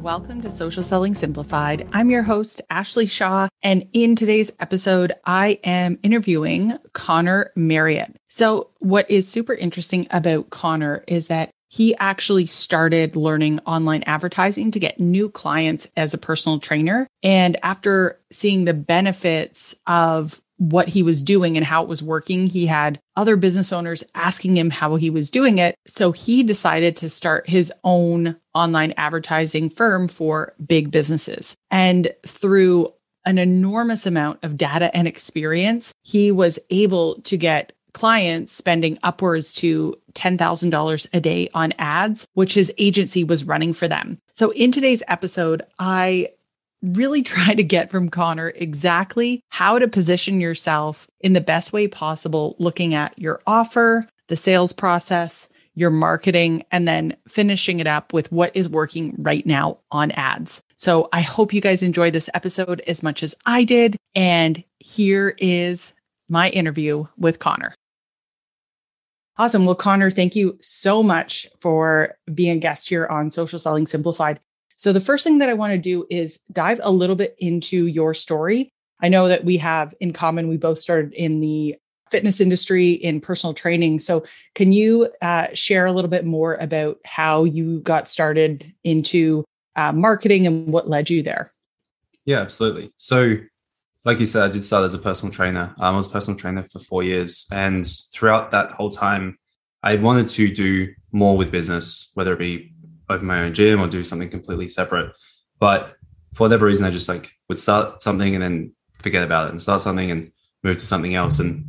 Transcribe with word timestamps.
Welcome 0.00 0.40
to 0.40 0.50
Social 0.50 0.82
Selling 0.82 1.12
Simplified. 1.12 1.86
I'm 1.92 2.08
your 2.08 2.22
host, 2.22 2.62
Ashley 2.70 3.04
Shaw. 3.04 3.48
And 3.62 3.86
in 3.92 4.16
today's 4.16 4.50
episode, 4.58 5.12
I 5.26 5.60
am 5.62 5.98
interviewing 6.02 6.72
Connor 6.94 7.52
Marriott. 7.54 8.16
So, 8.26 8.70
what 8.78 9.10
is 9.10 9.28
super 9.28 9.52
interesting 9.52 10.06
about 10.10 10.48
Connor 10.48 11.04
is 11.06 11.26
that 11.26 11.50
he 11.68 11.94
actually 11.96 12.46
started 12.46 13.14
learning 13.14 13.58
online 13.66 14.02
advertising 14.04 14.70
to 14.70 14.80
get 14.80 14.98
new 14.98 15.28
clients 15.28 15.86
as 15.98 16.14
a 16.14 16.18
personal 16.18 16.60
trainer. 16.60 17.06
And 17.22 17.58
after 17.62 18.18
seeing 18.32 18.64
the 18.64 18.72
benefits 18.72 19.74
of 19.86 20.40
what 20.60 20.88
he 20.88 21.02
was 21.02 21.22
doing 21.22 21.56
and 21.56 21.64
how 21.64 21.82
it 21.82 21.88
was 21.88 22.02
working. 22.02 22.46
He 22.46 22.66
had 22.66 23.00
other 23.16 23.36
business 23.36 23.72
owners 23.72 24.04
asking 24.14 24.58
him 24.58 24.68
how 24.68 24.96
he 24.96 25.08
was 25.08 25.30
doing 25.30 25.58
it. 25.58 25.74
So 25.86 26.12
he 26.12 26.42
decided 26.42 26.96
to 26.98 27.08
start 27.08 27.48
his 27.48 27.72
own 27.82 28.36
online 28.54 28.92
advertising 28.98 29.70
firm 29.70 30.06
for 30.06 30.52
big 30.64 30.90
businesses. 30.90 31.56
And 31.70 32.12
through 32.26 32.92
an 33.24 33.38
enormous 33.38 34.04
amount 34.04 34.40
of 34.42 34.58
data 34.58 34.94
and 34.94 35.08
experience, 35.08 35.94
he 36.02 36.30
was 36.30 36.58
able 36.68 37.22
to 37.22 37.38
get 37.38 37.72
clients 37.94 38.52
spending 38.52 38.98
upwards 39.02 39.54
to 39.54 39.98
$10,000 40.12 41.06
a 41.12 41.20
day 41.20 41.48
on 41.54 41.72
ads, 41.78 42.26
which 42.34 42.52
his 42.52 42.70
agency 42.76 43.24
was 43.24 43.44
running 43.44 43.72
for 43.72 43.88
them. 43.88 44.18
So, 44.34 44.50
in 44.50 44.72
today's 44.72 45.02
episode, 45.08 45.62
I 45.78 46.28
really 46.82 47.22
try 47.24 47.54
to 47.54 47.62
get 47.62 47.90
from 47.90 48.08
Connor 48.08 48.52
exactly 48.56 49.42
how 49.48 49.78
to 49.78 49.88
position 49.88 50.40
yourself 50.40 51.06
in 51.20 51.32
the 51.32 51.40
best 51.40 51.72
way 51.72 51.88
possible, 51.88 52.56
looking 52.58 52.94
at 52.94 53.18
your 53.18 53.40
offer, 53.46 54.06
the 54.28 54.36
sales 54.36 54.72
process, 54.72 55.48
your 55.74 55.90
marketing, 55.90 56.64
and 56.72 56.86
then 56.86 57.16
finishing 57.28 57.80
it 57.80 57.86
up 57.86 58.12
with 58.12 58.30
what 58.32 58.54
is 58.54 58.68
working 58.68 59.14
right 59.18 59.46
now 59.46 59.78
on 59.90 60.10
ads. 60.12 60.62
So 60.76 61.08
I 61.12 61.20
hope 61.20 61.52
you 61.52 61.60
guys 61.60 61.82
enjoyed 61.82 62.12
this 62.12 62.30
episode 62.34 62.80
as 62.86 63.02
much 63.02 63.22
as 63.22 63.34
I 63.46 63.64
did. 63.64 63.96
And 64.14 64.62
here 64.78 65.34
is 65.38 65.92
my 66.28 66.50
interview 66.50 67.06
with 67.18 67.38
Connor. 67.38 67.74
Awesome. 69.36 69.64
Well, 69.64 69.74
Connor, 69.74 70.10
thank 70.10 70.36
you 70.36 70.58
so 70.60 71.02
much 71.02 71.46
for 71.60 72.14
being 72.34 72.56
a 72.56 72.60
guest 72.60 72.88
here 72.88 73.06
on 73.06 73.30
Social 73.30 73.58
Selling 73.58 73.86
Simplified. 73.86 74.38
So, 74.80 74.94
the 74.94 75.00
first 75.00 75.24
thing 75.24 75.36
that 75.40 75.50
I 75.50 75.52
want 75.52 75.72
to 75.72 75.78
do 75.78 76.06
is 76.08 76.40
dive 76.52 76.80
a 76.82 76.90
little 76.90 77.14
bit 77.14 77.36
into 77.36 77.84
your 77.84 78.14
story. 78.14 78.72
I 79.02 79.10
know 79.10 79.28
that 79.28 79.44
we 79.44 79.58
have 79.58 79.94
in 80.00 80.14
common, 80.14 80.48
we 80.48 80.56
both 80.56 80.78
started 80.78 81.12
in 81.12 81.40
the 81.40 81.76
fitness 82.10 82.40
industry 82.40 82.92
in 82.92 83.20
personal 83.20 83.52
training. 83.52 84.00
So, 84.00 84.24
can 84.54 84.72
you 84.72 85.10
uh, 85.20 85.48
share 85.52 85.84
a 85.84 85.92
little 85.92 86.08
bit 86.08 86.24
more 86.24 86.54
about 86.54 86.96
how 87.04 87.44
you 87.44 87.80
got 87.80 88.08
started 88.08 88.72
into 88.82 89.44
uh, 89.76 89.92
marketing 89.92 90.46
and 90.46 90.72
what 90.72 90.88
led 90.88 91.10
you 91.10 91.22
there? 91.22 91.52
Yeah, 92.24 92.38
absolutely. 92.38 92.90
So, 92.96 93.36
like 94.06 94.18
you 94.18 94.24
said, 94.24 94.44
I 94.44 94.48
did 94.48 94.64
start 94.64 94.84
as 94.84 94.94
a 94.94 94.98
personal 94.98 95.30
trainer. 95.30 95.74
Um, 95.78 95.94
I 95.94 95.96
was 95.98 96.06
a 96.06 96.10
personal 96.10 96.40
trainer 96.40 96.64
for 96.64 96.78
four 96.78 97.02
years. 97.02 97.46
And 97.52 97.86
throughout 98.14 98.50
that 98.52 98.72
whole 98.72 98.88
time, 98.88 99.36
I 99.82 99.96
wanted 99.96 100.28
to 100.28 100.50
do 100.50 100.88
more 101.12 101.36
with 101.36 101.50
business, 101.52 102.12
whether 102.14 102.32
it 102.32 102.38
be 102.38 102.72
open 103.10 103.26
my 103.26 103.42
own 103.42 103.54
gym 103.54 103.80
or 103.80 103.86
do 103.86 104.04
something 104.04 104.30
completely 104.30 104.68
separate. 104.68 105.12
But 105.58 105.94
for 106.34 106.44
whatever 106.44 106.66
reason, 106.66 106.86
I 106.86 106.90
just 106.90 107.08
like 107.08 107.32
would 107.48 107.58
start 107.58 108.02
something 108.02 108.34
and 108.34 108.42
then 108.42 108.72
forget 108.98 109.22
about 109.22 109.48
it 109.48 109.50
and 109.50 109.60
start 109.60 109.80
something 109.80 110.10
and 110.10 110.32
move 110.62 110.78
to 110.78 110.86
something 110.86 111.14
else. 111.14 111.38
And 111.38 111.64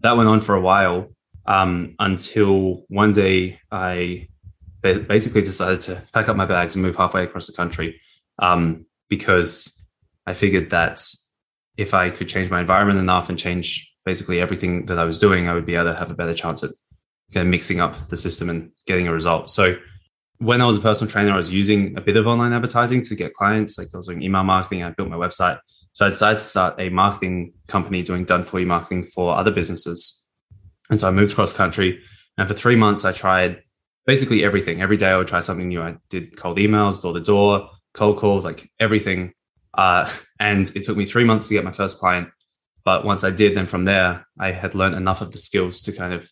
that 0.00 0.16
went 0.16 0.28
on 0.28 0.40
for 0.40 0.54
a 0.54 0.60
while 0.60 1.08
um, 1.46 1.94
until 1.98 2.84
one 2.88 3.12
day 3.12 3.58
I 3.70 4.28
basically 4.82 5.42
decided 5.42 5.80
to 5.82 6.02
pack 6.12 6.28
up 6.28 6.36
my 6.36 6.46
bags 6.46 6.74
and 6.74 6.82
move 6.82 6.96
halfway 6.96 7.22
across 7.22 7.46
the 7.46 7.52
country 7.52 8.00
um, 8.38 8.84
because 9.08 9.80
I 10.26 10.34
figured 10.34 10.70
that 10.70 11.04
if 11.76 11.94
I 11.94 12.10
could 12.10 12.28
change 12.28 12.50
my 12.50 12.60
environment 12.60 12.98
enough 12.98 13.28
and 13.28 13.38
change 13.38 13.90
basically 14.04 14.40
everything 14.40 14.86
that 14.86 14.98
I 14.98 15.04
was 15.04 15.18
doing, 15.18 15.48
I 15.48 15.54
would 15.54 15.66
be 15.66 15.74
able 15.74 15.92
to 15.92 15.98
have 15.98 16.10
a 16.10 16.14
better 16.14 16.34
chance 16.34 16.62
at 16.62 16.70
kind 17.32 17.46
of 17.46 17.50
mixing 17.50 17.80
up 17.80 18.08
the 18.08 18.16
system 18.16 18.50
and 18.50 18.70
getting 18.86 19.08
a 19.08 19.12
result. 19.12 19.48
So 19.48 19.76
when 20.42 20.60
I 20.60 20.66
was 20.66 20.76
a 20.76 20.80
personal 20.80 21.08
trainer, 21.08 21.32
I 21.32 21.36
was 21.36 21.52
using 21.52 21.96
a 21.96 22.00
bit 22.00 22.16
of 22.16 22.26
online 22.26 22.52
advertising 22.52 23.02
to 23.02 23.14
get 23.14 23.32
clients. 23.32 23.78
Like 23.78 23.88
I 23.94 23.96
was 23.96 24.08
doing 24.08 24.22
email 24.22 24.42
marketing. 24.42 24.82
I 24.82 24.90
built 24.90 25.08
my 25.08 25.16
website. 25.16 25.60
So 25.92 26.04
I 26.04 26.08
decided 26.08 26.38
to 26.40 26.44
start 26.44 26.80
a 26.80 26.88
marketing 26.88 27.52
company 27.68 28.02
doing 28.02 28.24
done 28.24 28.42
for 28.42 28.58
you 28.58 28.66
marketing 28.66 29.04
for 29.04 29.36
other 29.36 29.52
businesses. 29.52 30.26
And 30.90 30.98
so 30.98 31.06
I 31.06 31.12
moved 31.12 31.32
across 31.32 31.52
country. 31.52 32.00
And 32.38 32.48
for 32.48 32.54
three 32.54 32.74
months, 32.74 33.04
I 33.04 33.12
tried 33.12 33.62
basically 34.04 34.42
everything. 34.42 34.82
Every 34.82 34.96
day 34.96 35.10
I 35.10 35.16
would 35.16 35.28
try 35.28 35.38
something 35.40 35.68
new. 35.68 35.80
I 35.80 35.96
did 36.10 36.36
cold 36.36 36.58
emails, 36.58 37.00
door 37.00 37.12
to 37.12 37.20
door, 37.20 37.70
cold 37.94 38.16
calls, 38.16 38.44
like 38.44 38.68
everything. 38.80 39.34
Uh, 39.74 40.10
and 40.40 40.68
it 40.74 40.82
took 40.82 40.96
me 40.96 41.06
three 41.06 41.24
months 41.24 41.46
to 41.48 41.54
get 41.54 41.64
my 41.64 41.72
first 41.72 41.98
client. 42.00 42.30
But 42.84 43.04
once 43.04 43.22
I 43.22 43.30
did, 43.30 43.56
then 43.56 43.68
from 43.68 43.84
there, 43.84 44.26
I 44.40 44.50
had 44.50 44.74
learned 44.74 44.96
enough 44.96 45.20
of 45.20 45.30
the 45.30 45.38
skills 45.38 45.82
to 45.82 45.92
kind 45.92 46.12
of 46.12 46.28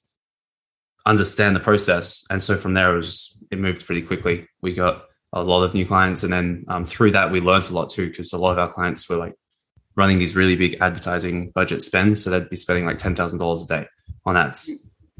understand 1.07 1.57
the 1.57 1.61
process. 1.61 2.25
And 2.31 2.43
so 2.43 2.57
from 2.57 2.75
there, 2.75 2.93
it 2.93 2.97
was 2.97 3.07
just, 3.07 3.45
it 3.51 3.59
moved 3.59 3.87
pretty 3.87 4.03
quickly. 4.03 4.47
We 4.61 4.75
got 4.75 5.05
a 5.33 5.43
lot 5.43 5.63
of 5.63 5.75
new 5.75 5.87
clients. 5.87 6.23
And 6.23 6.33
then 6.33 6.65
um, 6.69 6.85
through 6.85 7.13
that, 7.13 7.31
we 7.31 7.41
learned 7.41 7.69
a 7.71 7.75
lot 7.75 7.91
too, 7.91 8.09
because 8.09 8.33
a 8.33 8.39
lot 8.39 8.53
of 8.53 8.59
our 8.59 8.69
clients 8.69 9.09
were 9.09 9.17
like 9.17 9.35
running 9.97 10.19
these 10.19 10.37
really 10.37 10.57
big 10.57 10.77
advertising 10.81 11.51
budget 11.51 11.83
spends. 11.83 12.23
So 12.23 12.31
they'd 12.31 12.51
be 12.51 12.57
spending 12.57 12.87
like 12.87 12.99
$10,000 12.99 13.65
a 13.65 13.67
day 13.67 13.87
on 14.25 14.37
ads. 14.37 14.71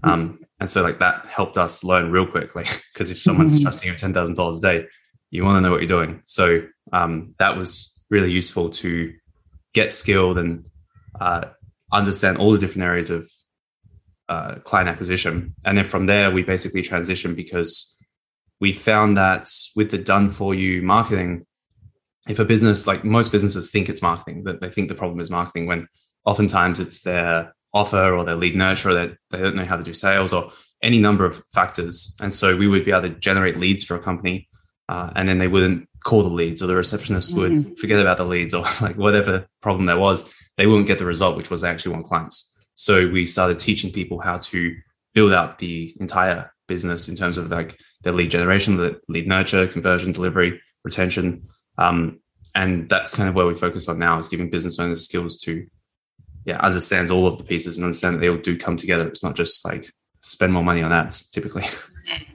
Um, 0.03 0.41
and 0.61 0.71
so 0.71 0.83
like 0.83 0.99
that 1.01 1.27
helped 1.27 1.59
us 1.59 1.85
learn 1.85 2.11
real 2.11 2.27
quickly 2.27 2.65
because 2.93 3.11
if 3.11 3.19
someone's 3.19 3.57
mm-hmm. 3.57 3.65
trusting 3.65 3.91
you 3.91 3.97
$10,000 3.97 4.59
a 4.59 4.61
day, 4.61 4.87
you 5.31 5.45
want 5.45 5.57
to 5.57 5.61
know 5.61 5.71
what 5.71 5.81
you're 5.81 5.89
doing. 5.89 6.23
So 6.25 6.63
um, 6.93 7.35
that 7.39 7.57
was 7.57 8.03
really 8.11 8.33
useful 8.33 8.71
to 8.71 9.13
get 9.73 9.93
skilled 9.93 10.39
and 10.39 10.65
uh, 11.21 11.45
understand 11.93 12.39
all 12.39 12.53
the 12.53 12.59
different 12.59 12.85
areas 12.85 13.11
of 13.11 13.31
uh, 14.31 14.55
client 14.61 14.89
acquisition. 14.89 15.55
And 15.65 15.77
then 15.77 15.85
from 15.85 16.07
there, 16.07 16.31
we 16.31 16.43
basically 16.43 16.83
transitioned 16.83 17.37
because 17.37 17.97
we 18.61 18.73
found 18.73 19.17
that 19.17 19.49
with 19.77 19.91
the 19.91 19.99
done 19.99 20.31
for 20.31 20.55
you 20.55 20.83
marketing, 20.83 21.45
if 22.29 22.39
a 22.39 22.45
business, 22.45 22.87
like 22.87 23.05
most 23.05 23.33
businesses 23.33 23.71
think 23.71 23.89
it's 23.89 24.03
marketing, 24.03 24.45
that 24.45 24.61
they 24.61 24.71
think 24.71 24.89
the 24.89 24.95
problem 24.95 25.21
is 25.21 25.31
marketing 25.31 25.67
when 25.67 25.89
oftentimes 26.25 26.79
it's 26.79 27.03
their 27.03 27.55
offer 27.75 28.15
or 28.15 28.25
their 28.25 28.37
lead 28.37 28.55
nurture, 28.55 28.91
or 28.91 28.95
that 28.95 29.17
they 29.31 29.39
don't 29.39 29.57
know 29.57 29.65
how 29.65 29.77
to 29.77 29.83
do 29.83 29.93
sales 29.93 30.33
or 30.33 30.53
any 30.83 30.99
number 30.99 31.25
of 31.25 31.43
factors. 31.53 32.17
And 32.21 32.33
so 32.33 32.57
we 32.57 32.69
would 32.69 32.85
be 32.85 32.93
able 32.93 33.03
to 33.03 33.11
generate 33.11 33.59
leads 33.59 33.85
for 33.85 33.97
a 33.97 34.01
company 34.01 34.49
uh, 34.91 35.11
and 35.15 35.29
then 35.29 35.39
they 35.39 35.47
wouldn't 35.47 35.89
call 36.03 36.25
the 36.25 36.29
leads 36.29 36.61
or 36.63 36.67
the 36.67 36.75
receptionist 36.75 37.35
mm-hmm. 37.35 37.69
would 37.69 37.79
forget 37.79 38.01
about 38.01 38.19
the 38.19 38.25
leads 38.25 38.53
or 38.53 38.65
like 38.81 38.97
whatever 38.97 39.47
problem 39.63 39.87
there 39.87 39.97
was, 39.97 40.33
they 40.57 40.67
wouldn't 40.67 40.89
get 40.89 40.99
the 40.99 41.07
result, 41.07 41.37
which 41.37 41.49
was 41.49 41.61
they 41.61 41.69
actually 41.69 41.93
want 41.93 42.07
clients. 42.07 42.50
So 42.81 43.07
we 43.11 43.27
started 43.27 43.59
teaching 43.59 43.93
people 43.93 44.21
how 44.21 44.39
to 44.39 44.75
build 45.13 45.35
out 45.35 45.59
the 45.59 45.95
entire 46.01 46.51
business 46.67 47.11
in 47.11 47.15
terms 47.15 47.37
of 47.37 47.51
like 47.51 47.79
the 48.05 48.11
lead 48.11 48.31
generation, 48.31 48.79
the 48.79 48.99
lead 49.07 49.29
nurture, 49.29 49.67
conversion, 49.67 50.13
delivery, 50.13 50.59
retention. 50.83 51.47
Um, 51.77 52.21
and 52.55 52.89
that's 52.89 53.15
kind 53.15 53.29
of 53.29 53.35
where 53.35 53.45
we 53.45 53.55
focus 53.55 53.87
on 53.87 53.99
now 53.99 54.17
is 54.17 54.29
giving 54.29 54.49
business 54.49 54.79
owners 54.79 55.05
skills 55.05 55.37
to 55.43 55.67
yeah, 56.47 56.59
understand 56.61 57.11
all 57.11 57.27
of 57.27 57.37
the 57.37 57.45
pieces 57.45 57.77
and 57.77 57.85
understand 57.85 58.17
that 58.17 58.21
they 58.21 58.31
all 58.31 58.39
do 58.39 58.57
come 58.57 58.79
together. 58.79 59.07
It's 59.07 59.23
not 59.23 59.37
just 59.37 59.63
like 59.63 59.93
spend 60.23 60.55
more 60.55 60.65
money 60.65 60.81
on 60.81 60.91
ads 60.91 61.29
typically. 61.29 61.65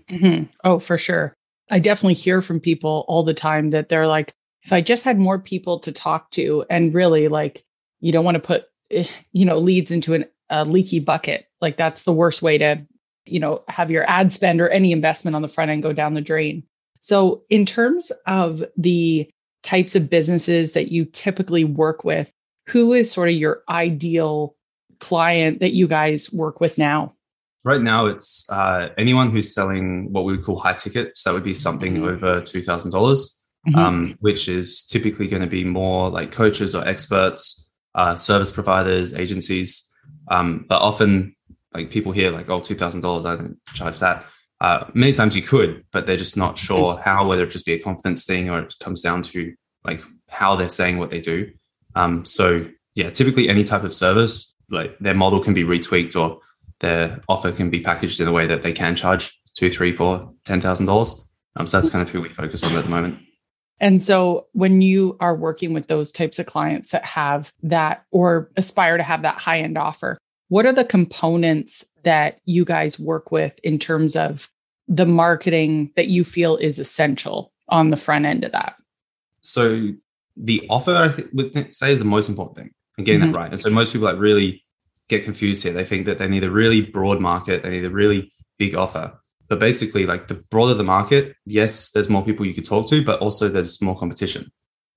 Mm-hmm. 0.07 0.44
Oh, 0.63 0.77
for 0.77 1.00
sure. 1.00 1.33
I 1.71 1.80
definitely 1.80 2.13
hear 2.13 2.44
from 2.44 2.59
people 2.59 3.03
all 3.07 3.24
the 3.24 3.33
time 3.33 3.71
that 3.71 3.89
they're 3.89 4.07
like, 4.07 4.31
if 4.62 4.71
I 4.71 4.80
just 4.80 5.03
had 5.03 5.18
more 5.18 5.39
people 5.39 5.80
to 5.80 5.91
talk 5.91 6.30
to 6.31 6.63
and 6.69 6.94
really 6.94 7.27
like 7.27 7.65
you 8.00 8.12
don't 8.12 8.24
want 8.24 8.36
to 8.36 8.39
put 8.39 8.65
eh, 8.91 9.07
you 9.33 9.44
know 9.44 9.57
leads 9.57 9.89
into 9.89 10.13
an, 10.13 10.25
a 10.50 10.65
leaky 10.65 11.00
bucket 11.00 11.47
like 11.62 11.77
that's 11.77 12.03
the 12.03 12.13
worst 12.13 12.42
way 12.42 12.57
to 12.57 12.86
you 13.25 13.39
know 13.39 13.63
have 13.68 13.92
your 13.92 14.07
ad 14.09 14.31
spend 14.31 14.62
or 14.62 14.69
any 14.69 14.92
investment 14.92 15.36
on 15.36 15.42
the 15.42 15.50
front 15.50 15.71
end 15.71 15.83
go 15.83 15.94
down 15.94 16.13
the 16.13 16.21
drain 16.21 16.63
so 17.00 17.44
in 17.50 17.65
terms 17.65 18.12
of 18.27 18.63
the 18.77 19.30
types 19.63 19.95
of 19.95 20.09
businesses 20.09 20.74
that 20.74 20.92
you 20.92 21.06
typically 21.06 21.63
work 21.63 22.03
with 22.03 22.31
who 22.68 22.94
is 22.94 23.12
sort 23.12 23.30
of 23.30 23.36
your 23.36 23.62
ideal 23.69 24.56
client 25.00 25.59
that 25.59 25.74
you 25.74 25.88
guys 25.88 26.31
work 26.31 26.59
with 26.59 26.77
now 26.77 27.13
right 27.63 27.81
now 27.81 28.06
it's 28.06 28.48
uh, 28.51 28.89
anyone 28.98 29.30
who's 29.30 29.53
selling 29.53 30.12
what 30.13 30.24
we 30.24 30.36
would 30.36 30.45
call 30.45 30.59
high 30.59 30.74
tickets. 30.74 31.21
so 31.21 31.30
that 31.30 31.33
would 31.33 31.44
be 31.44 31.53
something 31.53 31.95
mm-hmm. 31.95 32.06
over 32.06 32.41
$2000 32.41 32.91
mm-hmm. 32.91 33.75
um, 33.75 34.15
which 34.19 34.48
is 34.48 34.86
typically 34.86 35.27
going 35.27 35.41
to 35.41 35.48
be 35.48 35.63
more 35.63 36.09
like 36.09 36.31
coaches 36.31 36.75
or 36.75 36.88
experts 36.88 37.69
uh, 37.95 38.15
service 38.15 38.51
providers 38.51 39.13
agencies 39.13 39.91
um, 40.30 40.66
but 40.68 40.81
often 40.81 41.36
like 41.74 41.89
people 41.92 42.12
hear 42.12 42.31
like 42.31 42.50
oh 42.50 42.62
$2000 42.62 43.25
i 43.25 43.36
don't 43.36 43.57
charge 43.74 44.00
that 44.00 44.25
uh, 44.62 44.86
many 44.94 45.12
times 45.12 45.36
you 45.36 45.42
could 45.42 45.83
but 45.92 46.06
they're 46.06 46.18
just 46.18 46.38
not 46.38 46.57
sure 46.57 46.98
how 46.98 47.27
whether 47.27 47.44
it 47.44 47.51
just 47.51 47.66
be 47.66 47.74
a 47.74 47.80
confidence 47.80 48.25
thing 48.25 48.50
or 48.50 48.60
it 48.60 48.74
comes 48.80 49.01
down 49.01 49.22
to 49.22 49.54
like 49.83 50.01
how 50.30 50.56
they're 50.56 50.69
saying 50.69 50.98
what 50.98 51.10
they 51.10 51.19
do 51.19 51.51
um, 51.95 52.24
so 52.25 52.66
yeah 52.95 53.10
typically 53.10 53.50
any 53.50 53.63
type 53.63 53.83
of 53.83 53.94
service 53.94 54.56
like 54.69 54.98
their 55.00 55.13
model 55.13 55.44
can 55.44 55.54
be 55.54 55.63
retweaked 55.63 56.16
or 56.16 56.39
their 56.80 57.22
offer 57.30 57.51
can 57.51 57.69
be 57.69 57.80
packaged 57.81 58.19
in 58.19 58.27
a 58.27 58.31
way 58.31 58.48
that 58.48 58.63
they 58.63 58.74
can 58.74 58.95
charge 58.95 59.39
two, 59.56 59.69
three, 59.69 59.94
four, 59.94 60.33
ten 60.45 60.62
thousand 60.62 60.86
dollars. 60.86 61.30
Um, 61.56 61.68
so 61.68 61.80
that's 61.80 61.89
kind 61.89 62.01
of 62.01 62.10
who 62.10 62.22
we 62.22 62.30
focus 62.30 62.63
on 62.63 62.75
at 62.75 62.83
the 62.83 62.89
moment. 62.89 63.19
And 63.80 64.01
so 64.01 64.48
when 64.54 64.81
you 64.81 65.18
are 65.19 65.36
working 65.36 65.74
with 65.74 65.88
those 65.88 66.12
types 66.12 66.39
of 66.39 66.45
clients 66.45 66.92
that 66.92 67.06
have 67.06 67.51
that 67.63 68.06
or 68.12 68.50
aspire 68.56 68.98
to 68.98 69.04
have 69.04 69.22
that 69.24 69.38
high 69.38 69.60
end 69.60 69.77
offer, 69.77 70.18
what 70.48 70.66
are 70.66 70.74
the 70.74 70.86
components 70.86 71.86
that 72.04 72.39
you 72.45 72.63
guys 72.66 73.00
work 73.00 73.31
with 73.31 73.60
in 73.63 73.80
terms 73.80 74.16
of 74.16 74.50
the 74.88 75.06
marketing 75.06 75.92
that 75.95 76.07
you 76.07 76.24
feel 76.24 76.56
is 76.57 76.80
essential 76.80 77.51
on 77.69 77.89
the 77.89 77.98
front 77.98 78.25
end 78.25 78.44
of 78.44 78.51
that? 78.51 78.75
So 79.42 79.77
the 80.38 80.66
offer 80.69 80.95
I 80.95 81.24
would 81.33 81.75
say 81.75 81.92
is 81.92 82.00
the 82.00 82.06
most 82.06 82.30
important 82.30 82.57
thing 82.57 82.72
and 82.98 83.06
getting 83.06 83.22
mm-hmm. 83.22 83.31
that 83.31 83.38
right. 83.38 83.51
And 83.51 83.60
so 83.60 83.69
most 83.69 83.94
people 83.94 84.07
like 84.07 84.19
really 84.19 84.63
get 85.10 85.24
confused 85.24 85.63
here. 85.63 85.74
They 85.74 85.86
think 85.86 86.06
that 86.06 86.19
they 86.19 86.27
need 86.27 86.44
a 86.44 86.51
really 86.51 86.81
broad 86.81 87.19
market, 87.19 87.63
they 87.63 87.69
need 87.69 87.86
a 87.86 87.89
really 87.89 88.31
big 88.57 88.75
offer. 88.75 89.13
But 89.47 89.59
basically, 89.59 90.06
like 90.06 90.27
the 90.27 90.36
broader 90.36 90.74
the 90.74 90.83
market, 90.83 91.36
yes, 91.45 91.92
there's 91.92 92.09
more 92.09 92.25
people 92.25 92.45
you 92.45 92.53
could 92.53 92.65
talk 92.65 92.89
to, 92.89 93.03
but 93.03 93.19
also 93.19 93.47
there's 93.47 93.81
more 93.81 93.97
competition. 93.97 94.51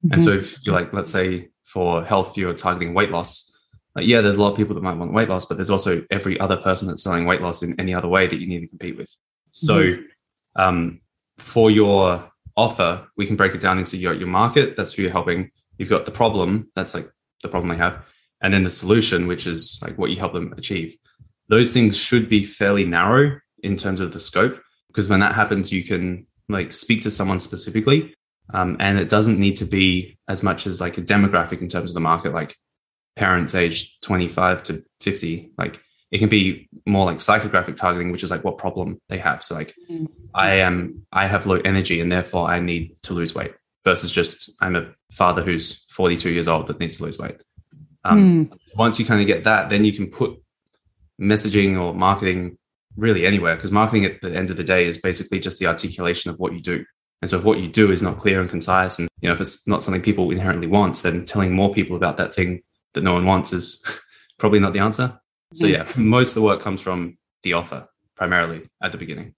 Mm-hmm. 0.05 0.13
And 0.15 0.23
so 0.23 0.31
if 0.33 0.59
you're 0.63 0.75
like, 0.75 0.93
let's 0.93 1.11
say 1.11 1.49
for 1.65 2.05
health, 2.05 2.37
you're 2.37 2.55
targeting 2.55 2.95
weight 2.95 3.11
loss. 3.11 3.53
Like, 3.95 4.07
yeah, 4.07 4.21
there's 4.21 4.37
a 4.37 4.43
lot 4.43 4.53
of 4.53 4.57
people 4.57 4.75
that 4.75 4.83
might 4.83 4.97
want 4.97 5.13
weight 5.13 5.29
loss, 5.29 5.45
but 5.45 5.57
there's 5.57 5.71
also 5.71 6.05
every 6.11 6.39
other 6.41 6.57
person 6.57 6.89
that's 6.89 7.03
selling 7.03 7.27
weight 7.27 7.43
loss 7.43 7.63
in 7.63 7.79
any 7.79 7.95
other 7.95 8.09
way 8.09 8.27
that 8.27 8.41
you 8.41 8.47
need 8.47 8.61
to 8.61 8.69
compete 8.69 8.97
with. 8.97 9.15
So 9.51 9.83
mm-hmm. 9.83 10.61
um, 10.61 11.01
for 11.39 11.71
your 11.71 12.31
offer, 12.57 13.07
we 13.17 13.27
can 13.27 13.37
break 13.37 13.55
it 13.55 13.61
down 13.61 13.79
into 13.79 13.97
your, 13.97 14.15
your 14.15 14.29
market. 14.29 14.77
That's 14.77 14.93
who 14.93 15.03
you're 15.03 15.13
helping. 15.13 15.51
You've 15.77 15.91
got 15.91 16.07
the 16.07 16.13
problem. 16.13 16.71
That's 16.75 16.95
like 16.95 17.11
the 17.43 17.49
problem 17.49 17.71
they 17.71 17.77
have 17.77 18.05
and 18.41 18.55
then 18.55 18.65
the 18.65 18.71
solution, 18.71 19.27
which 19.27 19.47
is 19.47 19.81
like 19.83 19.99
what 19.99 20.11
you 20.11 20.17
help 20.17 20.33
them 20.33 20.55
achieve. 20.57 20.97
Those 21.49 21.73
things 21.73 21.97
should 21.97 22.29
be 22.29 22.45
fairly 22.45 22.85
narrow 22.85 23.39
in 23.63 23.77
terms 23.77 24.01
of 24.01 24.13
the 24.13 24.21
scope, 24.21 24.61
because 24.89 25.09
when 25.09 25.21
that 25.21 25.35
happens, 25.35 25.73
you 25.73 25.85
can 25.85 26.27
like 26.49 26.73
speak 26.73 27.03
to 27.03 27.11
someone 27.11 27.41
specifically. 27.41 28.15
Um, 28.55 28.77
and 28.81 28.99
it 28.99 29.09
doesn't 29.09 29.39
need 29.39 29.57
to 29.57 29.67
be 29.67 30.19
as 30.27 30.43
much 30.43 30.67
as 30.67 30.81
like 30.81 30.97
a 30.97 31.03
demographic 31.03 31.61
in 31.61 31.69
terms 31.69 31.91
of 31.91 31.95
the 31.95 32.01
market, 32.01 32.33
like 32.33 32.57
parents 33.15 33.55
aged 33.55 34.03
25 34.03 34.63
to 34.65 34.85
50. 35.01 35.51
Like 35.59 35.81
it 36.11 36.19
can 36.19 36.31
be 36.31 36.69
more 36.87 37.05
like 37.05 37.19
psychographic 37.19 37.77
targeting, 37.77 38.11
which 38.11 38.23
is 38.23 38.31
like 38.31 38.45
what 38.45 38.57
problem 38.57 39.01
they 39.09 39.19
have. 39.19 39.43
So 39.43 39.55
like 39.55 39.75
mm-hmm. 39.91 40.07
I 40.35 40.57
am, 40.57 41.07
I 41.13 41.27
have 41.27 41.47
low 41.47 41.57
energy 41.57 42.01
and 42.01 42.11
therefore 42.11 42.49
I 42.49 42.61
need 42.61 42.97
to 43.03 43.13
lose 43.13 43.35
weight 43.35 43.53
versus 43.85 44.11
just 44.11 44.51
I'm 44.61 44.77
a 44.77 44.93
father 45.13 45.43
who's 45.43 45.85
42 45.91 46.31
years 46.31 46.49
old 46.49 46.67
that 46.69 46.81
needs 46.81 46.97
to 46.99 47.05
lose 47.05 47.19
weight. 47.19 47.37
Um, 48.05 48.47
mm. 48.47 48.59
Once 48.75 48.99
you 48.99 49.05
kind 49.05 49.21
of 49.21 49.27
get 49.27 49.45
that, 49.45 49.71
then 49.71 49.85
you 49.85 49.93
can 49.93 50.07
put 50.07 50.41
messaging 51.21 51.81
or 51.81 51.95
marketing 51.95 52.58
really 52.99 53.25
anywhere 53.25 53.55
because 53.55 53.73
marketing 53.73 54.05
at 54.05 54.21
the 54.21 54.35
end 54.35 54.51
of 54.51 54.57
the 54.57 54.65
day 54.65 54.87
is 54.87 54.99
basically 54.99 55.41
just 55.41 55.59
the 55.59 55.67
articulation 55.67 56.31
of 56.31 56.39
what 56.39 56.53
you 56.53 56.61
do. 56.61 56.85
And 57.23 57.31
so 57.31 57.39
if 57.39 57.45
what 57.45 57.59
you 57.59 57.69
do 57.69 57.91
is 57.91 58.03
not 58.03 58.19
clear 58.19 58.41
and 58.41 58.51
concise, 58.51 58.99
and 58.99 59.09
you 59.21 59.29
know 59.29 59.35
if 59.35 59.41
it's 59.41 59.67
not 59.67 59.83
something 59.83 60.03
people 60.03 60.31
inherently 60.31 60.67
want, 60.67 61.03
then 61.03 61.25
telling 61.25 61.53
more 61.53 61.73
people 61.73 61.97
about 61.97 62.17
that 62.19 62.35
thing 62.35 62.63
that 62.95 63.03
no 63.03 63.15
one 63.15 63.25
wants 63.25 63.53
is 63.53 63.83
probably 64.39 64.61
not 64.61 64.73
the 64.73 64.81
answer. 64.81 65.19
So 65.55 65.67
hmm. 65.67 65.73
yeah, 65.73 65.89
most 65.97 66.37
of 66.37 66.43
the 66.43 66.47
work 66.47 66.61
comes 66.61 66.83
from 66.83 67.17
the 67.43 67.55
offer 67.55 67.89
primarily 68.17 68.69
at 68.83 68.93
the 68.93 68.99
beginning. 68.99 69.35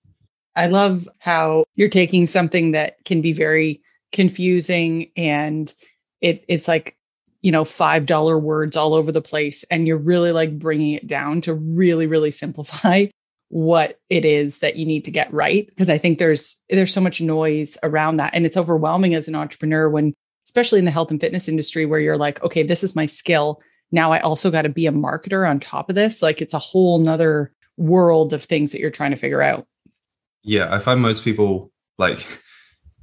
I 0.56 0.66
love 0.66 1.08
how 1.20 1.64
you're 1.76 1.88
taking 1.88 2.26
something 2.26 2.72
that 2.72 2.96
can 3.04 3.20
be 3.20 3.32
very 3.32 3.82
confusing 4.12 5.12
and 5.16 5.72
it 6.20 6.44
it's 6.48 6.66
like 6.66 6.96
you 7.42 7.50
know, 7.50 7.64
$5 7.64 8.42
words 8.42 8.76
all 8.76 8.94
over 8.94 9.10
the 9.10 9.22
place. 9.22 9.64
And 9.70 9.86
you're 9.86 9.96
really 9.96 10.32
like 10.32 10.58
bringing 10.58 10.92
it 10.92 11.06
down 11.06 11.40
to 11.42 11.54
really, 11.54 12.06
really 12.06 12.30
simplify 12.30 13.06
what 13.50 13.98
it 14.08 14.24
is 14.24 14.58
that 14.58 14.76
you 14.76 14.86
need 14.86 15.04
to 15.04 15.10
get 15.10 15.32
right. 15.32 15.66
Because 15.66 15.90
I 15.90 15.98
think 15.98 16.18
there's, 16.18 16.62
there's 16.70 16.92
so 16.92 17.00
much 17.00 17.20
noise 17.20 17.76
around 17.82 18.16
that. 18.16 18.32
And 18.34 18.46
it's 18.46 18.56
overwhelming 18.56 19.14
as 19.14 19.28
an 19.28 19.34
entrepreneur 19.34 19.90
when, 19.90 20.14
especially 20.46 20.78
in 20.78 20.84
the 20.84 20.90
health 20.90 21.10
and 21.10 21.20
fitness 21.20 21.48
industry, 21.48 21.84
where 21.84 22.00
you're 22.00 22.16
like, 22.16 22.42
okay, 22.42 22.62
this 22.62 22.82
is 22.82 22.96
my 22.96 23.06
skill. 23.06 23.60
Now 23.92 24.12
I 24.12 24.20
also 24.20 24.50
got 24.50 24.62
to 24.62 24.68
be 24.68 24.86
a 24.86 24.92
marketer 24.92 25.48
on 25.48 25.60
top 25.60 25.88
of 25.88 25.96
this. 25.96 26.22
Like 26.22 26.40
it's 26.40 26.54
a 26.54 26.58
whole 26.58 27.00
nother 27.00 27.52
world 27.76 28.32
of 28.32 28.44
things 28.44 28.72
that 28.72 28.80
you're 28.80 28.90
trying 28.90 29.10
to 29.10 29.16
figure 29.16 29.42
out. 29.42 29.66
Yeah. 30.42 30.72
I 30.72 30.78
find 30.78 31.00
most 31.00 31.24
people 31.24 31.72
like 31.98 32.24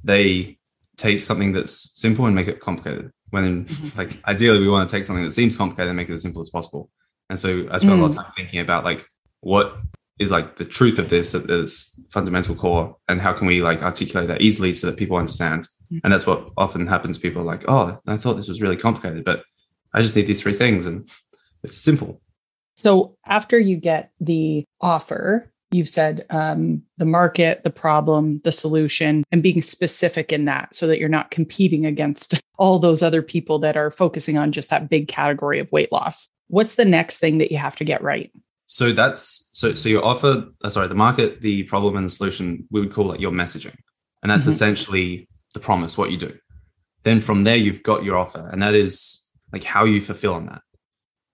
they 0.02 0.58
take 0.96 1.22
something 1.22 1.52
that's 1.52 1.92
simple 1.98 2.26
and 2.26 2.34
make 2.34 2.48
it 2.48 2.60
complicated 2.60 3.10
when 3.30 3.64
mm-hmm. 3.64 3.98
like 3.98 4.18
ideally 4.26 4.60
we 4.60 4.68
want 4.68 4.88
to 4.88 4.94
take 4.96 5.04
something 5.04 5.24
that 5.24 5.32
seems 5.32 5.56
complicated 5.56 5.88
and 5.88 5.96
make 5.96 6.08
it 6.08 6.12
as 6.12 6.22
simple 6.22 6.40
as 6.40 6.50
possible 6.50 6.90
and 7.30 7.38
so 7.38 7.66
i 7.70 7.76
spent 7.76 7.94
mm. 7.94 7.98
a 7.98 8.02
lot 8.02 8.08
of 8.08 8.14
mm. 8.14 8.22
time 8.22 8.32
thinking 8.36 8.60
about 8.60 8.84
like 8.84 9.06
what 9.40 9.78
is 10.18 10.30
like 10.30 10.56
the 10.56 10.64
truth 10.64 10.98
of 10.98 11.08
this 11.08 11.34
at 11.34 11.46
this 11.46 12.00
fundamental 12.10 12.54
core 12.54 12.96
and 13.08 13.20
how 13.20 13.32
can 13.32 13.46
we 13.46 13.62
like 13.62 13.82
articulate 13.82 14.28
that 14.28 14.40
easily 14.40 14.72
so 14.72 14.86
that 14.86 14.96
people 14.96 15.16
understand 15.16 15.68
mm. 15.92 16.00
and 16.04 16.12
that's 16.12 16.26
what 16.26 16.48
often 16.56 16.86
happens 16.86 17.18
people 17.18 17.42
are 17.42 17.44
like 17.44 17.64
oh 17.68 17.98
i 18.06 18.16
thought 18.16 18.36
this 18.36 18.48
was 18.48 18.62
really 18.62 18.76
complicated 18.76 19.24
but 19.24 19.42
i 19.94 20.00
just 20.00 20.16
need 20.16 20.26
these 20.26 20.42
three 20.42 20.54
things 20.54 20.86
and 20.86 21.08
it's 21.62 21.78
simple 21.78 22.20
so 22.74 23.16
after 23.26 23.58
you 23.58 23.76
get 23.76 24.12
the 24.20 24.64
offer 24.80 25.50
you've 25.70 25.88
said 25.88 26.24
um, 26.30 26.82
the 26.96 27.04
market, 27.04 27.62
the 27.64 27.70
problem, 27.70 28.40
the 28.44 28.52
solution, 28.52 29.24
and 29.30 29.42
being 29.42 29.60
specific 29.60 30.32
in 30.32 30.44
that 30.46 30.74
so 30.74 30.86
that 30.86 30.98
you're 30.98 31.08
not 31.08 31.30
competing 31.30 31.86
against 31.86 32.40
all 32.58 32.78
those 32.78 33.02
other 33.02 33.22
people 33.22 33.58
that 33.58 33.76
are 33.76 33.90
focusing 33.90 34.38
on 34.38 34.52
just 34.52 34.70
that 34.70 34.88
big 34.88 35.08
category 35.08 35.58
of 35.58 35.70
weight 35.70 35.92
loss. 35.92 36.28
What's 36.48 36.76
the 36.76 36.84
next 36.84 37.18
thing 37.18 37.38
that 37.38 37.52
you 37.52 37.58
have 37.58 37.76
to 37.76 37.84
get 37.84 38.02
right? 38.02 38.32
So 38.70 38.92
that's 38.92 39.48
so 39.52 39.72
so 39.74 39.88
your 39.88 40.04
offer, 40.04 40.44
uh, 40.62 40.68
sorry, 40.68 40.88
the 40.88 40.94
market, 40.94 41.40
the 41.40 41.62
problem, 41.64 41.96
and 41.96 42.04
the 42.04 42.10
solution, 42.10 42.68
we 42.70 42.80
would 42.80 42.92
call 42.92 43.12
it 43.12 43.20
your 43.20 43.32
messaging. 43.32 43.74
And 44.22 44.30
that's 44.30 44.42
mm-hmm. 44.42 44.50
essentially 44.50 45.28
the 45.54 45.60
promise, 45.60 45.96
what 45.96 46.10
you 46.10 46.18
do. 46.18 46.36
Then 47.02 47.22
from 47.22 47.44
there, 47.44 47.56
you've 47.56 47.82
got 47.82 48.04
your 48.04 48.18
offer, 48.18 48.46
and 48.52 48.62
that 48.62 48.74
is 48.74 49.26
like 49.54 49.64
how 49.64 49.86
you 49.86 50.02
fulfill 50.02 50.34
on 50.34 50.46
that. 50.46 50.60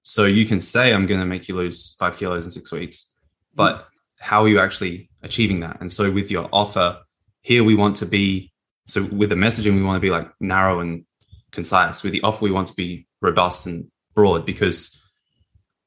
So 0.03 0.27
you 0.27 0.47
can 0.47 0.61
say, 0.61 0.93
I'm 0.93 1.07
going 1.07 1.19
to 1.19 1.27
make 1.27 1.49
you 1.49 1.57
lose 1.57 1.97
five 1.99 2.17
kilos 2.17 2.45
in 2.45 2.53
six 2.53 2.71
weeks, 2.71 3.13
but 3.53 3.89
how 4.21 4.45
are 4.45 4.49
you 4.49 4.61
actually 4.61 5.11
achieving 5.23 5.61
that? 5.61 5.81
And 5.81 5.91
so 5.91 6.13
with 6.13 6.31
your 6.31 6.49
offer, 6.53 7.01
here 7.41 7.65
we 7.65 7.75
want 7.75 7.97
to 7.97 8.07
be 8.07 8.53
so 8.87 9.03
with 9.07 9.31
the 9.31 9.35
messaging, 9.35 9.75
we 9.75 9.83
want 9.83 9.97
to 9.97 10.07
be 10.07 10.11
like 10.11 10.31
narrow 10.39 10.79
and 10.79 11.05
concise. 11.51 12.05
With 12.05 12.13
the 12.13 12.23
offer, 12.23 12.45
we 12.45 12.53
want 12.53 12.69
to 12.69 12.75
be 12.75 13.09
robust 13.21 13.67
and 13.67 13.91
broad 14.15 14.47
because 14.47 15.01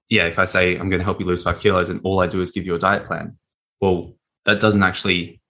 yeah, 0.09 0.25
if 0.25 0.39
I 0.39 0.45
say 0.45 0.77
I'm 0.77 0.89
going 0.89 0.99
to 0.99 1.03
help 1.03 1.19
you 1.19 1.25
lose 1.25 1.43
five 1.43 1.59
kilos 1.59 1.89
and 1.89 1.99
all 2.03 2.19
I 2.19 2.27
do 2.27 2.41
is 2.41 2.51
give 2.51 2.65
you 2.65 2.75
a 2.75 2.79
diet 2.79 3.05
plan, 3.05 3.37
well, 3.81 4.13
that 4.45 4.59
doesn't 4.59 4.83
actually 4.83 5.41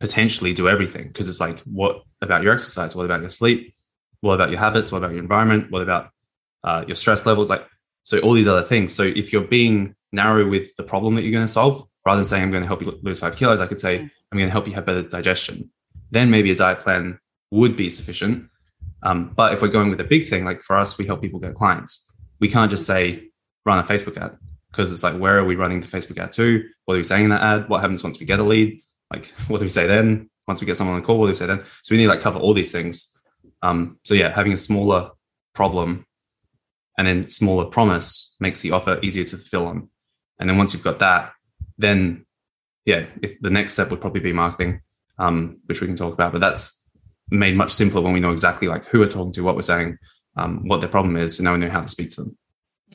potentially 0.00 0.52
do 0.52 0.68
everything 0.68 1.08
because 1.08 1.28
it's 1.28 1.40
like, 1.40 1.60
what 1.60 2.02
about 2.20 2.42
your 2.42 2.52
exercise? 2.52 2.94
What 2.94 3.04
about 3.04 3.20
your 3.20 3.30
sleep? 3.30 3.74
What 4.20 4.34
about 4.34 4.50
your 4.50 4.58
habits? 4.58 4.92
What 4.92 4.98
about 4.98 5.12
your 5.12 5.20
environment? 5.20 5.70
What 5.70 5.82
about 5.82 6.10
uh, 6.64 6.84
your 6.86 6.96
stress 6.96 7.24
levels? 7.24 7.48
Like, 7.48 7.66
so 8.02 8.18
all 8.20 8.34
these 8.34 8.48
other 8.48 8.62
things. 8.62 8.94
So 8.94 9.02
if 9.02 9.32
you're 9.32 9.42
being 9.42 9.94
narrow 10.12 10.48
with 10.48 10.76
the 10.76 10.82
problem 10.82 11.14
that 11.14 11.22
you're 11.22 11.32
going 11.32 11.46
to 11.46 11.52
solve, 11.52 11.86
rather 12.04 12.18
than 12.18 12.26
saying 12.26 12.42
I'm 12.42 12.50
going 12.50 12.62
to 12.62 12.68
help 12.68 12.82
you 12.82 12.98
lose 13.02 13.20
five 13.20 13.36
kilos, 13.36 13.60
I 13.60 13.66
could 13.66 13.80
say 13.80 13.98
I'm 13.98 14.38
going 14.38 14.46
to 14.46 14.52
help 14.52 14.66
you 14.66 14.74
have 14.74 14.86
better 14.86 15.02
digestion. 15.02 15.70
Then 16.10 16.30
maybe 16.30 16.50
a 16.50 16.54
diet 16.54 16.80
plan 16.80 17.18
would 17.50 17.76
be 17.76 17.88
sufficient. 17.90 18.48
Um, 19.02 19.32
but 19.34 19.54
if 19.54 19.62
we're 19.62 19.68
going 19.68 19.90
with 19.90 20.00
a 20.00 20.04
big 20.04 20.28
thing, 20.28 20.44
like 20.44 20.62
for 20.62 20.76
us, 20.76 20.98
we 20.98 21.06
help 21.06 21.20
people 21.20 21.40
get 21.40 21.54
clients. 21.54 22.06
We 22.38 22.48
can't 22.48 22.70
just 22.70 22.86
say 22.86 23.30
run 23.66 23.78
a 23.78 23.82
Facebook 23.82 24.16
ad 24.16 24.38
because 24.70 24.92
it's 24.92 25.02
like 25.02 25.18
where 25.18 25.38
are 25.38 25.44
we 25.44 25.56
running 25.56 25.80
the 25.80 25.86
Facebook 25.86 26.18
ad 26.18 26.32
to? 26.32 26.64
What 26.84 26.94
are 26.94 26.98
we 26.98 27.04
saying 27.04 27.24
in 27.24 27.30
that 27.30 27.42
ad? 27.42 27.68
What 27.68 27.80
happens 27.82 28.02
once 28.02 28.18
we 28.18 28.26
get 28.26 28.38
a 28.38 28.44
lead? 28.44 28.80
Like 29.12 29.26
what 29.48 29.58
do 29.58 29.64
we 29.64 29.70
say 29.70 29.86
then? 29.86 30.30
Once 30.48 30.60
we 30.60 30.66
get 30.66 30.76
someone 30.76 30.94
on 30.94 31.02
the 31.02 31.06
call, 31.06 31.18
what 31.18 31.26
do 31.26 31.32
we 31.32 31.36
say 31.36 31.46
then? 31.46 31.64
So 31.82 31.94
we 31.94 31.98
need 31.98 32.04
to 32.04 32.10
like 32.10 32.20
cover 32.20 32.38
all 32.38 32.54
these 32.54 32.72
things. 32.72 33.12
Um, 33.62 33.98
so 34.04 34.14
yeah, 34.14 34.34
having 34.34 34.52
a 34.52 34.58
smaller 34.58 35.10
problem 35.54 36.06
and 36.96 37.06
then 37.06 37.28
smaller 37.28 37.66
promise 37.66 38.34
makes 38.40 38.60
the 38.60 38.70
offer 38.70 38.98
easier 39.02 39.24
to 39.24 39.36
fulfill 39.36 39.66
on. 39.66 39.88
And 40.38 40.48
then 40.48 40.56
once 40.56 40.72
you've 40.72 40.84
got 40.84 41.00
that, 41.00 41.32
then 41.78 42.24
yeah, 42.84 43.06
if 43.22 43.40
the 43.40 43.50
next 43.50 43.72
step 43.72 43.90
would 43.90 44.00
probably 44.00 44.20
be 44.20 44.32
marketing, 44.32 44.80
um, 45.18 45.58
which 45.66 45.80
we 45.80 45.86
can 45.86 45.96
talk 45.96 46.14
about. 46.14 46.32
But 46.32 46.40
that's 46.40 46.82
made 47.30 47.56
much 47.56 47.72
simpler 47.72 48.00
when 48.00 48.12
we 48.12 48.20
know 48.20 48.30
exactly 48.30 48.68
like 48.68 48.86
who 48.86 49.00
we're 49.00 49.08
talking 49.08 49.32
to, 49.32 49.42
what 49.42 49.56
we're 49.56 49.62
saying, 49.62 49.98
um, 50.36 50.66
what 50.68 50.80
their 50.80 50.90
problem 50.90 51.16
is, 51.16 51.38
and 51.38 51.44
now 51.44 51.52
we 51.52 51.58
know 51.58 51.70
how 51.70 51.80
to 51.80 51.88
speak 51.88 52.10
to 52.10 52.22
them. 52.22 52.38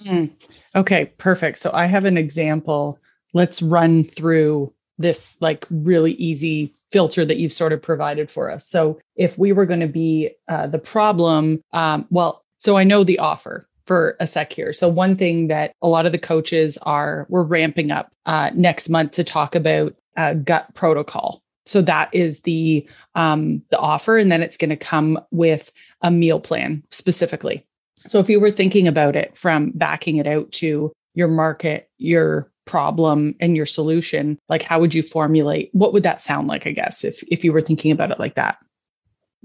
Mm. 0.05 0.31
Okay, 0.75 1.11
perfect. 1.17 1.57
So 1.59 1.71
I 1.73 1.85
have 1.85 2.05
an 2.05 2.17
example. 2.17 2.97
Let's 3.33 3.61
run 3.61 4.03
through 4.03 4.73
this 4.97 5.37
like 5.41 5.65
really 5.69 6.13
easy 6.13 6.73
filter 6.91 7.25
that 7.25 7.37
you've 7.37 7.53
sort 7.53 7.73
of 7.73 7.81
provided 7.81 8.29
for 8.29 8.51
us. 8.51 8.67
So 8.67 8.99
if 9.15 9.37
we 9.37 9.51
were 9.51 9.65
going 9.65 9.79
to 9.79 9.87
be 9.87 10.31
uh, 10.47 10.67
the 10.67 10.79
problem, 10.79 11.63
um, 11.73 12.05
well, 12.09 12.43
so 12.57 12.77
I 12.77 12.83
know 12.83 13.03
the 13.03 13.19
offer 13.19 13.67
for 13.85 14.15
a 14.19 14.27
sec 14.27 14.53
here. 14.53 14.73
So 14.73 14.87
one 14.87 15.15
thing 15.15 15.47
that 15.47 15.73
a 15.81 15.87
lot 15.87 16.05
of 16.05 16.11
the 16.11 16.19
coaches 16.19 16.77
are, 16.83 17.25
we're 17.29 17.43
ramping 17.43 17.91
up 17.91 18.11
uh, 18.25 18.51
next 18.53 18.89
month 18.89 19.11
to 19.13 19.23
talk 19.23 19.55
about 19.55 19.95
uh, 20.17 20.33
gut 20.35 20.73
protocol. 20.75 21.41
So 21.65 21.81
that 21.83 22.13
is 22.13 22.41
the 22.41 22.87
um, 23.15 23.61
the 23.69 23.77
offer, 23.77 24.17
and 24.17 24.31
then 24.31 24.41
it's 24.41 24.57
going 24.57 24.71
to 24.71 24.75
come 24.75 25.19
with 25.29 25.71
a 26.01 26.09
meal 26.09 26.39
plan 26.39 26.83
specifically. 26.89 27.65
So 28.07 28.19
if 28.19 28.29
you 28.29 28.39
were 28.39 28.51
thinking 28.51 28.87
about 28.87 29.15
it 29.15 29.37
from 29.37 29.71
backing 29.75 30.17
it 30.17 30.27
out 30.27 30.51
to 30.53 30.91
your 31.13 31.27
market, 31.27 31.89
your 31.97 32.51
problem 32.65 33.35
and 33.39 33.55
your 33.55 33.65
solution, 33.65 34.37
like 34.49 34.61
how 34.61 34.79
would 34.79 34.95
you 34.95 35.03
formulate 35.03 35.69
what 35.73 35.93
would 35.93 36.03
that 36.03 36.21
sound 36.21 36.47
like, 36.47 36.65
I 36.65 36.71
guess, 36.71 37.03
if 37.03 37.23
if 37.27 37.43
you 37.43 37.53
were 37.53 37.61
thinking 37.61 37.91
about 37.91 38.11
it 38.11 38.19
like 38.19 38.35
that? 38.35 38.57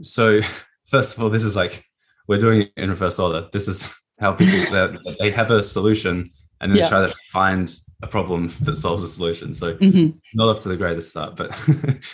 So 0.02 0.40
first 0.86 1.16
of 1.16 1.22
all, 1.22 1.30
this 1.30 1.44
is 1.44 1.56
like 1.56 1.84
we're 2.28 2.38
doing 2.38 2.62
it 2.62 2.72
in 2.76 2.90
reverse 2.90 3.18
order. 3.18 3.48
This 3.52 3.68
is 3.68 3.94
how 4.18 4.32
people 4.32 4.96
they 5.20 5.30
have 5.30 5.50
a 5.50 5.62
solution 5.62 6.30
and 6.60 6.72
then 6.72 6.78
yeah. 6.78 6.88
try 6.88 7.06
to 7.06 7.14
find 7.32 7.74
a 8.02 8.06
problem 8.06 8.48
that 8.62 8.76
solves 8.76 9.02
a 9.02 9.08
solution. 9.08 9.54
So 9.54 9.74
mm-hmm. 9.74 10.16
not 10.34 10.48
off 10.48 10.60
to 10.60 10.68
the 10.68 10.76
greatest 10.76 11.10
start, 11.10 11.36
but 11.36 11.50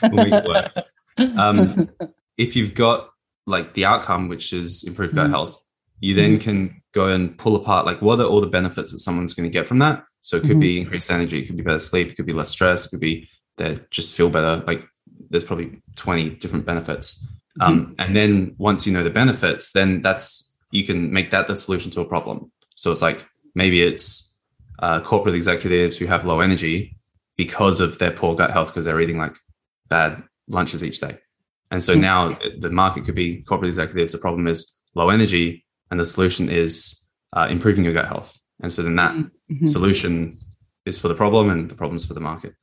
it 0.03 0.49
work. 0.49 0.73
Um, 1.37 1.91
if 2.39 2.57
you've 2.57 2.75
got 2.75 3.11
like 3.47 3.75
the 3.75 3.85
outcome, 3.85 4.29
which 4.29 4.53
is 4.53 4.85
improved 4.85 5.15
gut 5.15 5.25
mm-hmm. 5.25 5.35
health, 5.35 5.62
you 6.03 6.15
then 6.15 6.33
mm-hmm. 6.33 6.43
can 6.43 6.83
go 6.93 7.09
and 7.09 7.39
pull 7.39 7.55
apart 7.57 7.87
like 7.87 8.03
what 8.03 8.21
are 8.21 8.27
all 8.27 8.41
the 8.41 8.47
benefits 8.47 8.93
that 8.93 8.99
someone's 8.99 9.33
going 9.33 9.49
to 9.49 9.59
get 9.59 9.69
from 9.69 9.79
that. 9.79 10.05
So 10.23 10.37
it 10.37 10.41
could 10.41 10.51
mm-hmm. 10.51 10.61
be 10.61 10.81
increased 10.81 11.11
energy, 11.11 11.41
it 11.41 11.47
could 11.47 11.57
be 11.57 11.63
better 11.63 11.79
sleep, 11.79 12.09
it 12.09 12.17
could 12.17 12.27
be 12.27 12.33
less 12.33 12.51
stress, 12.51 12.85
it 12.85 12.91
could 12.91 13.01
be 13.01 13.29
they 13.57 13.81
just 13.91 14.13
feel 14.15 14.29
better. 14.29 14.63
Like 14.67 14.83
there's 15.31 15.45
probably 15.45 15.81
20 15.97 16.31
different 16.31 16.67
benefits. 16.67 17.25
Mm-hmm. 17.61 17.63
Um, 17.63 17.95
and 17.99 18.17
then 18.17 18.55
once 18.59 18.87
you 18.87 18.93
know 18.93 19.05
the 19.05 19.11
benefits, 19.11 19.73
then 19.73 20.03
that's 20.03 20.53
you 20.73 20.85
can 20.85 21.13
make 21.13 21.31
that 21.31 21.47
the 21.47 21.55
solution 21.55 21.91
to 21.93 22.01
a 22.01 22.05
problem. 22.05 22.51
So 22.75 22.91
it's 22.91 23.03
like 23.03 23.25
maybe 23.55 23.83
it's 23.83 24.37
uh, 24.81 25.01
corporate 25.01 25.37
executives 25.37 25.97
who 25.97 26.07
have 26.07 26.25
low 26.25 26.41
energy 26.41 26.97
because 27.37 27.79
of 27.79 27.99
their 27.99 28.11
poor 28.11 28.35
gut 28.35 28.51
health 28.51 28.69
because 28.69 28.85
they're 28.85 29.01
eating 29.01 29.19
like 29.19 29.37
bad 29.89 30.21
lunches 30.49 30.83
each 30.83 31.01
day. 31.01 31.19
And 31.71 31.83
so 31.83 31.93
mm-hmm. 31.93 32.03
now 32.03 32.39
the 32.59 32.71
market 32.71 33.05
could 33.05 33.15
be 33.15 33.43
corporate 33.43 33.69
executives. 33.69 34.13
The 34.13 34.19
problem 34.19 34.49
is 34.49 34.73
low 34.95 35.11
energy 35.11 35.65
and 35.93 36.01
the 36.01 36.07
solution 36.07 36.49
is 36.49 37.07
uh, 37.37 37.47
improving 37.51 37.85
your 37.85 37.93
gut 37.93 38.09
health. 38.09 38.39
And 38.63 38.73
so 38.73 38.83
then 38.83 38.97
that 38.97 39.13
mm-hmm. 39.13 39.67
solution 39.67 40.33
is 40.87 40.99
for 40.99 41.09
the 41.09 41.15
problem, 41.15 41.51
and 41.51 41.71
the 41.71 41.75
problem's 41.75 42.07
for 42.07 42.15
the 42.15 42.21
market. 42.21 42.55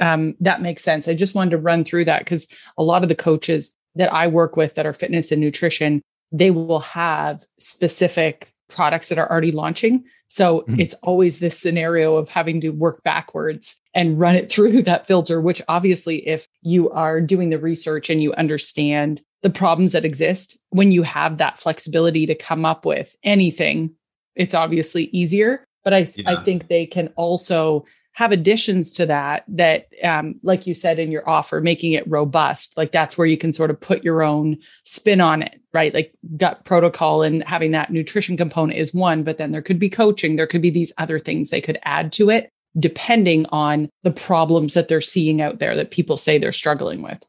Um, 0.00 0.34
that 0.40 0.62
makes 0.62 0.82
sense. 0.84 1.06
I 1.06 1.14
just 1.14 1.34
wanted 1.34 1.50
to 1.50 1.58
run 1.58 1.84
through 1.84 2.06
that 2.06 2.20
because 2.20 2.48
a 2.78 2.82
lot 2.82 3.02
of 3.02 3.10
the 3.10 3.14
coaches 3.14 3.74
that 3.96 4.10
I 4.10 4.26
work 4.26 4.56
with 4.56 4.74
that 4.76 4.86
are 4.86 4.94
fitness 4.94 5.30
and 5.30 5.40
nutrition, 5.40 6.00
they 6.32 6.50
will 6.50 6.80
have 6.80 7.44
specific 7.58 8.54
products 8.70 9.10
that 9.10 9.18
are 9.18 9.30
already 9.30 9.52
launching. 9.52 10.04
So 10.28 10.60
mm-hmm. 10.60 10.80
it's 10.80 10.94
always 11.02 11.40
this 11.40 11.58
scenario 11.58 12.16
of 12.16 12.30
having 12.30 12.60
to 12.62 12.70
work 12.70 13.02
backwards 13.02 13.78
and 13.92 14.18
run 14.18 14.34
it 14.34 14.50
through 14.50 14.82
that 14.84 15.06
filter, 15.06 15.42
which 15.42 15.60
obviously, 15.68 16.26
if 16.26 16.48
you 16.62 16.88
are 16.90 17.20
doing 17.20 17.50
the 17.50 17.58
research 17.58 18.08
and 18.08 18.22
you 18.22 18.32
understand 18.32 19.20
the 19.42 19.50
problems 19.50 19.92
that 19.92 20.04
exist 20.04 20.58
when 20.70 20.90
you 20.90 21.02
have 21.02 21.38
that 21.38 21.58
flexibility 21.58 22.26
to 22.26 22.34
come 22.34 22.64
up 22.64 22.84
with 22.84 23.14
anything 23.22 23.94
it's 24.38 24.54
obviously 24.54 25.04
easier. 25.04 25.64
But 25.84 25.94
i 25.94 26.06
yeah. 26.16 26.32
i 26.32 26.44
think 26.44 26.68
they 26.68 26.86
can 26.86 27.08
also 27.16 27.84
have 28.12 28.32
additions 28.32 28.90
to 28.90 29.06
that 29.06 29.44
that 29.46 29.86
um, 30.02 30.34
like 30.42 30.66
you 30.66 30.74
said 30.74 30.98
in 30.98 31.12
your 31.12 31.28
offer 31.28 31.60
making 31.60 31.92
it 31.92 32.08
robust 32.10 32.76
like 32.76 32.90
that's 32.90 33.16
where 33.16 33.28
you 33.28 33.38
can 33.38 33.52
sort 33.52 33.70
of 33.70 33.80
put 33.80 34.02
your 34.02 34.22
own 34.22 34.58
spin 34.84 35.20
on 35.20 35.40
it 35.40 35.60
right? 35.72 35.94
Like 35.94 36.12
gut 36.36 36.64
protocol 36.64 37.22
and 37.22 37.44
having 37.44 37.70
that 37.72 37.92
nutrition 37.92 38.36
component 38.36 38.78
is 38.78 38.92
one 38.92 39.22
but 39.22 39.38
then 39.38 39.52
there 39.52 39.62
could 39.62 39.78
be 39.78 39.88
coaching 39.88 40.34
there 40.34 40.48
could 40.48 40.62
be 40.62 40.70
these 40.70 40.92
other 40.98 41.20
things 41.20 41.50
they 41.50 41.60
could 41.60 41.78
add 41.84 42.12
to 42.14 42.28
it 42.28 42.50
depending 42.78 43.46
on 43.50 43.88
the 44.02 44.10
problems 44.10 44.74
that 44.74 44.88
they're 44.88 45.00
seeing 45.00 45.40
out 45.40 45.60
there 45.60 45.76
that 45.76 45.92
people 45.92 46.16
say 46.16 46.38
they're 46.38 46.52
struggling 46.52 47.02
with 47.02 47.24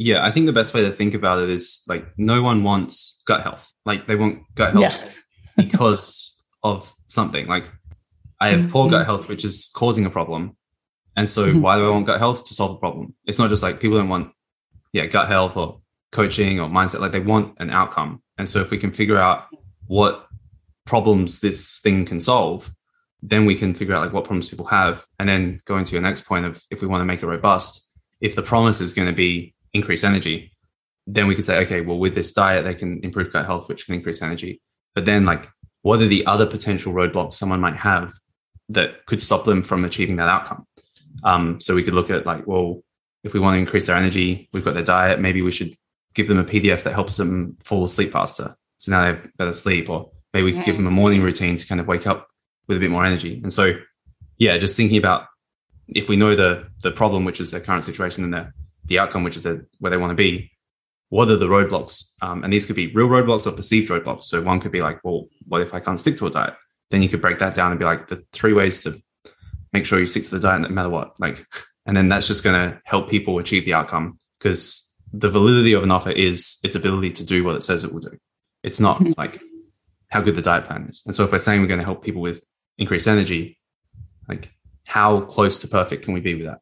yeah, 0.00 0.24
I 0.24 0.30
think 0.30 0.46
the 0.46 0.52
best 0.52 0.72
way 0.74 0.82
to 0.82 0.92
think 0.92 1.12
about 1.12 1.40
it 1.40 1.50
is 1.50 1.82
like 1.88 2.06
no 2.16 2.40
one 2.40 2.62
wants 2.62 3.20
gut 3.26 3.42
health. 3.42 3.68
Like 3.84 4.06
they 4.06 4.14
want 4.14 4.42
gut 4.54 4.72
health 4.72 5.04
yeah. 5.04 5.10
because 5.64 6.40
of 6.62 6.94
something. 7.08 7.48
Like 7.48 7.68
I 8.40 8.50
have 8.50 8.60
mm-hmm. 8.60 8.70
poor 8.70 8.88
gut 8.88 9.04
health, 9.04 9.28
which 9.28 9.44
is 9.44 9.70
causing 9.74 10.06
a 10.06 10.10
problem. 10.10 10.56
And 11.16 11.28
so 11.28 11.48
mm-hmm. 11.48 11.60
why 11.60 11.76
do 11.76 11.88
I 11.88 11.90
want 11.90 12.06
gut 12.06 12.20
health? 12.20 12.44
To 12.44 12.54
solve 12.54 12.76
a 12.76 12.78
problem. 12.78 13.14
It's 13.26 13.40
not 13.40 13.50
just 13.50 13.64
like 13.64 13.80
people 13.80 13.98
don't 13.98 14.08
want, 14.08 14.30
yeah, 14.92 15.06
gut 15.06 15.26
health 15.26 15.56
or 15.56 15.80
coaching 16.12 16.60
or 16.60 16.68
mindset. 16.68 17.00
Like 17.00 17.10
they 17.10 17.18
want 17.18 17.56
an 17.58 17.70
outcome. 17.70 18.22
And 18.38 18.48
so 18.48 18.60
if 18.60 18.70
we 18.70 18.78
can 18.78 18.92
figure 18.92 19.18
out 19.18 19.46
what 19.88 20.28
problems 20.86 21.40
this 21.40 21.80
thing 21.80 22.06
can 22.06 22.20
solve, 22.20 22.72
then 23.20 23.46
we 23.46 23.56
can 23.56 23.74
figure 23.74 23.96
out 23.96 24.02
like 24.02 24.12
what 24.12 24.24
problems 24.24 24.48
people 24.48 24.66
have. 24.66 25.04
And 25.18 25.28
then 25.28 25.60
going 25.64 25.84
to 25.86 25.92
your 25.92 26.02
next 26.02 26.20
point 26.20 26.46
of 26.46 26.62
if 26.70 26.82
we 26.82 26.86
want 26.86 27.00
to 27.00 27.04
make 27.04 27.20
it 27.20 27.26
robust, 27.26 27.84
if 28.20 28.36
the 28.36 28.42
promise 28.42 28.80
is 28.80 28.94
going 28.94 29.08
to 29.08 29.14
be 29.14 29.56
increase 29.72 30.04
energy, 30.04 30.52
then 31.06 31.26
we 31.26 31.34
could 31.34 31.44
say, 31.44 31.58
okay, 31.60 31.80
well, 31.80 31.98
with 31.98 32.14
this 32.14 32.32
diet, 32.32 32.64
they 32.64 32.74
can 32.74 33.00
improve 33.02 33.32
gut 33.32 33.46
health, 33.46 33.68
which 33.68 33.86
can 33.86 33.94
increase 33.94 34.22
energy. 34.22 34.60
But 34.94 35.06
then, 35.06 35.24
like, 35.24 35.48
what 35.82 36.02
are 36.02 36.08
the 36.08 36.26
other 36.26 36.46
potential 36.46 36.92
roadblocks 36.92 37.34
someone 37.34 37.60
might 37.60 37.76
have 37.76 38.12
that 38.68 39.06
could 39.06 39.22
stop 39.22 39.44
them 39.44 39.62
from 39.62 39.84
achieving 39.84 40.16
that 40.16 40.28
outcome? 40.28 40.66
Um, 41.24 41.60
so 41.60 41.74
we 41.74 41.82
could 41.82 41.94
look 41.94 42.10
at, 42.10 42.26
like, 42.26 42.46
well, 42.46 42.82
if 43.24 43.32
we 43.32 43.40
want 43.40 43.54
to 43.54 43.58
increase 43.58 43.86
their 43.86 43.96
energy, 43.96 44.48
we've 44.52 44.64
got 44.64 44.74
their 44.74 44.84
diet, 44.84 45.20
maybe 45.20 45.42
we 45.42 45.50
should 45.52 45.76
give 46.14 46.28
them 46.28 46.38
a 46.38 46.44
PDF 46.44 46.82
that 46.82 46.92
helps 46.92 47.16
them 47.16 47.56
fall 47.64 47.84
asleep 47.84 48.12
faster. 48.12 48.56
So 48.78 48.92
now 48.92 49.00
they 49.00 49.06
have 49.08 49.36
better 49.36 49.52
sleep, 49.52 49.88
or 49.88 50.10
maybe 50.32 50.44
we 50.44 50.52
could 50.52 50.64
give 50.64 50.76
them 50.76 50.86
a 50.86 50.90
morning 50.90 51.22
routine 51.22 51.56
to 51.56 51.66
kind 51.66 51.80
of 51.80 51.86
wake 51.86 52.06
up 52.06 52.28
with 52.66 52.76
a 52.76 52.80
bit 52.80 52.90
more 52.90 53.04
energy. 53.04 53.40
And 53.42 53.52
so, 53.52 53.74
yeah, 54.36 54.58
just 54.58 54.76
thinking 54.76 54.98
about 54.98 55.26
if 55.88 56.08
we 56.08 56.16
know 56.16 56.36
the 56.36 56.68
the 56.82 56.90
problem, 56.90 57.24
which 57.24 57.40
is 57.40 57.50
their 57.50 57.60
current 57.60 57.84
situation 57.84 58.24
and 58.24 58.32
their 58.32 58.54
the 58.88 58.98
outcome, 58.98 59.24
which 59.24 59.36
is 59.36 59.44
the, 59.44 59.66
where 59.78 59.90
they 59.90 59.96
want 59.96 60.10
to 60.10 60.14
be, 60.14 60.50
what 61.10 61.30
are 61.30 61.36
the 61.36 61.46
roadblocks? 61.46 62.12
Um, 62.20 62.44
and 62.44 62.52
these 62.52 62.66
could 62.66 62.76
be 62.76 62.92
real 62.92 63.08
roadblocks 63.08 63.46
or 63.46 63.52
perceived 63.52 63.90
roadblocks. 63.90 64.24
So 64.24 64.42
one 64.42 64.60
could 64.60 64.72
be 64.72 64.82
like, 64.82 65.02
well, 65.04 65.26
what 65.46 65.62
if 65.62 65.72
I 65.72 65.80
can't 65.80 65.98
stick 65.98 66.16
to 66.18 66.26
a 66.26 66.30
diet? 66.30 66.54
Then 66.90 67.02
you 67.02 67.08
could 67.08 67.22
break 67.22 67.38
that 67.38 67.54
down 67.54 67.70
and 67.70 67.78
be 67.78 67.84
like 67.84 68.08
the 68.08 68.24
three 68.32 68.52
ways 68.52 68.82
to 68.84 69.00
make 69.72 69.86
sure 69.86 69.98
you 69.98 70.06
stick 70.06 70.24
to 70.24 70.30
the 70.30 70.40
diet 70.40 70.62
no 70.62 70.68
matter 70.68 70.88
what. 70.88 71.18
Like, 71.20 71.46
and 71.86 71.96
then 71.96 72.08
that's 72.08 72.26
just 72.26 72.44
going 72.44 72.56
to 72.56 72.80
help 72.84 73.08
people 73.08 73.38
achieve 73.38 73.64
the 73.64 73.74
outcome 73.74 74.18
because 74.38 74.90
the 75.12 75.30
validity 75.30 75.72
of 75.72 75.82
an 75.82 75.90
offer 75.90 76.10
is 76.10 76.58
its 76.62 76.74
ability 76.74 77.12
to 77.12 77.24
do 77.24 77.44
what 77.44 77.56
it 77.56 77.62
says 77.62 77.84
it 77.84 77.92
will 77.92 78.00
do. 78.00 78.18
It's 78.62 78.80
not 78.80 78.98
mm-hmm. 78.98 79.12
like 79.16 79.40
how 80.08 80.20
good 80.20 80.36
the 80.36 80.42
diet 80.42 80.64
plan 80.64 80.86
is. 80.88 81.02
And 81.06 81.14
so 81.14 81.24
if 81.24 81.32
we're 81.32 81.38
saying 81.38 81.60
we're 81.60 81.66
going 81.68 81.80
to 81.80 81.86
help 81.86 82.02
people 82.02 82.20
with 82.20 82.42
increased 82.76 83.08
energy, 83.08 83.58
like 84.28 84.50
how 84.84 85.22
close 85.22 85.58
to 85.60 85.68
perfect 85.68 86.04
can 86.04 86.14
we 86.14 86.20
be 86.20 86.34
with 86.34 86.46
that? 86.46 86.60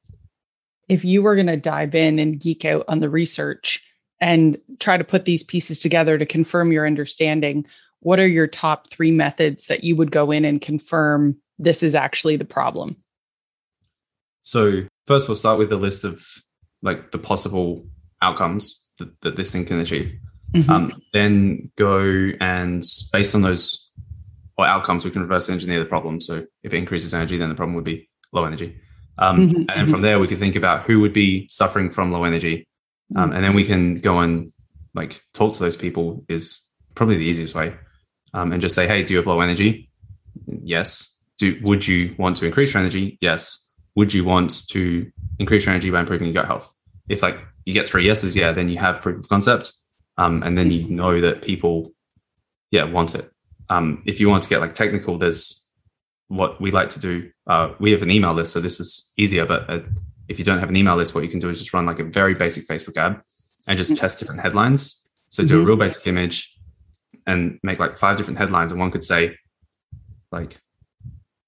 If 0.88 1.04
you 1.04 1.22
were 1.22 1.34
going 1.34 1.46
to 1.46 1.56
dive 1.56 1.94
in 1.94 2.18
and 2.18 2.40
geek 2.40 2.64
out 2.64 2.84
on 2.88 3.00
the 3.00 3.10
research 3.10 3.82
and 4.20 4.58
try 4.78 4.96
to 4.96 5.04
put 5.04 5.24
these 5.24 5.42
pieces 5.42 5.80
together 5.80 6.16
to 6.18 6.26
confirm 6.26 6.72
your 6.72 6.86
understanding, 6.86 7.66
what 8.00 8.20
are 8.20 8.26
your 8.26 8.46
top 8.46 8.90
three 8.90 9.10
methods 9.10 9.66
that 9.66 9.84
you 9.84 9.96
would 9.96 10.10
go 10.10 10.30
in 10.30 10.44
and 10.44 10.60
confirm 10.60 11.36
this 11.58 11.82
is 11.82 11.94
actually 11.94 12.36
the 12.36 12.44
problem? 12.44 12.96
So, 14.40 14.74
first, 15.06 15.28
we'll 15.28 15.36
start 15.36 15.58
with 15.58 15.70
the 15.70 15.76
list 15.76 16.04
of 16.04 16.24
like 16.82 17.10
the 17.10 17.18
possible 17.18 17.84
outcomes 18.22 18.84
that, 18.98 19.20
that 19.22 19.36
this 19.36 19.50
thing 19.50 19.64
can 19.64 19.80
achieve. 19.80 20.14
Mm-hmm. 20.54 20.70
Um, 20.70 21.02
then 21.12 21.72
go 21.76 22.30
and 22.40 22.84
based 23.12 23.34
on 23.34 23.42
those 23.42 23.90
or 24.56 24.66
outcomes, 24.66 25.04
we 25.04 25.10
can 25.10 25.22
reverse 25.22 25.50
engineer 25.50 25.80
the 25.80 25.84
problem. 25.84 26.20
So, 26.20 26.46
if 26.62 26.72
it 26.72 26.76
increases 26.76 27.12
energy, 27.12 27.38
then 27.38 27.48
the 27.48 27.56
problem 27.56 27.74
would 27.74 27.84
be 27.84 28.08
low 28.32 28.44
energy. 28.44 28.80
Um, 29.18 29.38
mm-hmm. 29.38 29.56
And 29.56 29.68
mm-hmm. 29.68 29.90
from 29.90 30.02
there, 30.02 30.18
we 30.18 30.28
can 30.28 30.38
think 30.38 30.56
about 30.56 30.84
who 30.84 31.00
would 31.00 31.12
be 31.12 31.46
suffering 31.48 31.90
from 31.90 32.12
low 32.12 32.24
energy. 32.24 32.66
Um, 33.14 33.32
and 33.32 33.42
then 33.42 33.54
we 33.54 33.64
can 33.64 33.96
go 33.98 34.18
and 34.18 34.52
like 34.94 35.22
talk 35.32 35.54
to 35.54 35.60
those 35.60 35.76
people 35.76 36.24
is 36.28 36.60
probably 36.94 37.16
the 37.16 37.24
easiest 37.24 37.54
way. 37.54 37.74
Um, 38.34 38.52
and 38.52 38.60
just 38.60 38.74
say, 38.74 38.86
hey, 38.86 39.02
do 39.02 39.14
you 39.14 39.18
have 39.18 39.26
low 39.26 39.40
energy? 39.40 39.88
Yes. 40.46 41.10
Do 41.38 41.58
would 41.62 41.86
you 41.86 42.14
want 42.18 42.36
to 42.38 42.46
increase 42.46 42.74
your 42.74 42.82
energy? 42.82 43.16
Yes. 43.20 43.62
Would 43.94 44.12
you 44.12 44.24
want 44.24 44.68
to 44.68 45.10
increase 45.38 45.64
your 45.64 45.72
energy 45.74 45.90
by 45.90 46.00
improving 46.00 46.26
your 46.26 46.34
gut 46.34 46.46
health? 46.46 46.72
If 47.08 47.22
like 47.22 47.38
you 47.64 47.72
get 47.72 47.88
three 47.88 48.04
yeses, 48.04 48.36
yeah, 48.36 48.52
then 48.52 48.68
you 48.68 48.78
have 48.78 49.00
proof 49.00 49.20
of 49.20 49.28
concept. 49.28 49.72
Um, 50.18 50.42
and 50.42 50.56
then 50.56 50.70
you 50.70 50.88
know 50.88 51.20
that 51.20 51.42
people, 51.42 51.92
yeah, 52.70 52.84
want 52.84 53.14
it. 53.14 53.30
um, 53.68 54.02
if 54.06 54.20
you 54.20 54.28
want 54.28 54.42
to 54.44 54.48
get 54.48 54.60
like 54.60 54.74
technical, 54.74 55.18
there's 55.18 55.65
what 56.28 56.60
we 56.60 56.70
like 56.70 56.90
to 56.90 57.00
do. 57.00 57.30
Uh, 57.46 57.72
we 57.78 57.92
have 57.92 58.02
an 58.02 58.10
email 58.10 58.34
list, 58.34 58.52
so 58.52 58.60
this 58.60 58.80
is 58.80 59.12
easier. 59.16 59.46
But 59.46 59.70
uh, 59.70 59.80
if 60.28 60.38
you 60.38 60.44
don't 60.44 60.58
have 60.58 60.68
an 60.68 60.76
email 60.76 60.96
list, 60.96 61.14
what 61.14 61.24
you 61.24 61.30
can 61.30 61.38
do 61.38 61.48
is 61.50 61.58
just 61.58 61.72
run 61.72 61.86
like 61.86 61.98
a 61.98 62.04
very 62.04 62.34
basic 62.34 62.66
Facebook 62.66 62.96
ad 62.96 63.20
and 63.68 63.78
just 63.78 63.92
mm-hmm. 63.92 64.00
test 64.00 64.18
different 64.18 64.40
headlines. 64.40 65.08
So 65.30 65.44
do 65.44 65.54
mm-hmm. 65.54 65.62
a 65.62 65.66
real 65.66 65.76
basic 65.76 66.06
image 66.06 66.52
and 67.26 67.58
make 67.62 67.78
like 67.78 67.98
five 67.98 68.16
different 68.16 68.38
headlines, 68.38 68.72
and 68.72 68.80
one 68.80 68.90
could 68.90 69.04
say 69.04 69.36
like 70.32 70.58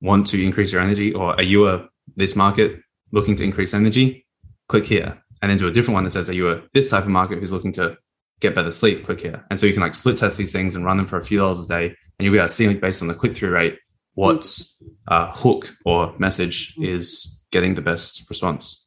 want 0.01 0.27
to 0.29 0.45
increase 0.45 0.73
your 0.73 0.81
energy, 0.81 1.13
or 1.13 1.35
are 1.35 1.43
you 1.43 1.69
a 1.69 1.89
this 2.17 2.37
market 2.37 2.81
looking 3.13 3.35
to 3.37 3.45
increase 3.45 3.75
energy? 3.75 4.27
Click 4.69 4.87
here, 4.87 5.23
and 5.41 5.51
then 5.51 5.59
do 5.59 5.67
a 5.67 5.71
different 5.71 5.95
one 5.95 6.05
that 6.05 6.11
says, 6.11 6.29
are 6.29 6.35
you 6.35 6.51
a 6.51 6.63
this 6.75 6.91
type 6.91 7.05
of 7.05 7.11
market 7.11 7.39
who's 7.39 7.53
looking 7.53 7.73
to 7.73 7.97
get 8.41 8.55
better 8.55 8.71
sleep? 8.71 9.05
Click 9.05 9.21
here, 9.21 9.45
and 9.51 9.59
so 9.59 9.67
you 9.67 9.73
can 9.73 9.83
like 9.83 9.95
split 9.95 10.17
test 10.17 10.39
these 10.39 10.53
things 10.53 10.75
and 10.75 10.85
run 10.85 10.97
them 10.97 11.07
for 11.07 11.19
a 11.19 11.25
few 11.25 11.39
dollars 11.39 11.65
a 11.65 11.69
day, 11.69 11.87
and 11.87 11.97
you'll 12.21 12.33
be 12.33 12.39
able 12.39 12.49
to 12.49 12.53
see 12.53 12.73
based 12.75 13.03
on 13.03 13.09
the 13.09 13.15
click 13.15 13.37
through 13.37 13.51
rate 13.51 13.79
what 14.19 14.61
uh, 15.07 15.31
hook 15.33 15.77
or 15.85 16.13
message 16.19 16.75
is 16.79 17.41
getting 17.53 17.77
the 17.77 17.81
best 17.81 18.29
response. 18.29 18.85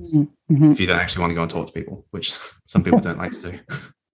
Mm-hmm. 0.00 0.72
If 0.72 0.80
you 0.80 0.86
don't 0.86 0.98
actually 0.98 1.20
want 1.20 1.32
to 1.32 1.34
go 1.34 1.42
and 1.42 1.50
talk 1.50 1.66
to 1.66 1.72
people, 1.74 2.06
which 2.10 2.32
some 2.68 2.82
people 2.82 2.98
don't 2.98 3.18
like 3.18 3.32
to 3.32 3.52
do. 3.52 3.58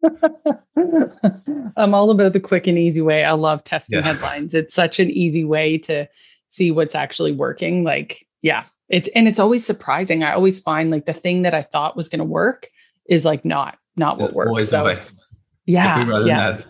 I'm 1.77 1.95
all 1.95 2.11
about 2.11 2.33
the 2.33 2.41
quick 2.41 2.67
and 2.67 2.77
easy 2.77 3.01
way. 3.01 3.25
I 3.25 3.35
love 3.35 3.63
testing 3.63 4.01
yeah. 4.01 4.05
headlines. 4.05 4.53
It's 4.53 4.75
such 4.75 4.99
an 4.99 5.11
easy 5.11 5.45
way 5.45 5.79
to 5.79 6.09
see 6.49 6.73
what's 6.73 6.97
actually 6.97 7.31
working. 7.31 7.85
Like, 7.85 8.27
yeah, 8.43 8.65
it's 8.89 9.09
and 9.15 9.29
it's 9.29 9.39
always 9.39 9.65
surprising. 9.65 10.25
I 10.25 10.33
always 10.33 10.59
find 10.59 10.91
like 10.91 11.07
the 11.07 11.15
thing 11.15 11.43
that 11.43 11.55
I 11.55 11.63
thought 11.63 11.97
was 11.97 12.09
going 12.09 12.19
to 12.19 12.25
work 12.25 12.69
is 13.09 13.25
like 13.25 13.45
not 13.45 13.79
not 13.97 14.19
what 14.19 14.33
works. 14.33 14.73
Always 14.73 15.03
so, 15.03 15.13
yeah, 15.67 16.01
if 16.01 16.05
we 16.05 16.13
write 16.13 16.27
yeah. 16.27 16.49
Ad, 16.49 16.65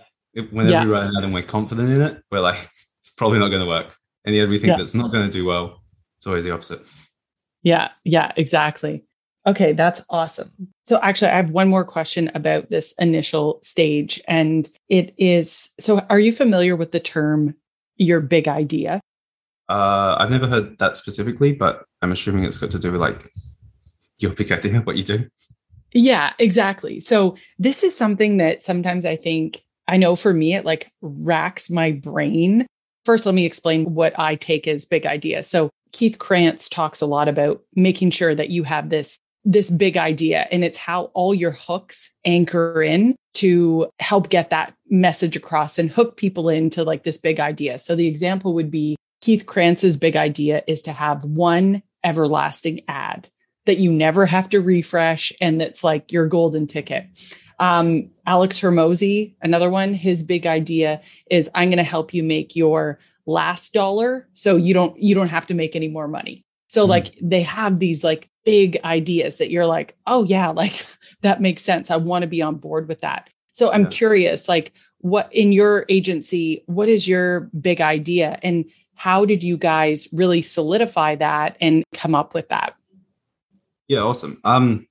whenever 0.51 0.71
yeah. 0.71 0.85
we 0.85 0.91
write 0.91 1.07
an 1.07 1.17
ad 1.17 1.25
and 1.25 1.33
we're 1.33 1.43
confident 1.43 1.89
in 1.89 2.03
it, 2.03 2.23
we're 2.31 2.41
like, 2.41 2.69
probably 3.19 3.39
not 3.39 3.49
going 3.49 3.61
to 3.61 3.67
work. 3.67 3.97
And 4.25 4.35
yet 4.35 4.49
we 4.49 4.59
think 4.59 4.71
yeah. 4.71 4.77
that's 4.79 4.95
not 4.95 5.13
going 5.13 5.25
to 5.25 5.31
do 5.31 5.45
well. 5.45 5.83
It's 6.17 6.27
always 6.27 6.45
the 6.45 6.51
opposite. 6.51 6.81
Yeah, 7.63 7.91
yeah, 8.05 8.33
exactly. 8.37 9.05
Okay, 9.47 9.73
that's 9.73 10.03
awesome. 10.11 10.51
So 10.87 10.99
actually 11.03 11.31
I 11.31 11.37
have 11.37 11.51
one 11.51 11.69
more 11.69 11.85
question 11.85 12.31
about 12.35 12.71
this 12.71 12.95
initial 12.99 13.61
stage 13.63 14.21
and 14.29 14.69
it 14.89 15.15
is 15.17 15.71
so 15.81 16.01
are 16.11 16.21
you 16.21 16.33
familiar 16.33 16.77
with 16.77 16.93
the 16.93 17.01
term 17.01 17.55
your 17.97 18.21
big 18.21 18.49
idea? 18.49 19.01
Uh, 19.69 20.17
I've 20.19 20.31
never 20.31 20.47
heard 20.47 20.79
that 20.79 20.97
specifically, 20.97 21.53
but 21.53 21.85
I'm 22.03 22.13
assuming 22.13 22.45
it's 22.45 22.59
got 22.59 22.71
to 22.71 22.79
do 22.79 22.93
with 22.93 23.01
like 23.01 23.31
your 24.19 24.33
big 24.33 24.51
idea, 24.53 24.81
what 24.81 24.97
you 24.97 25.03
do. 25.03 25.29
Yeah, 25.93 26.33
exactly. 26.39 27.01
So 27.01 27.37
this 27.59 27.83
is 27.83 27.97
something 27.97 28.37
that 28.39 28.63
sometimes 28.63 29.07
I 29.07 29.17
think 29.17 29.63
I 29.87 29.97
know 29.97 30.17
for 30.17 30.35
me, 30.35 30.55
it 30.55 30.65
like 30.65 30.91
racks 31.01 31.71
my 31.71 31.93
brain 31.93 32.67
First, 33.09 33.25
let 33.25 33.35
me 33.35 33.47
explain 33.47 33.95
what 33.95 34.13
I 34.19 34.35
take 34.35 34.69
as 34.69 34.85
big 34.85 35.07
idea. 35.07 35.43
So 35.43 35.71
Keith 35.93 36.19
Krance 36.19 36.69
talks 36.69 37.01
a 37.01 37.07
lot 37.07 37.27
about 37.27 37.63
making 37.75 38.11
sure 38.11 38.35
that 38.35 38.51
you 38.51 38.65
have 38.65 38.91
this 38.91 39.19
this 39.47 39.71
big 39.71 39.97
idea 39.97 40.47
and 40.53 40.63
it's 40.63 40.77
how 40.77 41.05
all 41.15 41.35
your 41.35 41.53
hooks 41.53 42.13
anchor 42.27 42.83
in 42.83 43.17
to 43.33 43.89
help 43.99 44.29
get 44.29 44.51
that 44.51 44.75
message 44.91 45.37
across 45.37 45.79
and 45.79 45.91
hook 45.91 46.19
people 46.19 46.51
into 46.51 46.85
like 46.85 47.05
this 47.05 47.17
big 47.17 47.41
idea. 47.41 47.79
So 47.79 47.97
the 47.97 48.07
example 48.07 48.53
would 48.53 48.71
be 48.71 48.95
Keith 49.23 49.47
Krance's 49.47 49.97
big 49.97 50.15
idea 50.15 50.63
is 50.67 50.83
to 50.83 50.93
have 50.93 51.25
one 51.25 51.83
everlasting 52.05 52.83
ad 52.89 53.27
that 53.65 53.79
you 53.79 53.91
never 53.91 54.27
have 54.27 54.51
to 54.51 54.61
refresh 54.61 55.33
and 55.41 55.59
that's 55.59 55.83
like 55.83 56.13
your 56.13 56.27
golden 56.27 56.67
ticket. 56.67 57.07
Um, 57.61 58.11
Alex 58.27 58.61
Hormozi, 58.61 59.35
another 59.43 59.71
one, 59.71 59.95
his 59.95 60.23
big 60.23 60.47
idea 60.47 61.01
is 61.31 61.51
I'm 61.55 61.71
going 61.71 61.79
to 61.79 61.85
help 61.85 62.15
you 62.15 62.23
make 62.23 62.55
your 62.55 62.99
last 63.27 63.75
dollar 63.75 64.27
so 64.33 64.57
you 64.57 64.73
don't 64.73 65.01
you 65.01 65.15
don't 65.15 65.29
have 65.29 65.47
to 65.47 65.55
make 65.55 65.77
any 65.77 65.89
more 65.89 66.09
money. 66.09 66.45
So 66.69 66.85
mm. 66.85 66.89
like 66.89 67.15
they 67.21 67.43
have 67.43 67.79
these 67.79 68.03
like 68.03 68.29
big 68.45 68.81
ideas 68.85 69.37
that 69.39 69.51
you're 69.51 69.67
like, 69.67 69.97
"Oh 70.07 70.25
yeah, 70.25 70.49
like 70.63 70.87
that 71.23 71.41
makes 71.41 71.63
sense. 71.63 71.91
I 71.91 71.97
want 71.97 72.23
to 72.23 72.29
be 72.29 72.43
on 72.43 72.57
board 72.57 72.89
with 72.89 73.01
that." 73.03 73.29
So 73.53 73.71
I'm 73.71 73.83
yeah. 73.83 73.89
curious 73.89 74.49
like 74.49 74.73
what 75.01 75.29
in 75.33 75.53
your 75.53 75.85
agency, 75.89 76.63
what 76.67 76.89
is 76.89 77.07
your 77.07 77.51
big 77.61 77.81
idea 77.81 78.39
and 78.43 78.65
how 78.95 79.25
did 79.25 79.45
you 79.45 79.57
guys 79.57 80.09
really 80.13 80.43
solidify 80.43 81.15
that 81.17 81.57
and 81.61 81.85
come 81.95 82.17
up 82.17 82.35
with 82.35 82.49
that? 82.49 82.75
Yeah, 83.87 84.01
awesome. 84.01 84.41
Um 84.45 84.88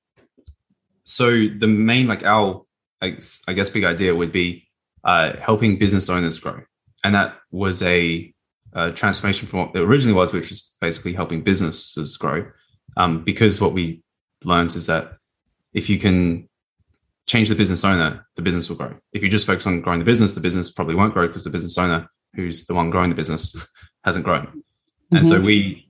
so 1.07 1.31
the 1.31 1.67
main 1.67 2.05
like 2.05 2.25
our 2.25 2.65
I 3.01 3.11
guess 3.11 3.69
big 3.69 3.85
idea 3.85 4.13
would 4.13 4.33
be 4.33 4.67
uh, 5.05 5.37
helping 5.37 5.79
business 5.79 6.09
owners 6.09 6.37
grow, 6.37 6.59
and 7.03 7.15
that 7.15 7.35
was 7.49 7.81
a, 7.81 8.33
a, 8.73 8.91
transformation 8.91 9.47
from 9.47 9.59
what 9.59 9.75
it 9.75 9.79
originally 9.79 10.17
was, 10.17 10.33
which 10.33 10.49
was 10.49 10.75
basically 10.81 11.13
helping 11.13 11.43
businesses 11.43 12.17
grow. 12.17 12.45
Um, 12.97 13.23
because 13.23 13.61
what 13.61 13.73
we 13.73 14.01
learned 14.43 14.75
is 14.75 14.87
that 14.87 15.13
if 15.73 15.89
you 15.89 15.97
can 15.97 16.49
change 17.25 17.47
the 17.47 17.55
business 17.55 17.85
owner, 17.85 18.27
the 18.35 18.41
business 18.41 18.67
will 18.67 18.75
grow. 18.75 18.93
If 19.13 19.23
you 19.23 19.29
just 19.29 19.47
focus 19.47 19.65
on 19.65 19.79
growing 19.81 19.99
the 19.99 20.05
business, 20.05 20.33
the 20.33 20.41
business 20.41 20.71
probably 20.71 20.95
won't 20.95 21.13
grow 21.13 21.27
because 21.27 21.45
the 21.45 21.49
business 21.49 21.77
owner, 21.77 22.09
who's 22.33 22.65
the 22.65 22.73
one 22.73 22.89
growing 22.89 23.09
the 23.09 23.15
business, 23.15 23.55
hasn't 24.03 24.25
grown. 24.25 24.47
Mm-hmm. 24.47 25.15
And 25.17 25.25
so 25.25 25.35
mm-hmm. 25.35 25.45
we 25.45 25.87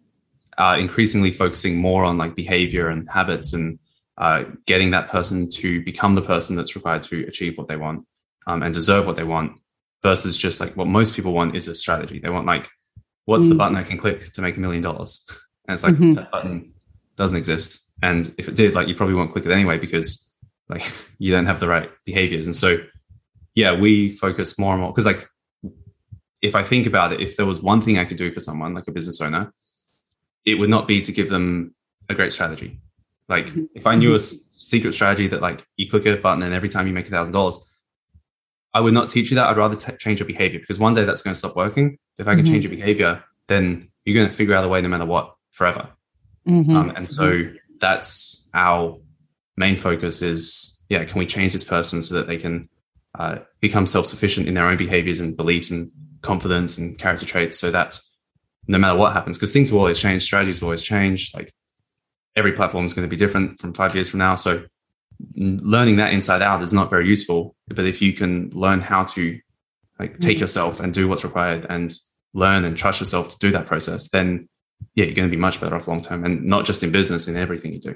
are 0.60 0.78
increasingly 0.78 1.32
focusing 1.32 1.78
more 1.78 2.04
on 2.04 2.18
like 2.20 2.36
behavior 2.36 2.90
and 2.90 3.10
habits 3.10 3.54
and 3.54 3.80
uh, 4.18 4.46
getting 4.66 4.92
that 4.92 5.10
person 5.10 5.48
to 5.50 5.84
become 5.84 6.16
the 6.16 6.22
person 6.22 6.56
that's 6.56 6.76
required 6.76 7.04
to 7.04 7.26
achieve 7.28 7.58
what 7.58 7.68
they 7.68 7.78
want 7.78 8.06
um, 8.48 8.64
and 8.64 8.74
deserve 8.74 9.06
what 9.06 9.16
they 9.16 9.24
want 9.24 9.54
versus 10.02 10.38
just 10.38 10.60
like 10.60 10.76
what 10.76 10.88
most 10.88 11.16
people 11.16 11.34
want 11.34 11.56
is 11.56 11.68
a 11.68 11.76
strategy. 11.76 12.20
They 12.20 12.30
want 12.30 12.48
like, 12.48 12.70
what's 13.26 13.44
mm-hmm. 13.44 13.50
the 13.50 13.56
mm. 13.56 13.58
button 13.58 13.78
I 13.78 13.84
can 13.84 13.98
click 13.98 14.32
to 14.34 14.42
make 14.42 14.58
a 14.58 14.60
million 14.60 14.82
dollars? 14.82 15.26
And 15.70 15.74
it's 15.74 15.84
like 15.84 15.96
mm-hmm. 15.96 16.14
that 16.14 16.32
button 16.32 16.72
doesn't 17.18 17.36
exist. 17.36 17.92
And 18.02 18.34
if 18.38 18.48
it 18.48 18.56
did, 18.56 18.74
like 18.74 18.88
you 18.88 18.96
probably 18.96 19.16
won't 19.16 19.34
click 19.34 19.46
it 19.46 19.52
anyway 19.52 19.78
because 19.78 20.34
like 20.70 20.90
you 21.20 21.34
don't 21.34 21.46
have 21.46 21.60
the 21.60 21.68
right 21.68 21.90
behaviors. 22.06 22.46
And 22.46 22.56
so, 22.56 22.78
yeah, 23.54 23.78
we 23.78 24.12
focus 24.12 24.58
more 24.58 24.72
and 24.72 24.82
more 24.82 24.94
because 24.94 25.06
like 25.06 25.28
if 26.42 26.56
I 26.56 26.64
think 26.64 26.86
about 26.86 27.12
it, 27.12 27.20
if 27.20 27.36
there 27.36 27.46
was 27.46 27.62
one 27.62 27.82
thing 27.82 27.98
I 27.98 28.06
could 28.06 28.16
do 28.16 28.32
for 28.32 28.40
someone 28.40 28.74
like 28.74 28.88
a 28.88 28.92
business 28.92 29.20
owner, 29.20 29.52
it 30.46 30.56
would 30.56 30.70
not 30.70 30.88
be 30.88 31.02
to 31.02 31.12
give 31.12 31.30
them 31.30 31.76
a 32.08 32.14
great 32.14 32.32
strategy. 32.32 32.80
Like 33.30 33.48
mm-hmm. 33.48 33.66
if 33.76 33.86
I 33.88 33.96
knew 33.96 34.14
a 34.14 34.18
mm-hmm. 34.18 34.48
secret 34.52 34.94
strategy 34.94 35.28
that 35.28 35.42
like 35.42 35.66
you 35.76 35.90
click 35.90 36.06
a 36.06 36.16
button 36.18 36.44
and 36.44 36.54
every 36.54 36.70
time 36.70 36.88
you 36.88 36.94
make 36.94 37.08
a 37.08 37.12
thousand 37.12 37.34
dollars, 37.34 37.60
I 38.74 38.80
would 38.80 38.94
not 38.94 39.10
teach 39.10 39.32
you 39.32 39.36
that. 39.36 39.48
I'd 39.48 39.58
rather 39.58 39.76
t- 39.76 39.98
change 39.98 40.20
your 40.20 40.28
behavior 40.28 40.60
because 40.60 40.80
one 40.80 40.94
day 40.94 41.04
that's 41.04 41.22
going 41.22 41.34
to 41.34 41.40
stop 41.40 41.56
working. 41.56 41.98
If 42.18 42.28
I 42.28 42.36
can 42.36 42.44
mm-hmm. 42.44 42.54
change 42.54 42.64
your 42.66 42.76
behavior, 42.76 43.24
then 43.48 43.90
you're 44.06 44.16
going 44.16 44.30
to 44.30 44.34
figure 44.34 44.56
out 44.56 44.64
a 44.64 44.68
way 44.68 44.82
no 44.82 44.90
matter 44.90 45.06
what 45.06 45.36
forever. 45.52 45.90
Mm-hmm. 46.48 46.76
Um, 46.76 46.90
and 46.92 47.10
so 47.10 47.32
mm-hmm. 47.32 47.56
that's 47.80 48.48
our 48.54 48.98
main 49.58 49.78
focus 49.78 50.22
is, 50.22 50.82
yeah, 50.90 51.04
can 51.04 51.20
we 51.20 51.26
change 51.26 51.54
this 51.54 51.64
person 51.64 52.02
so 52.02 52.16
that 52.16 52.28
they 52.28 52.38
can 52.38 52.70
uh, 53.18 53.40
become 53.60 53.86
self-sufficient 53.86 54.48
in 54.48 54.54
their 54.54 54.68
own 54.68 54.78
behaviors 54.78 55.20
and 55.20 55.36
beliefs 55.36 55.72
and 55.72 55.92
confidence 56.22 56.78
and 56.78 56.98
character 56.98 57.26
traits 57.26 57.60
so 57.60 57.72
that 57.72 58.00
no 58.68 58.78
matter 58.78 58.98
what 58.98 59.14
happens, 59.14 59.38
because 59.38 59.54
things 59.54 59.72
will 59.72 59.80
always 59.80 60.00
change, 60.00 60.24
strategies 60.24 60.62
will 60.62 60.68
always 60.68 60.84
change. 60.84 61.34
Like 61.34 61.52
every 62.38 62.54
platform 62.54 62.86
is 62.86 62.94
going 62.94 63.06
to 63.06 63.10
be 63.10 63.18
different 63.18 63.60
from 63.60 63.74
five 63.74 63.94
years 63.96 64.08
from 64.08 64.20
now. 64.20 64.36
So 64.36 64.64
learning 65.36 65.98
that 65.98 66.14
inside 66.14 66.42
out 66.42 66.64
is 66.64 66.74
not 66.74 66.90
very 66.90 67.08
useful. 67.08 67.56
But 67.68 67.86
if 67.86 68.02
you 68.02 68.14
can 68.14 68.50
learn 68.52 68.80
how 68.80 69.04
to 69.04 69.40
like 70.00 70.20
take 70.20 70.38
mm-hmm. 70.38 70.44
yourself 70.44 70.80
and 70.80 70.94
do 70.94 71.08
what's 71.08 71.24
required 71.24 71.66
and 71.70 71.94
learn 72.34 72.64
and 72.64 72.78
trust 72.78 73.00
yourself 73.00 73.30
to 73.30 73.38
do 73.40 73.52
that 73.52 73.66
process, 73.66 74.10
then 74.10 74.48
yeah, 74.94 75.06
you're 75.06 75.16
going 75.16 75.28
to 75.28 75.36
be 75.36 75.42
much 75.42 75.60
better 75.60 75.76
off 75.76 75.88
long 75.88 76.02
term 76.02 76.24
and 76.24 76.46
not 76.46 76.66
just 76.66 76.84
in 76.84 76.92
business, 76.92 77.28
in 77.28 77.36
everything 77.36 77.74
you 77.74 77.82
do. 77.82 77.96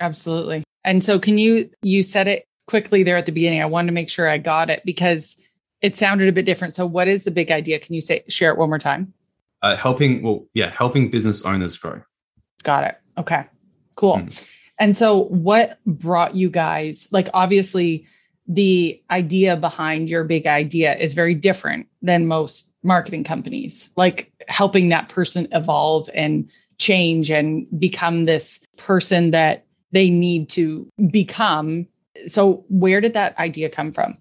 Absolutely. 0.00 0.64
And 0.84 1.04
so 1.04 1.20
can 1.20 1.38
you 1.38 1.70
you 1.82 2.02
said 2.02 2.26
it 2.26 2.46
quickly 2.66 3.02
there 3.02 3.16
at 3.16 3.26
the 3.26 3.32
beginning. 3.32 3.60
I 3.60 3.66
wanted 3.66 3.88
to 3.88 3.92
make 3.92 4.08
sure 4.08 4.28
I 4.28 4.38
got 4.38 4.70
it 4.70 4.82
because 4.84 5.36
it 5.82 5.94
sounded 5.94 6.28
a 6.28 6.32
bit 6.32 6.46
different. 6.46 6.74
So 6.74 6.86
what 6.86 7.08
is 7.08 7.24
the 7.24 7.30
big 7.30 7.50
idea? 7.50 7.78
Can 7.78 7.94
you 7.94 8.00
say 8.00 8.24
share 8.28 8.50
it 8.52 8.58
one 8.58 8.68
more 8.68 8.78
time? 8.78 9.12
Uh, 9.60 9.76
helping 9.76 10.22
well, 10.22 10.46
yeah, 10.54 10.70
helping 10.70 11.10
business 11.10 11.44
owners 11.44 11.76
grow. 11.76 12.02
Got 12.62 12.84
it. 12.84 13.01
Okay, 13.18 13.44
cool. 13.96 14.16
Mm. 14.16 14.48
And 14.78 14.96
so, 14.96 15.24
what 15.24 15.78
brought 15.86 16.34
you 16.34 16.50
guys, 16.50 17.08
like, 17.12 17.28
obviously, 17.34 18.06
the 18.48 19.00
idea 19.10 19.56
behind 19.56 20.10
your 20.10 20.24
big 20.24 20.46
idea 20.46 20.96
is 20.96 21.14
very 21.14 21.34
different 21.34 21.86
than 22.02 22.26
most 22.26 22.72
marketing 22.82 23.24
companies, 23.24 23.90
like 23.96 24.32
helping 24.48 24.88
that 24.88 25.08
person 25.08 25.46
evolve 25.52 26.08
and 26.14 26.50
change 26.78 27.30
and 27.30 27.66
become 27.78 28.24
this 28.24 28.60
person 28.76 29.30
that 29.30 29.64
they 29.92 30.10
need 30.10 30.48
to 30.50 30.88
become. 31.10 31.86
So, 32.26 32.64
where 32.68 33.00
did 33.00 33.14
that 33.14 33.38
idea 33.38 33.68
come 33.70 33.92
from? 33.92 34.18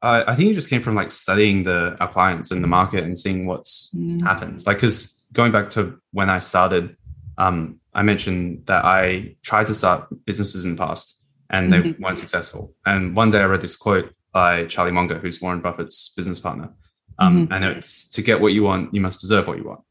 Uh, 0.00 0.24
I 0.26 0.36
think 0.36 0.50
it 0.50 0.54
just 0.54 0.68
came 0.68 0.82
from 0.82 0.94
like 0.94 1.10
studying 1.10 1.64
the 1.64 1.96
our 2.00 2.08
clients 2.08 2.50
and 2.50 2.62
the 2.62 2.68
market 2.68 3.04
and 3.04 3.18
seeing 3.18 3.46
what's 3.46 3.90
mm. 3.94 4.22
happened. 4.22 4.66
Like, 4.66 4.76
because 4.76 5.18
going 5.34 5.52
back 5.52 5.68
to 5.70 5.98
when 6.12 6.30
I 6.30 6.38
started 6.38 6.96
um, 7.36 7.80
I 7.94 8.02
mentioned 8.02 8.66
that 8.66 8.84
I 8.84 9.36
tried 9.42 9.66
to 9.66 9.74
start 9.74 10.08
businesses 10.24 10.64
in 10.64 10.76
the 10.76 10.78
past 10.78 11.20
and 11.50 11.72
they 11.72 11.78
mm-hmm. 11.78 12.02
weren't 12.02 12.18
successful. 12.18 12.74
And 12.86 13.14
one 13.14 13.30
day 13.30 13.40
I 13.40 13.44
read 13.44 13.60
this 13.60 13.76
quote 13.76 14.12
by 14.32 14.64
Charlie 14.66 14.92
Munger, 14.92 15.18
who's 15.18 15.40
Warren 15.40 15.60
Buffett's 15.60 16.12
business 16.16 16.40
partner. 16.40 16.70
Um, 17.18 17.46
Mhm. 17.46 17.54
And 17.54 17.64
it's 17.64 18.08
to 18.10 18.22
get 18.22 18.40
what 18.40 18.52
you 18.52 18.62
want, 18.64 18.92
you 18.94 19.00
must 19.00 19.20
deserve 19.20 19.46
what 19.46 19.58
you 19.58 19.64
want. 19.64 19.82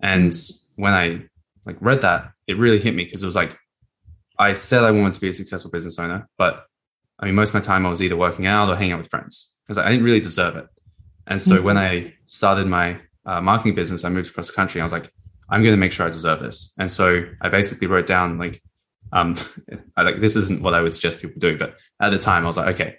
And 0.00 0.32
when 0.76 0.92
I 0.92 1.24
like 1.66 1.76
read 1.80 2.00
that, 2.02 2.30
it 2.46 2.58
really 2.58 2.80
hit 2.80 2.94
me 2.94 3.04
because 3.04 3.22
it 3.22 3.26
was 3.26 3.36
like 3.36 3.56
I 4.38 4.52
said 4.54 4.82
I 4.84 4.90
wanted 4.90 5.14
to 5.14 5.20
be 5.20 5.28
a 5.28 5.32
successful 5.32 5.70
business 5.70 5.98
owner, 5.98 6.28
but 6.38 6.66
I 7.18 7.26
mean, 7.26 7.34
most 7.34 7.50
of 7.50 7.54
my 7.54 7.60
time 7.60 7.86
I 7.86 7.90
was 7.90 8.02
either 8.02 8.16
working 8.16 8.46
out 8.46 8.68
or 8.68 8.76
hanging 8.76 8.92
out 8.92 8.98
with 8.98 9.10
friends 9.10 9.56
because 9.64 9.78
I 9.78 9.88
didn't 9.88 10.04
really 10.04 10.20
deserve 10.20 10.56
it. 10.56 10.66
And 11.26 11.40
so 11.40 11.58
Mhm. 11.58 11.62
when 11.62 11.78
I 11.78 12.14
started 12.26 12.66
my 12.66 13.00
uh, 13.26 13.40
marketing 13.40 13.74
business, 13.74 14.04
I 14.04 14.08
moved 14.08 14.30
across 14.30 14.48
the 14.48 14.52
country. 14.54 14.80
I 14.80 14.84
was 14.84 14.92
like, 14.92 15.12
I'm 15.48 15.62
going 15.62 15.72
to 15.74 15.78
make 15.78 15.92
sure 15.92 16.06
I 16.06 16.08
deserve 16.08 16.40
this. 16.40 16.72
And 16.78 16.90
so 16.90 17.24
I 17.40 17.48
basically 17.48 17.86
wrote 17.86 18.06
down 18.06 18.38
like, 18.38 18.62
um, 19.12 19.36
I 19.96 20.02
like 20.02 20.20
this 20.20 20.36
isn't 20.36 20.62
what 20.62 20.74
I 20.74 20.80
would 20.80 20.92
suggest 20.92 21.20
people 21.20 21.38
do, 21.38 21.58
but 21.58 21.76
at 22.00 22.10
the 22.10 22.18
time 22.18 22.44
I 22.44 22.46
was 22.46 22.56
like, 22.56 22.74
okay, 22.74 22.96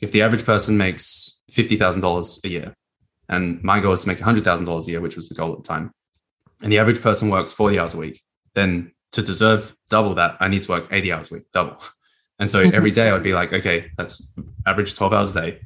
if 0.00 0.12
the 0.12 0.22
average 0.22 0.44
person 0.44 0.76
makes 0.76 1.42
fifty 1.50 1.76
thousand 1.76 2.02
dollars 2.02 2.40
a 2.44 2.48
year, 2.48 2.74
and 3.28 3.62
my 3.64 3.80
goal 3.80 3.92
is 3.92 4.02
to 4.02 4.08
make 4.08 4.20
hundred 4.20 4.44
thousand 4.44 4.66
dollars 4.66 4.86
a 4.86 4.92
year, 4.92 5.00
which 5.00 5.16
was 5.16 5.28
the 5.28 5.34
goal 5.34 5.52
at 5.52 5.58
the 5.58 5.64
time, 5.68 5.90
and 6.62 6.70
the 6.70 6.78
average 6.78 7.00
person 7.02 7.30
works 7.30 7.52
forty 7.52 7.78
hours 7.78 7.94
a 7.94 7.98
week, 7.98 8.22
then 8.54 8.92
to 9.12 9.22
deserve 9.22 9.74
double 9.90 10.14
that, 10.14 10.36
I 10.38 10.46
need 10.48 10.62
to 10.62 10.70
work 10.70 10.86
eighty 10.92 11.12
hours 11.12 11.30
a 11.32 11.34
week, 11.36 11.44
double. 11.52 11.78
And 12.40 12.48
so 12.48 12.64
Mhm. 12.64 12.72
every 12.72 12.92
day 12.92 13.10
I'd 13.10 13.24
be 13.24 13.32
like, 13.32 13.52
okay, 13.52 13.90
that's 13.96 14.32
average 14.64 14.94
twelve 14.94 15.12
hours 15.12 15.34
a 15.34 15.40
day. 15.40 15.60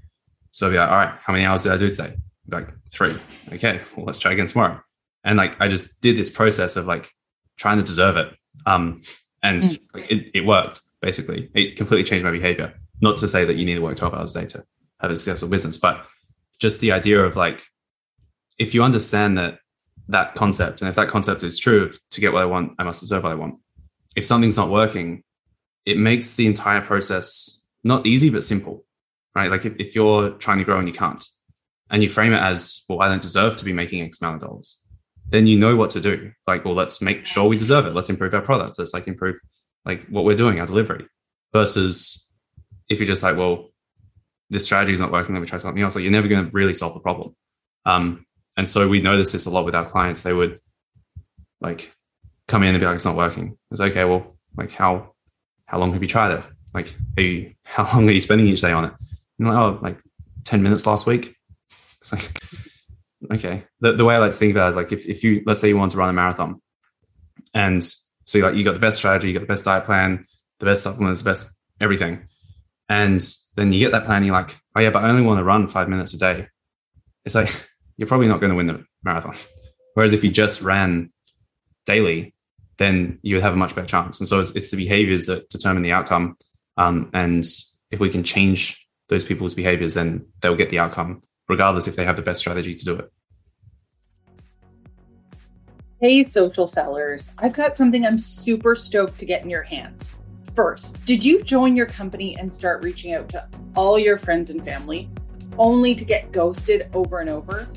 So 0.52 0.66
I'd 0.66 0.70
be 0.70 0.78
like, 0.78 0.88
all 0.88 0.96
right, 0.96 1.14
how 1.22 1.34
many 1.34 1.44
hours 1.44 1.64
did 1.64 1.72
I 1.72 1.76
do 1.76 1.90
today? 1.90 2.16
Like 2.48 2.68
three. 2.92 3.14
Okay, 3.52 3.80
well, 3.96 4.06
let's 4.06 4.18
try 4.18 4.32
again 4.32 4.46
tomorrow. 4.46 4.80
And 5.24 5.36
like 5.38 5.60
I 5.60 5.68
just 5.68 6.00
did 6.00 6.16
this 6.16 6.30
process 6.30 6.76
of 6.76 6.86
like 6.86 7.10
trying 7.56 7.78
to 7.78 7.84
deserve 7.84 8.16
it. 8.16 8.28
Um, 8.66 9.00
and 9.42 9.62
Mm. 9.62 9.78
like, 9.94 10.10
it, 10.10 10.30
it 10.34 10.40
worked 10.46 10.80
basically. 11.00 11.50
It 11.54 11.76
completely 11.76 12.04
changed 12.04 12.24
my 12.24 12.30
behavior. 12.30 12.74
Not 13.00 13.16
to 13.18 13.28
say 13.28 13.44
that 13.44 13.54
you 13.56 13.64
need 13.64 13.74
to 13.74 13.80
work 13.80 13.96
12 13.96 14.14
hours 14.14 14.36
a 14.36 14.40
day 14.40 14.46
to 14.48 14.64
have 15.00 15.10
a 15.10 15.16
successful 15.16 15.48
business, 15.48 15.76
but 15.78 16.04
just 16.60 16.80
the 16.80 16.92
idea 16.92 17.20
of 17.20 17.34
like, 17.36 17.62
if 18.58 18.74
you 18.74 18.82
understand 18.84 19.36
that 19.38 19.58
that 20.08 20.34
concept, 20.34 20.80
and 20.82 20.88
if 20.88 20.94
that 20.96 21.08
concept 21.08 21.42
is 21.42 21.58
true, 21.58 21.90
to 22.10 22.20
get 22.20 22.32
what 22.32 22.42
I 22.42 22.44
want, 22.44 22.72
I 22.78 22.84
must 22.84 23.00
deserve 23.00 23.22
what 23.24 23.32
I 23.32 23.36
want. 23.36 23.56
If 24.14 24.26
something's 24.26 24.56
not 24.56 24.70
working, 24.70 25.22
it 25.86 25.96
makes 25.98 26.34
the 26.34 26.46
entire 26.46 26.80
process 26.80 27.64
not 27.82 28.06
easy, 28.06 28.30
but 28.30 28.42
simple, 28.44 28.84
right? 29.34 29.50
Like 29.50 29.64
if, 29.64 29.74
if 29.78 29.94
you're 29.96 30.30
trying 30.32 30.58
to 30.58 30.64
grow 30.64 30.78
and 30.78 30.86
you 30.86 30.94
can't, 30.94 31.24
and 31.92 32.02
you 32.02 32.08
frame 32.08 32.32
it 32.32 32.40
as, 32.40 32.82
well, 32.88 33.02
I 33.02 33.08
don't 33.08 33.22
deserve 33.22 33.56
to 33.56 33.64
be 33.64 33.72
making 33.72 34.02
X 34.02 34.20
amount 34.20 34.42
of 34.42 34.48
dollars, 34.48 34.78
then 35.28 35.46
you 35.46 35.58
know 35.58 35.76
what 35.76 35.90
to 35.90 36.00
do. 36.00 36.32
Like, 36.46 36.64
well, 36.64 36.74
let's 36.74 37.02
make 37.02 37.26
sure 37.26 37.44
we 37.44 37.56
deserve 37.56 37.86
it. 37.86 37.94
Let's 37.94 38.10
improve 38.10 38.34
our 38.34 38.40
product. 38.40 38.78
Let's 38.78 38.94
like 38.94 39.06
improve 39.06 39.36
like 39.84 40.06
what 40.08 40.24
we're 40.24 40.36
doing, 40.36 40.58
our 40.58 40.66
delivery. 40.66 41.06
Versus 41.52 42.26
if 42.88 42.98
you're 42.98 43.06
just 43.06 43.22
like, 43.22 43.36
well, 43.36 43.68
this 44.48 44.64
strategy 44.64 44.92
is 44.92 45.00
not 45.00 45.12
working, 45.12 45.34
let 45.34 45.42
me 45.42 45.46
try 45.46 45.58
something 45.58 45.82
else. 45.82 45.94
Like 45.94 46.02
you're 46.02 46.12
never 46.12 46.28
going 46.28 46.44
to 46.46 46.50
really 46.50 46.74
solve 46.74 46.94
the 46.94 47.00
problem. 47.00 47.36
Um, 47.84 48.26
and 48.56 48.66
so 48.66 48.88
we 48.88 49.00
notice 49.00 49.32
this 49.32 49.46
a 49.46 49.50
lot 49.50 49.66
with 49.66 49.74
our 49.74 49.88
clients. 49.88 50.22
They 50.22 50.32
would 50.32 50.60
like 51.60 51.92
come 52.48 52.62
in 52.62 52.74
and 52.74 52.80
be 52.80 52.86
like, 52.86 52.96
it's 52.96 53.04
not 53.04 53.16
working. 53.16 53.58
It's 53.70 53.80
okay. 53.80 54.04
Well, 54.04 54.36
like 54.56 54.72
how, 54.72 55.12
how 55.66 55.78
long 55.78 55.92
have 55.92 56.02
you 56.02 56.08
tried 56.08 56.32
it? 56.38 56.44
Like, 56.72 56.94
you, 57.18 57.52
how 57.64 57.84
long 57.84 58.08
are 58.08 58.12
you 58.12 58.20
spending 58.20 58.46
each 58.46 58.62
day 58.62 58.72
on 58.72 58.86
it? 58.86 58.92
And 59.38 59.48
like, 59.48 59.56
oh, 59.56 59.78
like 59.82 59.98
10 60.44 60.62
minutes 60.62 60.86
last 60.86 61.06
week. 61.06 61.36
It's 62.02 62.12
like, 62.12 62.38
okay. 63.32 63.64
The, 63.80 63.92
the 63.94 64.04
way 64.04 64.14
I 64.14 64.18
like 64.18 64.32
to 64.32 64.36
think 64.36 64.52
about 64.52 64.66
it 64.66 64.70
is 64.70 64.76
like, 64.76 64.92
if, 64.92 65.06
if 65.06 65.24
you, 65.24 65.42
let's 65.46 65.60
say 65.60 65.68
you 65.68 65.76
want 65.76 65.92
to 65.92 65.98
run 65.98 66.10
a 66.10 66.12
marathon 66.12 66.60
and 67.54 67.82
so 68.24 68.38
like, 68.38 68.54
you 68.54 68.64
got 68.64 68.74
the 68.74 68.80
best 68.80 68.98
strategy, 68.98 69.28
you 69.28 69.34
got 69.34 69.40
the 69.40 69.52
best 69.52 69.64
diet 69.64 69.84
plan, 69.84 70.26
the 70.58 70.66
best 70.66 70.82
supplements, 70.82 71.22
the 71.22 71.30
best 71.30 71.50
everything. 71.80 72.28
And 72.88 73.24
then 73.56 73.72
you 73.72 73.80
get 73.80 73.92
that 73.92 74.04
plan, 74.04 74.18
and 74.18 74.26
you're 74.26 74.34
like, 74.34 74.56
oh 74.76 74.80
yeah, 74.80 74.90
but 74.90 75.04
I 75.04 75.08
only 75.08 75.22
want 75.22 75.38
to 75.38 75.44
run 75.44 75.68
five 75.68 75.88
minutes 75.88 76.14
a 76.14 76.18
day. 76.18 76.48
It's 77.24 77.34
like, 77.34 77.50
you're 77.96 78.08
probably 78.08 78.28
not 78.28 78.40
going 78.40 78.50
to 78.50 78.56
win 78.56 78.66
the 78.66 78.84
marathon. 79.02 79.34
Whereas 79.94 80.12
if 80.12 80.24
you 80.24 80.30
just 80.30 80.62
ran 80.62 81.12
daily, 81.86 82.34
then 82.78 83.18
you 83.22 83.36
would 83.36 83.42
have 83.42 83.52
a 83.52 83.56
much 83.56 83.74
better 83.74 83.86
chance. 83.86 84.18
And 84.18 84.28
so 84.28 84.40
it's, 84.40 84.50
it's 84.52 84.70
the 84.70 84.76
behaviors 84.76 85.26
that 85.26 85.48
determine 85.50 85.82
the 85.82 85.92
outcome. 85.92 86.36
Um, 86.76 87.10
and 87.12 87.44
if 87.90 88.00
we 88.00 88.08
can 88.08 88.24
change 88.24 88.86
those 89.08 89.24
people's 89.24 89.54
behaviors, 89.54 89.94
then 89.94 90.26
they'll 90.40 90.56
get 90.56 90.70
the 90.70 90.78
outcome, 90.78 91.22
regardless 91.48 91.86
if 91.86 91.96
they 91.96 92.04
have 92.04 92.16
the 92.16 92.22
best 92.22 92.40
strategy 92.40 92.74
to 92.74 92.84
do 92.84 92.96
it. 92.96 93.12
Hey, 96.00 96.24
social 96.24 96.66
sellers. 96.66 97.32
I've 97.38 97.54
got 97.54 97.76
something 97.76 98.04
I'm 98.04 98.18
super 98.18 98.74
stoked 98.74 99.20
to 99.20 99.24
get 99.24 99.44
in 99.44 99.50
your 99.50 99.62
hands. 99.62 100.18
First, 100.54 101.04
did 101.06 101.24
you 101.24 101.42
join 101.42 101.76
your 101.76 101.86
company 101.86 102.36
and 102.36 102.52
start 102.52 102.82
reaching 102.82 103.14
out 103.14 103.28
to 103.30 103.46
all 103.76 103.98
your 103.98 104.18
friends 104.18 104.50
and 104.50 104.64
family 104.64 105.08
only 105.58 105.94
to 105.94 106.04
get 106.04 106.32
ghosted 106.32 106.90
over 106.92 107.20
and 107.20 107.30
over? 107.30 107.68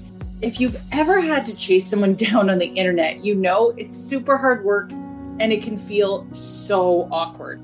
If 0.42 0.60
you've 0.60 0.76
ever 0.92 1.22
had 1.22 1.46
to 1.46 1.56
chase 1.56 1.86
someone 1.86 2.16
down 2.16 2.50
on 2.50 2.58
the 2.58 2.66
internet, 2.66 3.24
you 3.24 3.36
know 3.36 3.74
it's 3.78 3.96
super 3.96 4.38
hard 4.38 4.66
work 4.66 4.92
and 4.92 5.54
it 5.54 5.62
can 5.62 5.78
feel 5.78 6.28
so 6.34 7.08
awkward. 7.12 7.62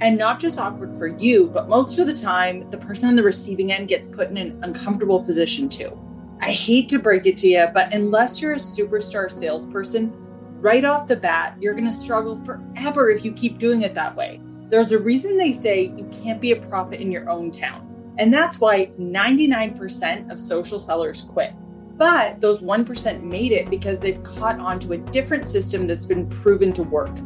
And 0.00 0.18
not 0.18 0.40
just 0.40 0.58
awkward 0.58 0.94
for 0.94 1.06
you, 1.06 1.48
but 1.48 1.68
most 1.68 1.98
of 1.98 2.06
the 2.06 2.16
time, 2.16 2.70
the 2.70 2.76
person 2.78 3.08
on 3.08 3.16
the 3.16 3.22
receiving 3.22 3.72
end 3.72 3.88
gets 3.88 4.08
put 4.08 4.28
in 4.28 4.36
an 4.36 4.58
uncomfortable 4.62 5.22
position 5.22 5.68
too. 5.68 5.98
I 6.40 6.52
hate 6.52 6.88
to 6.90 6.98
break 6.98 7.24
it 7.24 7.38
to 7.38 7.48
you, 7.48 7.66
but 7.72 7.94
unless 7.94 8.42
you're 8.42 8.52
a 8.52 8.56
superstar 8.56 9.30
salesperson, 9.30 10.12
right 10.60 10.84
off 10.84 11.08
the 11.08 11.16
bat, 11.16 11.56
you're 11.58 11.72
going 11.72 11.86
to 11.86 11.92
struggle 11.92 12.36
forever 12.36 13.08
if 13.08 13.24
you 13.24 13.32
keep 13.32 13.58
doing 13.58 13.82
it 13.82 13.94
that 13.94 14.14
way. 14.14 14.40
There's 14.68 14.92
a 14.92 14.98
reason 14.98 15.38
they 15.38 15.52
say 15.52 15.92
you 15.96 16.08
can't 16.12 16.40
be 16.40 16.52
a 16.52 16.56
prophet 16.56 17.00
in 17.00 17.10
your 17.10 17.30
own 17.30 17.50
town. 17.50 18.14
And 18.18 18.32
that's 18.32 18.60
why 18.60 18.86
99% 18.98 20.30
of 20.30 20.38
social 20.38 20.78
sellers 20.78 21.22
quit. 21.22 21.52
But 21.96 22.40
those 22.40 22.60
1% 22.60 23.22
made 23.22 23.52
it 23.52 23.70
because 23.70 24.00
they've 24.00 24.22
caught 24.22 24.58
on 24.58 24.78
to 24.80 24.92
a 24.92 24.98
different 24.98 25.48
system 25.48 25.86
that's 25.86 26.04
been 26.04 26.28
proven 26.28 26.72
to 26.74 26.82
work. 26.82 27.16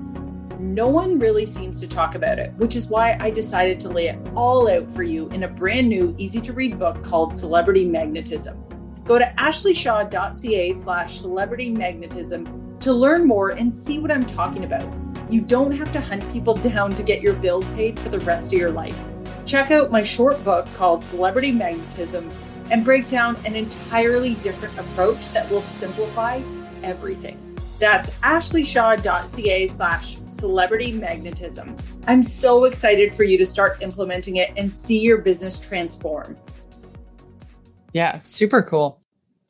No 0.61 0.89
one 0.89 1.19
really 1.19 1.47
seems 1.47 1.81
to 1.81 1.89
talk 1.89 2.15
about 2.15 2.39
it, 2.39 2.53
which 2.59 2.77
is 2.77 2.89
why 2.89 3.17
I 3.19 3.31
decided 3.31 3.81
to 3.81 3.89
lay 3.89 4.09
it 4.09 4.19
all 4.37 4.71
out 4.71 4.91
for 4.91 5.03
you 5.03 5.27
in 5.31 5.45
a 5.45 5.49
brand 5.49 5.89
new, 5.89 6.15
easy 6.19 6.39
to 6.43 6.53
read 6.53 6.79
book 6.79 7.03
called 7.03 7.35
Celebrity 7.35 7.87
Magnetism. 7.87 8.63
Go 9.07 9.19
to 9.19 9.25
ashleyshaw.ca 9.39 10.75
slash 10.75 11.19
celebrity 11.19 11.71
magnetism 11.71 12.77
to 12.81 12.93
learn 12.93 13.27
more 13.27 13.53
and 13.53 13.75
see 13.75 14.01
what 14.01 14.13
I'm 14.13 14.27
talking 14.27 14.65
about. 14.65 14.87
You 15.31 15.41
don't 15.41 15.73
have 15.73 15.95
to 15.95 16.01
hunt 16.01 16.31
people 16.31 16.53
down 16.53 16.95
to 16.95 17.03
get 17.03 17.23
your 17.23 17.35
bills 17.35 17.67
paid 17.71 17.99
for 17.99 18.11
the 18.11 18.21
rest 18.21 18.53
of 18.53 18.59
your 18.59 18.71
life. 18.71 19.11
Check 19.47 19.71
out 19.71 19.91
my 19.91 20.03
short 20.03 20.45
book 20.45 20.69
called 20.75 21.03
Celebrity 21.03 21.53
Magnetism 21.53 22.31
and 22.71 22.85
break 22.85 23.09
down 23.09 23.35
an 23.47 23.57
entirely 23.57 24.35
different 24.35 24.79
approach 24.79 25.31
that 25.31 25.51
will 25.51 25.63
simplify 25.63 26.43
everything. 26.83 27.39
That's 27.79 28.11
ashleyshaw.ca 28.21 29.67
slash 29.69 30.20
celebrity 30.31 30.93
magnetism. 30.93 31.77
I'm 32.07 32.23
so 32.23 32.65
excited 32.65 33.15
for 33.15 33.25
you 33.25 33.37
to 33.39 33.47
start 33.47 33.83
implementing 33.83 34.37
it 34.37 34.53
and 34.57 34.73
see 34.73 35.01
your 35.01 35.19
business 35.19 35.61
transform. 35.61 36.37
Yeah, 37.93 38.21
super 38.23 38.63
cool. 38.63 39.01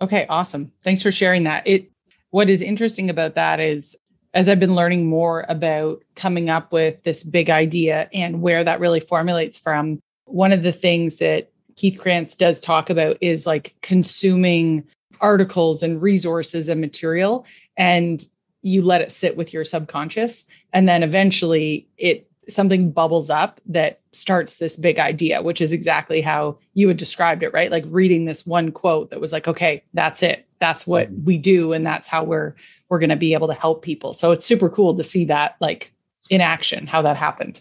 Okay, 0.00 0.26
awesome. 0.28 0.72
Thanks 0.82 1.02
for 1.02 1.12
sharing 1.12 1.44
that. 1.44 1.66
It 1.66 1.90
what 2.30 2.48
is 2.48 2.62
interesting 2.62 3.10
about 3.10 3.34
that 3.34 3.60
is 3.60 3.96
as 4.34 4.48
I've 4.48 4.60
been 4.60 4.76
learning 4.76 5.06
more 5.06 5.44
about 5.48 6.02
coming 6.14 6.48
up 6.48 6.72
with 6.72 7.02
this 7.02 7.24
big 7.24 7.50
idea 7.50 8.08
and 8.12 8.40
where 8.40 8.62
that 8.62 8.78
really 8.78 9.00
formulates 9.00 9.58
from, 9.58 10.00
one 10.26 10.52
of 10.52 10.62
the 10.62 10.72
things 10.72 11.18
that 11.18 11.50
Keith 11.76 11.98
Krance 11.98 12.36
does 12.36 12.60
talk 12.60 12.90
about 12.90 13.16
is 13.20 13.46
like 13.46 13.74
consuming 13.82 14.84
articles 15.20 15.82
and 15.82 16.00
resources 16.00 16.68
and 16.68 16.80
material 16.80 17.44
and 17.76 18.24
you 18.62 18.82
let 18.82 19.00
it 19.00 19.10
sit 19.12 19.36
with 19.36 19.52
your 19.52 19.64
subconscious 19.64 20.46
and 20.72 20.88
then 20.88 21.02
eventually 21.02 21.88
it 21.96 22.26
something 22.48 22.90
bubbles 22.90 23.30
up 23.30 23.60
that 23.66 24.00
starts 24.12 24.56
this 24.56 24.76
big 24.76 24.98
idea 24.98 25.42
which 25.42 25.60
is 25.60 25.72
exactly 25.72 26.20
how 26.20 26.58
you 26.74 26.88
had 26.88 26.96
described 26.96 27.42
it 27.42 27.52
right 27.52 27.70
like 27.70 27.84
reading 27.88 28.24
this 28.24 28.44
one 28.46 28.72
quote 28.72 29.10
that 29.10 29.20
was 29.20 29.32
like 29.32 29.46
okay 29.46 29.82
that's 29.94 30.22
it 30.22 30.46
that's 30.58 30.86
what 30.86 31.08
we 31.24 31.38
do 31.38 31.72
and 31.72 31.86
that's 31.86 32.08
how 32.08 32.24
we're 32.24 32.54
we're 32.88 32.98
going 32.98 33.08
to 33.10 33.16
be 33.16 33.34
able 33.34 33.46
to 33.48 33.54
help 33.54 33.82
people 33.82 34.12
so 34.14 34.32
it's 34.32 34.44
super 34.44 34.68
cool 34.68 34.96
to 34.96 35.04
see 35.04 35.24
that 35.24 35.56
like 35.60 35.92
in 36.28 36.40
action 36.40 36.86
how 36.86 37.00
that 37.02 37.16
happened 37.16 37.60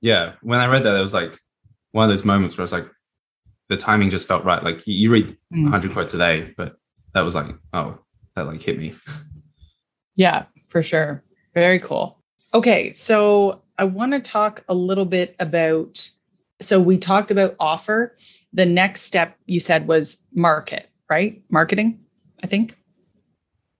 Yeah. 0.00 0.34
When 0.42 0.60
I 0.60 0.66
read 0.66 0.84
that, 0.84 0.96
it 0.96 1.02
was 1.02 1.12
like 1.14 1.38
one 1.92 2.04
of 2.04 2.10
those 2.10 2.24
moments 2.24 2.56
where 2.56 2.62
it's 2.62 2.72
like 2.72 2.86
the 3.68 3.76
timing 3.76 4.10
just 4.10 4.28
felt 4.28 4.44
right. 4.44 4.62
Like 4.62 4.86
you, 4.86 4.94
you 4.94 5.10
read 5.10 5.36
Mm. 5.52 5.64
100 5.64 5.92
quotes 5.92 6.14
a 6.14 6.18
day, 6.18 6.54
but 6.56 6.76
that 7.14 7.22
was 7.22 7.34
like, 7.34 7.46
oh, 7.72 7.98
that 8.36 8.46
like 8.46 8.62
hit 8.62 8.78
me. 8.78 8.94
Yeah, 10.18 10.46
for 10.66 10.82
sure. 10.82 11.22
Very 11.54 11.78
cool. 11.78 12.18
Okay, 12.52 12.90
so 12.90 13.62
I 13.78 13.84
want 13.84 14.12
to 14.12 14.20
talk 14.20 14.64
a 14.68 14.74
little 14.74 15.04
bit 15.04 15.36
about 15.38 16.10
so 16.60 16.80
we 16.80 16.98
talked 16.98 17.30
about 17.30 17.54
offer. 17.60 18.16
The 18.52 18.66
next 18.66 19.02
step 19.02 19.36
you 19.46 19.60
said 19.60 19.86
was 19.86 20.20
market, 20.34 20.90
right? 21.08 21.40
Marketing, 21.50 22.00
I 22.42 22.48
think. 22.48 22.74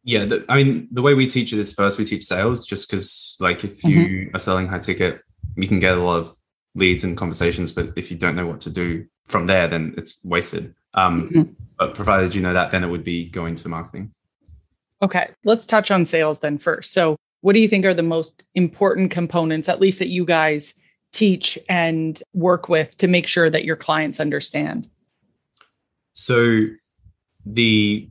Yeah, 0.05 0.27
the, 0.27 0.45
I 0.49 0.63
mean, 0.63 0.87
the 0.93 1.03
way 1.03 1.15
we 1.15 1.27
teach 1.27 1.53
it 1.53 1.59
is 1.59 1.73
first 1.73 1.99
we 1.99 2.05
teach 2.05 2.25
sales, 2.25 2.65
just 2.65 2.89
because 2.89 3.37
like 3.41 3.65
if 3.65 3.83
you 3.83 4.31
are 4.33 4.39
selling 4.39 4.69
high 4.69 4.79
ticket, 4.79 5.21
you 5.57 5.67
can 5.67 5.81
get 5.81 5.99
a 5.99 6.03
lot 6.03 6.19
of 6.19 6.37
leads 6.77 7.03
and 7.03 7.17
conversations, 7.17 7.73
but 7.73 7.89
if 7.97 8.13
you 8.13 8.17
don't 8.17 8.37
know 8.37 8.47
what 8.47 8.61
to 8.61 8.71
do 8.71 9.05
from 9.27 9.47
there, 9.49 9.67
then 9.67 9.95
it's 9.97 10.25
wasted. 10.25 10.73
Um, 10.95 11.29
mm-hmm. 11.31 11.43
But 11.79 11.97
provided 11.97 12.35
you 12.35 12.43
know 12.43 12.53
that, 12.53 12.71
then 12.71 12.85
it 12.85 12.89
would 12.89 13.05
be 13.05 13.29
going 13.29 13.57
to 13.57 13.69
marketing. 13.69 14.13
Okay, 15.01 15.31
let's 15.45 15.67
touch 15.67 15.91
on 15.91 16.05
sales 16.05 16.41
then 16.41 16.59
first. 16.59 16.93
So, 16.93 17.17
what 17.41 17.53
do 17.53 17.61
you 17.61 17.69
think 17.69 17.85
are 17.85 17.95
the 17.95 18.03
most 18.03 18.45
important 18.55 19.11
components, 19.13 19.69
at 19.69 19.81
least 19.81 20.01
that 20.01 20.09
you 20.09 20.25
guys 20.25 20.75
teach 21.13 21.57
and 21.69 22.21
work 22.35 22.69
with 22.69 22.97
to 22.99 23.07
make 23.07 23.27
sure 23.27 23.49
that 23.49 23.65
your 23.65 23.77
clients 23.77 24.19
understand? 24.19 24.89
So, 26.15 26.67
the 27.47 28.09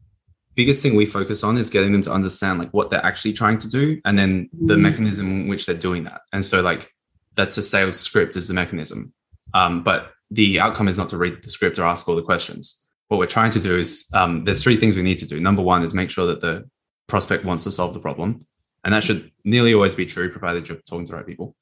biggest 0.56 0.82
thing 0.82 0.96
we 0.96 1.06
focus 1.06 1.44
on 1.44 1.58
is 1.58 1.70
getting 1.70 1.92
them 1.92 2.02
to 2.02 2.12
understand 2.12 2.58
like 2.58 2.72
what 2.72 2.90
they're 2.90 3.06
actually 3.06 3.34
trying 3.34 3.60
to 3.60 3.70
do 3.70 4.02
and 4.06 4.18
then 4.18 4.50
the 4.66 4.74
mm. 4.74 4.80
mechanism 4.80 5.42
in 5.42 5.48
which 5.48 5.66
they're 5.66 5.76
doing 5.76 6.06
that. 6.06 6.22
And 6.32 6.44
so, 6.44 6.62
like, 6.62 6.92
that's 7.36 7.58
a 7.58 7.64
sales 7.64 8.00
script 8.00 8.36
is 8.36 8.48
the 8.48 8.54
mechanism. 8.54 9.14
Um, 9.54 9.84
but 9.84 10.12
the 10.32 10.60
outcome 10.60 10.88
is 10.88 10.98
not 10.98 11.10
to 11.10 11.18
read 11.18 11.42
the 11.42 11.50
script 11.50 11.80
or 11.80 11.86
ask 11.86 12.08
all 12.08 12.16
the 12.16 12.22
questions. 12.22 12.84
What 13.08 13.18
we're 13.18 13.28
trying 13.28 13.52
to 13.52 13.60
do 13.60 13.78
is 13.78 14.10
um, 14.14 14.44
there's 14.44 14.62
three 14.62 14.78
things 14.78 14.96
we 14.96 15.04
need 15.04 15.20
to 15.20 15.28
do. 15.28 15.40
Number 15.40 15.62
one 15.62 15.84
is 15.84 15.94
make 15.94 16.10
sure 16.10 16.28
that 16.28 16.42
the 16.42 16.68
prospect 17.08 17.46
wants 17.46 17.64
to 17.64 17.72
solve 17.72 17.94
the 17.94 18.00
problem. 18.00 18.46
And 18.84 18.94
that 18.94 19.04
should 19.04 19.32
nearly 19.44 19.74
always 19.74 19.96
be 19.96 20.06
true, 20.06 20.32
provided 20.32 20.68
you're 20.68 20.78
talking 20.88 21.06
to 21.06 21.12
the 21.12 21.18
right 21.18 21.26
people. 21.26 21.56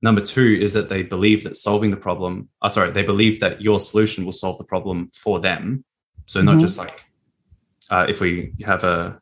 Number 0.00 0.20
two 0.20 0.58
is 0.60 0.74
that 0.74 0.88
they 0.88 1.02
believe 1.02 1.42
that 1.44 1.56
solving 1.56 1.90
the 1.90 1.96
problem, 1.96 2.48
oh, 2.62 2.68
sorry, 2.68 2.92
they 2.92 3.02
believe 3.02 3.40
that 3.40 3.60
your 3.60 3.80
solution 3.80 4.24
will 4.24 4.32
solve 4.32 4.58
the 4.58 4.64
problem 4.64 5.10
for 5.14 5.40
them. 5.40 5.84
So, 6.26 6.40
not 6.40 6.52
mm-hmm. 6.52 6.60
just 6.60 6.78
like 6.78 7.02
uh, 7.90 8.06
if 8.08 8.20
we 8.20 8.52
have 8.64 8.84
a 8.84 9.18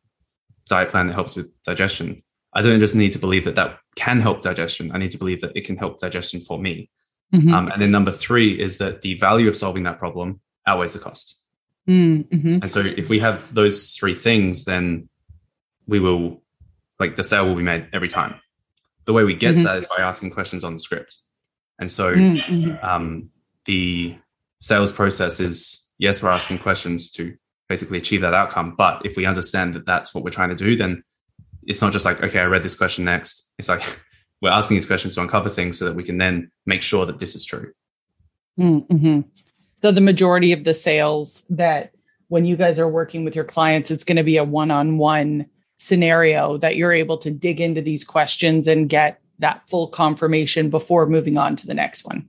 diet 0.68 0.90
plan 0.90 1.06
that 1.06 1.14
helps 1.14 1.36
with 1.36 1.50
digestion, 1.62 2.22
I 2.52 2.62
don't 2.62 2.80
just 2.80 2.94
need 2.94 3.12
to 3.12 3.18
believe 3.18 3.44
that 3.44 3.54
that 3.54 3.78
can 3.94 4.20
help 4.20 4.42
digestion. 4.42 4.90
I 4.92 4.98
need 4.98 5.12
to 5.12 5.18
believe 5.18 5.40
that 5.40 5.56
it 5.56 5.64
can 5.64 5.76
help 5.76 5.98
digestion 5.98 6.40
for 6.40 6.58
me. 6.58 6.90
Mm-hmm. 7.34 7.54
Um, 7.54 7.68
and 7.68 7.80
then 7.80 7.90
number 7.90 8.12
three 8.12 8.60
is 8.60 8.78
that 8.78 9.02
the 9.02 9.14
value 9.14 9.48
of 9.48 9.56
solving 9.56 9.84
that 9.84 9.98
problem 9.98 10.40
outweighs 10.66 10.92
the 10.92 10.98
cost. 10.98 11.42
Mm-hmm. 11.88 12.58
And 12.62 12.70
so 12.70 12.80
if 12.80 13.08
we 13.08 13.18
have 13.20 13.54
those 13.54 13.92
three 13.92 14.14
things, 14.14 14.64
then 14.64 15.08
we 15.86 16.00
will, 16.00 16.42
like 16.98 17.16
the 17.16 17.24
sale 17.24 17.46
will 17.46 17.54
be 17.54 17.62
made 17.62 17.88
every 17.92 18.08
time. 18.08 18.40
The 19.04 19.12
way 19.12 19.24
we 19.24 19.34
get 19.34 19.54
mm-hmm. 19.54 19.64
that 19.64 19.76
is 19.78 19.86
by 19.86 19.98
asking 19.98 20.30
questions 20.30 20.64
on 20.64 20.72
the 20.72 20.80
script. 20.80 21.16
And 21.78 21.90
so 21.90 22.14
mm-hmm. 22.14 22.84
um, 22.84 23.30
the 23.66 24.16
sales 24.60 24.90
process 24.90 25.40
is 25.40 25.86
yes, 25.98 26.22
we're 26.22 26.30
asking 26.30 26.58
questions 26.58 27.10
to 27.12 27.36
basically 27.68 27.98
achieve 27.98 28.20
that 28.22 28.34
outcome. 28.34 28.74
But 28.76 29.02
if 29.04 29.16
we 29.16 29.26
understand 29.26 29.74
that 29.74 29.86
that's 29.86 30.14
what 30.14 30.24
we're 30.24 30.30
trying 30.30 30.50
to 30.50 30.54
do, 30.54 30.76
then 30.76 31.02
it's 31.64 31.82
not 31.82 31.92
just 31.92 32.04
like, 32.04 32.22
okay, 32.22 32.40
I 32.40 32.44
read 32.44 32.62
this 32.62 32.74
question 32.74 33.04
next. 33.04 33.52
It's 33.58 33.68
like, 33.68 34.00
we're 34.42 34.50
asking 34.50 34.76
these 34.76 34.86
questions 34.86 35.14
to 35.14 35.22
uncover 35.22 35.50
things 35.50 35.78
so 35.78 35.84
that 35.86 35.94
we 35.94 36.04
can 36.04 36.18
then 36.18 36.50
make 36.66 36.82
sure 36.82 37.06
that 37.06 37.18
this 37.18 37.34
is 37.34 37.44
true. 37.44 37.72
Mm-hmm. 38.58 39.20
So 39.82 39.92
the 39.92 40.00
majority 40.00 40.52
of 40.52 40.64
the 40.64 40.74
sales 40.74 41.44
that 41.50 41.92
when 42.28 42.44
you 42.44 42.56
guys 42.56 42.78
are 42.78 42.88
working 42.88 43.24
with 43.24 43.34
your 43.34 43.44
clients, 43.44 43.90
it's 43.90 44.04
going 44.04 44.16
to 44.16 44.24
be 44.24 44.36
a 44.36 44.44
one-on-one 44.44 45.46
scenario 45.78 46.56
that 46.58 46.76
you're 46.76 46.92
able 46.92 47.18
to 47.18 47.30
dig 47.30 47.60
into 47.60 47.82
these 47.82 48.04
questions 48.04 48.66
and 48.66 48.88
get 48.88 49.20
that 49.38 49.68
full 49.68 49.88
confirmation 49.88 50.70
before 50.70 51.06
moving 51.06 51.36
on 51.36 51.56
to 51.56 51.66
the 51.66 51.74
next 51.74 52.06
one. 52.06 52.28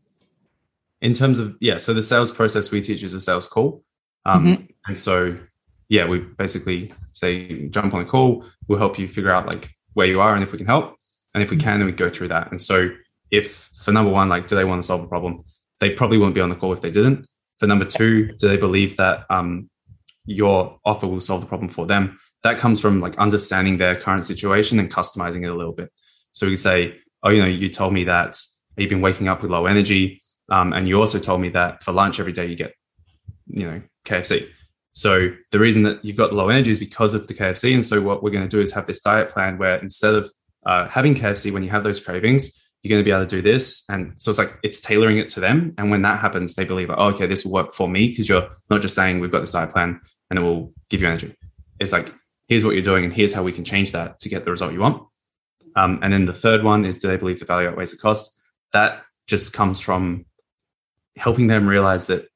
In 1.01 1.13
terms 1.13 1.39
of 1.39 1.55
yeah, 1.61 1.77
so 1.77 1.93
the 1.93 2.01
sales 2.01 2.31
process 2.31 2.71
we 2.71 2.81
teach 2.81 3.03
is 3.03 3.13
a 3.13 3.21
sales 3.21 3.47
call, 3.47 3.83
um, 4.25 4.45
mm-hmm. 4.45 4.63
and 4.87 4.97
so 4.97 5.37
yeah, 5.89 6.05
we 6.05 6.19
basically 6.19 6.93
say 7.13 7.67
jump 7.69 7.93
on 7.93 8.01
a 8.01 8.05
call. 8.05 8.43
We'll 8.67 8.79
help 8.79 8.99
you 8.99 9.07
figure 9.07 9.31
out 9.31 9.45
like 9.45 9.71
where 9.93 10.07
you 10.07 10.19
are 10.19 10.35
and 10.35 10.43
if 10.43 10.51
we 10.51 10.57
can 10.57 10.67
help. 10.67 10.95
And 11.33 11.43
if 11.43 11.51
we 11.51 11.57
can, 11.57 11.79
then 11.79 11.85
we 11.85 11.91
go 11.91 12.09
through 12.09 12.29
that. 12.29 12.49
And 12.51 12.59
so 12.59 12.89
if 13.31 13.69
for 13.83 13.91
number 13.91 14.11
one, 14.11 14.29
like, 14.29 14.47
do 14.47 14.55
they 14.55 14.65
want 14.65 14.81
to 14.81 14.85
solve 14.85 15.03
a 15.03 15.07
problem? 15.07 15.43
They 15.79 15.91
probably 15.91 16.17
wouldn't 16.17 16.35
be 16.35 16.41
on 16.41 16.49
the 16.49 16.55
call 16.55 16.73
if 16.73 16.81
they 16.81 16.91
didn't. 16.91 17.27
For 17.59 17.67
number 17.67 17.85
two, 17.85 18.33
do 18.33 18.47
they 18.47 18.57
believe 18.57 18.97
that 18.97 19.25
um, 19.29 19.69
your 20.25 20.79
offer 20.83 21.07
will 21.07 21.21
solve 21.21 21.41
the 21.41 21.47
problem 21.47 21.69
for 21.69 21.85
them? 21.85 22.19
That 22.47 22.57
comes 22.57 22.79
from 22.79 23.01
like 23.01 23.17
understanding 23.17 23.77
their 23.77 23.99
current 23.99 24.25
situation 24.25 24.79
and 24.79 24.89
customizing 24.89 25.43
it 25.43 25.49
a 25.49 25.55
little 25.55 25.73
bit. 25.73 25.91
So 26.31 26.45
we 26.45 26.51
can 26.51 26.57
say, 26.57 26.95
oh, 27.23 27.29
you 27.29 27.41
know, 27.41 27.47
you 27.47 27.67
told 27.67 27.91
me 27.91 28.05
that 28.05 28.39
you've 28.77 28.89
been 28.89 29.01
waking 29.01 29.27
up 29.27 29.41
with 29.41 29.51
low 29.51 29.65
energy. 29.65 30.21
Um, 30.49 30.71
and 30.71 30.87
you 30.87 30.97
also 30.97 31.19
told 31.19 31.41
me 31.41 31.49
that 31.49 31.83
for 31.83 31.91
lunch 31.91 32.21
every 32.21 32.31
day 32.31 32.45
you 32.45 32.55
get, 32.55 32.73
you 33.47 33.69
know, 33.69 33.81
KFC. 34.05 34.47
So 34.93 35.31
the 35.51 35.59
reason 35.59 35.83
that 35.83 36.05
you've 36.05 36.15
got 36.15 36.31
low 36.31 36.47
energy 36.47 36.71
is 36.71 36.79
because 36.79 37.13
of 37.13 37.27
the 37.27 37.33
KFC. 37.33 37.73
And 37.73 37.85
so 37.85 38.01
what 38.01 38.23
we're 38.23 38.31
going 38.31 38.47
to 38.47 38.55
do 38.55 38.61
is 38.61 38.71
have 38.71 38.87
this 38.87 39.01
diet 39.01 39.27
plan 39.27 39.57
where 39.57 39.75
instead 39.75 40.13
of 40.13 40.31
uh, 40.65 40.87
having 40.87 41.15
KFC 41.15 41.51
when 41.51 41.63
you 41.63 41.69
have 41.69 41.83
those 41.83 41.99
cravings, 41.99 42.57
you're 42.81 42.89
going 42.89 43.01
to 43.01 43.05
be 43.05 43.11
able 43.11 43.25
to 43.25 43.35
do 43.35 43.41
this. 43.41 43.83
And 43.89 44.13
so 44.15 44.31
it's 44.31 44.39
like 44.39 44.57
it's 44.63 44.79
tailoring 44.79 45.17
it 45.17 45.27
to 45.29 45.41
them. 45.41 45.73
And 45.77 45.91
when 45.91 46.03
that 46.03 46.19
happens, 46.19 46.55
they 46.55 46.63
believe, 46.63 46.89
oh, 46.91 47.07
okay, 47.07 47.27
this 47.27 47.43
will 47.43 47.51
work 47.51 47.73
for 47.73 47.89
me 47.89 48.07
because 48.07 48.29
you're 48.29 48.47
not 48.69 48.81
just 48.81 48.95
saying 48.95 49.19
we've 49.19 49.31
got 49.31 49.41
this 49.41 49.51
diet 49.51 49.71
plan 49.71 49.99
and 50.29 50.39
it 50.39 50.41
will 50.41 50.71
give 50.89 51.01
you 51.01 51.09
energy. 51.09 51.35
It's 51.79 51.91
like, 51.91 52.13
here's 52.47 52.63
what 52.63 52.73
you're 52.73 52.83
doing 52.83 53.03
and 53.03 53.13
here's 53.13 53.33
how 53.33 53.43
we 53.43 53.51
can 53.51 53.63
change 53.63 53.91
that 53.91 54.19
to 54.19 54.29
get 54.29 54.45
the 54.45 54.51
result 54.51 54.73
you 54.73 54.79
want. 54.79 55.03
Um, 55.75 55.99
and 56.01 56.11
then 56.11 56.25
the 56.25 56.33
third 56.33 56.63
one 56.63 56.85
is 56.85 56.97
do 56.97 57.07
they 57.07 57.17
believe 57.17 57.39
the 57.39 57.45
value 57.45 57.69
outweighs 57.69 57.91
the 57.91 57.97
cost? 57.97 58.39
That 58.73 59.03
just 59.27 59.53
comes 59.53 59.79
from 59.79 60.25
helping 61.15 61.47
them 61.47 61.67
realize 61.67 62.07
that 62.07 62.27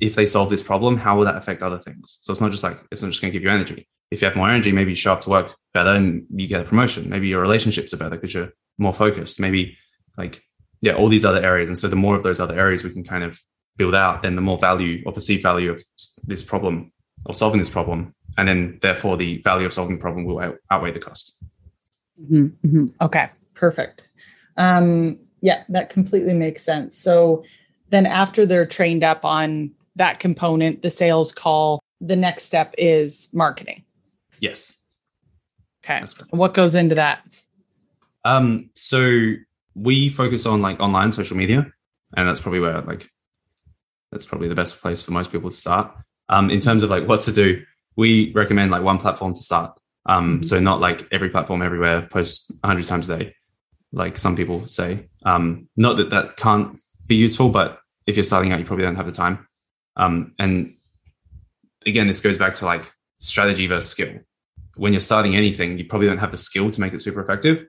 if 0.00 0.14
they 0.14 0.26
solve 0.26 0.50
this 0.50 0.62
problem, 0.62 0.96
how 0.96 1.16
will 1.16 1.24
that 1.24 1.36
affect 1.36 1.62
other 1.62 1.78
things? 1.78 2.18
So 2.22 2.32
it's 2.32 2.40
not 2.40 2.50
just 2.50 2.64
like, 2.64 2.78
it's 2.90 3.02
not 3.02 3.10
just 3.10 3.20
going 3.20 3.32
to 3.32 3.38
give 3.38 3.44
you 3.44 3.50
energy 3.50 3.86
if 4.12 4.20
you 4.20 4.28
have 4.28 4.36
more 4.36 4.50
energy, 4.50 4.72
maybe 4.72 4.90
you 4.90 4.94
show 4.94 5.14
up 5.14 5.22
to 5.22 5.30
work 5.30 5.56
better 5.72 5.88
and 5.88 6.26
you 6.30 6.46
get 6.46 6.60
a 6.60 6.64
promotion. 6.64 7.08
Maybe 7.08 7.28
your 7.28 7.40
relationships 7.40 7.94
are 7.94 7.96
better 7.96 8.16
because 8.16 8.34
you're 8.34 8.52
more 8.76 8.92
focused. 8.92 9.40
Maybe 9.40 9.78
like, 10.18 10.42
yeah, 10.82 10.92
all 10.92 11.08
these 11.08 11.24
other 11.24 11.42
areas. 11.42 11.70
And 11.70 11.78
so 11.78 11.88
the 11.88 11.96
more 11.96 12.14
of 12.14 12.22
those 12.22 12.38
other 12.38 12.58
areas 12.58 12.84
we 12.84 12.92
can 12.92 13.04
kind 13.04 13.24
of 13.24 13.40
build 13.78 13.94
out, 13.94 14.20
then 14.20 14.36
the 14.36 14.42
more 14.42 14.58
value 14.58 15.02
or 15.06 15.14
perceived 15.14 15.42
value 15.42 15.70
of 15.70 15.82
this 16.24 16.42
problem 16.42 16.92
or 17.24 17.34
solving 17.34 17.58
this 17.58 17.70
problem. 17.70 18.14
And 18.38 18.48
then 18.48 18.78
therefore 18.80 19.16
the 19.16 19.42
value 19.42 19.66
of 19.66 19.72
solving 19.72 19.96
the 19.96 20.00
problem 20.00 20.24
will 20.24 20.56
outweigh 20.70 20.92
the 20.92 21.00
cost. 21.00 21.42
Mm-hmm, 22.20 22.66
mm-hmm. 22.66 22.86
Okay, 23.00 23.30
perfect. 23.54 24.04
Um, 24.56 25.18
yeah, 25.40 25.64
that 25.68 25.90
completely 25.90 26.34
makes 26.34 26.62
sense. 26.62 26.96
So 26.96 27.44
then 27.90 28.06
after 28.06 28.46
they're 28.46 28.66
trained 28.66 29.04
up 29.04 29.24
on 29.24 29.72
that 29.96 30.18
component, 30.18 30.82
the 30.82 30.90
sales 30.90 31.32
call, 31.32 31.82
the 32.00 32.16
next 32.16 32.44
step 32.44 32.74
is 32.78 33.28
marketing. 33.32 33.84
Yes. 34.40 34.72
Okay. 35.84 36.02
What 36.30 36.54
goes 36.54 36.74
into 36.74 36.94
that? 36.94 37.22
Um, 38.24 38.70
so 38.74 39.34
we 39.74 40.08
focus 40.08 40.46
on 40.46 40.62
like 40.62 40.80
online 40.80 41.12
social 41.12 41.36
media, 41.36 41.66
and 42.16 42.28
that's 42.28 42.40
probably 42.40 42.60
where 42.60 42.80
like 42.82 43.10
that's 44.10 44.26
probably 44.26 44.48
the 44.48 44.54
best 44.54 44.80
place 44.80 45.02
for 45.02 45.12
most 45.12 45.32
people 45.32 45.50
to 45.50 45.56
start. 45.56 45.92
Um, 46.28 46.50
in 46.50 46.60
terms 46.60 46.82
of 46.82 46.90
like 46.90 47.06
what 47.08 47.20
to 47.22 47.32
do, 47.32 47.64
we 47.96 48.32
recommend 48.32 48.70
like 48.70 48.82
one 48.82 48.98
platform 48.98 49.34
to 49.34 49.40
start. 49.40 49.78
Um, 50.06 50.34
mm-hmm. 50.34 50.42
so 50.42 50.58
not 50.58 50.80
like 50.80 51.06
every 51.12 51.30
platform 51.30 51.62
everywhere 51.62 52.08
post 52.10 52.50
100 52.60 52.86
times 52.86 53.08
a 53.08 53.18
day, 53.18 53.34
like 53.92 54.16
some 54.16 54.34
people 54.34 54.66
say. 54.66 55.08
Um, 55.24 55.68
not 55.76 55.96
that 55.96 56.10
that 56.10 56.36
can't 56.36 56.80
be 57.06 57.14
useful, 57.14 57.50
but 57.50 57.78
if 58.06 58.16
you're 58.16 58.24
starting 58.24 58.52
out, 58.52 58.58
you 58.58 58.64
probably 58.64 58.84
don't 58.84 58.96
have 58.96 59.06
the 59.06 59.12
time. 59.12 59.46
Um, 59.96 60.34
and 60.38 60.74
again, 61.86 62.06
this 62.06 62.20
goes 62.20 62.36
back 62.36 62.54
to 62.54 62.66
like 62.66 62.90
strategy 63.20 63.66
versus 63.66 63.90
skill 63.90 64.18
when 64.76 64.92
you're 64.92 65.00
starting 65.00 65.36
anything, 65.36 65.78
you 65.78 65.84
probably 65.84 66.06
don't 66.06 66.18
have 66.18 66.30
the 66.30 66.36
skill 66.36 66.70
to 66.70 66.80
make 66.80 66.92
it 66.92 67.00
super 67.00 67.20
effective. 67.20 67.66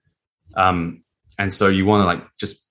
Um, 0.56 1.04
and 1.38 1.52
so 1.52 1.68
you 1.68 1.86
want 1.86 2.02
to 2.02 2.06
like 2.06 2.26
just 2.40 2.64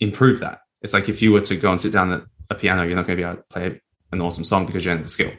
improve 0.00 0.40
that. 0.40 0.60
It's 0.82 0.92
like 0.92 1.08
if 1.08 1.22
you 1.22 1.32
were 1.32 1.40
to 1.42 1.56
go 1.56 1.70
and 1.70 1.80
sit 1.80 1.92
down 1.92 2.12
at 2.12 2.22
a 2.50 2.54
piano, 2.54 2.82
you're 2.82 2.96
not 2.96 3.06
going 3.06 3.16
to 3.16 3.22
be 3.22 3.28
able 3.28 3.36
to 3.36 3.44
play 3.48 3.80
an 4.12 4.20
awesome 4.20 4.44
song 4.44 4.66
because 4.66 4.84
you 4.84 4.90
don't 4.90 4.98
have 4.98 5.06
the 5.06 5.12
skill. 5.12 5.32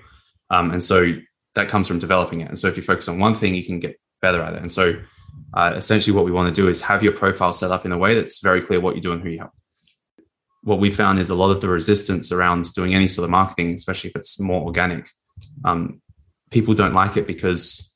Um, 0.49 0.71
and 0.71 0.81
so 0.81 1.13
that 1.57 1.67
comes 1.69 1.87
from 1.87 1.97
developing 1.97 2.41
it. 2.41 2.47
And 2.47 2.59
so 2.59 2.67
if 2.67 2.77
you 2.77 2.83
focus 2.83 3.07
on 3.07 3.17
one 3.17 3.33
thing, 3.33 3.55
you 3.55 3.65
can 3.65 3.79
get 3.79 3.99
better 4.21 4.43
at 4.43 4.53
it. 4.53 4.61
And 4.61 4.71
so 4.71 4.93
uh, 5.55 5.73
essentially 5.75 6.15
what 6.15 6.23
we 6.23 6.31
want 6.31 6.53
to 6.53 6.61
do 6.61 6.69
is 6.69 6.81
have 6.81 7.01
your 7.01 7.13
profile 7.13 7.51
set 7.51 7.71
up 7.71 7.83
in 7.83 7.91
a 7.91 7.97
way 7.97 8.13
that's 8.13 8.41
very 8.41 8.61
clear 8.61 8.79
what 8.79 8.95
you 8.95 9.01
do 9.01 9.11
and 9.11 9.23
who 9.23 9.29
you 9.29 9.39
help. 9.39 9.51
What 10.61 10.79
we 10.79 10.91
found 10.91 11.17
is 11.17 11.31
a 11.31 11.35
lot 11.35 11.49
of 11.49 11.59
the 11.59 11.67
resistance 11.67 12.31
around 12.31 12.71
doing 12.73 12.93
any 12.93 13.07
sort 13.07 13.23
of 13.23 13.31
marketing, 13.31 13.73
especially 13.73 14.11
if 14.11 14.15
it's 14.15 14.39
more 14.39 14.61
organic, 14.61 15.09
um, 15.65 15.99
people 16.51 16.75
don't 16.75 16.93
like 16.93 17.17
it 17.17 17.25
because 17.25 17.91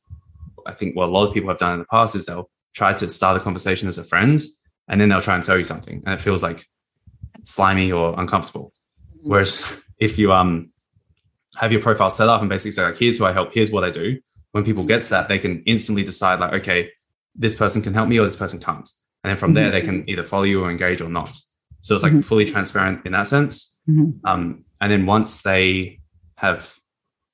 I 0.66 0.74
think 0.74 0.96
what 0.96 1.06
a 1.06 1.12
lot 1.12 1.28
of 1.28 1.34
people 1.34 1.50
have 1.50 1.60
done 1.60 1.74
in 1.74 1.80
the 1.80 1.86
past 1.86 2.16
is 2.16 2.26
they'll 2.26 2.50
try 2.74 2.94
to 2.94 3.08
start 3.08 3.38
a 3.38 3.44
conversation 3.44 3.88
as 3.88 4.00
a 4.00 4.04
friend 4.04 4.42
and 4.88 5.00
then 5.00 5.10
they'll 5.10 5.22
try 5.22 5.36
and 5.36 5.44
sell 5.44 5.58
you 5.58 5.66
something 5.66 6.02
and 6.04 6.16
it 6.16 6.22
feels 6.22 6.42
like 6.42 6.66
slimy 7.44 7.92
or 7.92 8.20
uncomfortable. 8.20 8.74
Mm-hmm. 9.20 9.30
Whereas 9.30 9.82
if 10.00 10.18
you 10.18 10.34
um 10.34 10.71
have 11.56 11.72
your 11.72 11.82
profile 11.82 12.10
set 12.10 12.30
up 12.30 12.42
and 12.42 12.50
basically 12.50 12.72
say 12.72 12.84
like 12.84 12.98
here's 12.98 13.18
who 13.18 13.26
I 13.26 13.34
help, 13.34 13.54
here's 13.54 13.72
what 13.72 13.84
I 13.84 13.90
do, 13.90 14.20
when 14.52 14.64
people 14.64 14.86
get 14.86 15.04
to 15.04 15.10
that, 15.12 15.28
they 15.28 15.40
can 15.40 15.64
instantly 15.66 16.04
decide 16.04 16.40
like, 16.40 16.54
okay, 16.62 16.90
this 17.36 17.56
person 17.56 17.82
can 17.82 17.94
help 17.94 18.10
me 18.10 18.20
or 18.20 18.24
this 18.24 18.36
person 18.36 18.60
can't. 18.60 18.90
And 19.24 19.30
then 19.30 19.38
from 19.38 19.50
mm-hmm. 19.50 19.56
there 19.56 19.72
they 19.72 19.82
can 19.82 20.10
either 20.10 20.24
follow 20.24 20.44
you 20.44 20.64
or 20.64 20.72
engage 20.72 21.02
or 21.02 21.10
not. 21.10 21.38
So 21.82 21.96
it's 21.96 22.04
like 22.04 22.14
mm-hmm. 22.14 22.22
fully 22.22 22.46
transparent 22.46 23.06
in 23.06 23.14
that 23.14 23.28
sense. 23.28 23.80
Mm-hmm. 23.90 24.26
Um, 24.26 24.66
and 24.80 24.92
then 24.92 25.06
once 25.06 25.42
they 25.42 26.00
have 26.36 26.76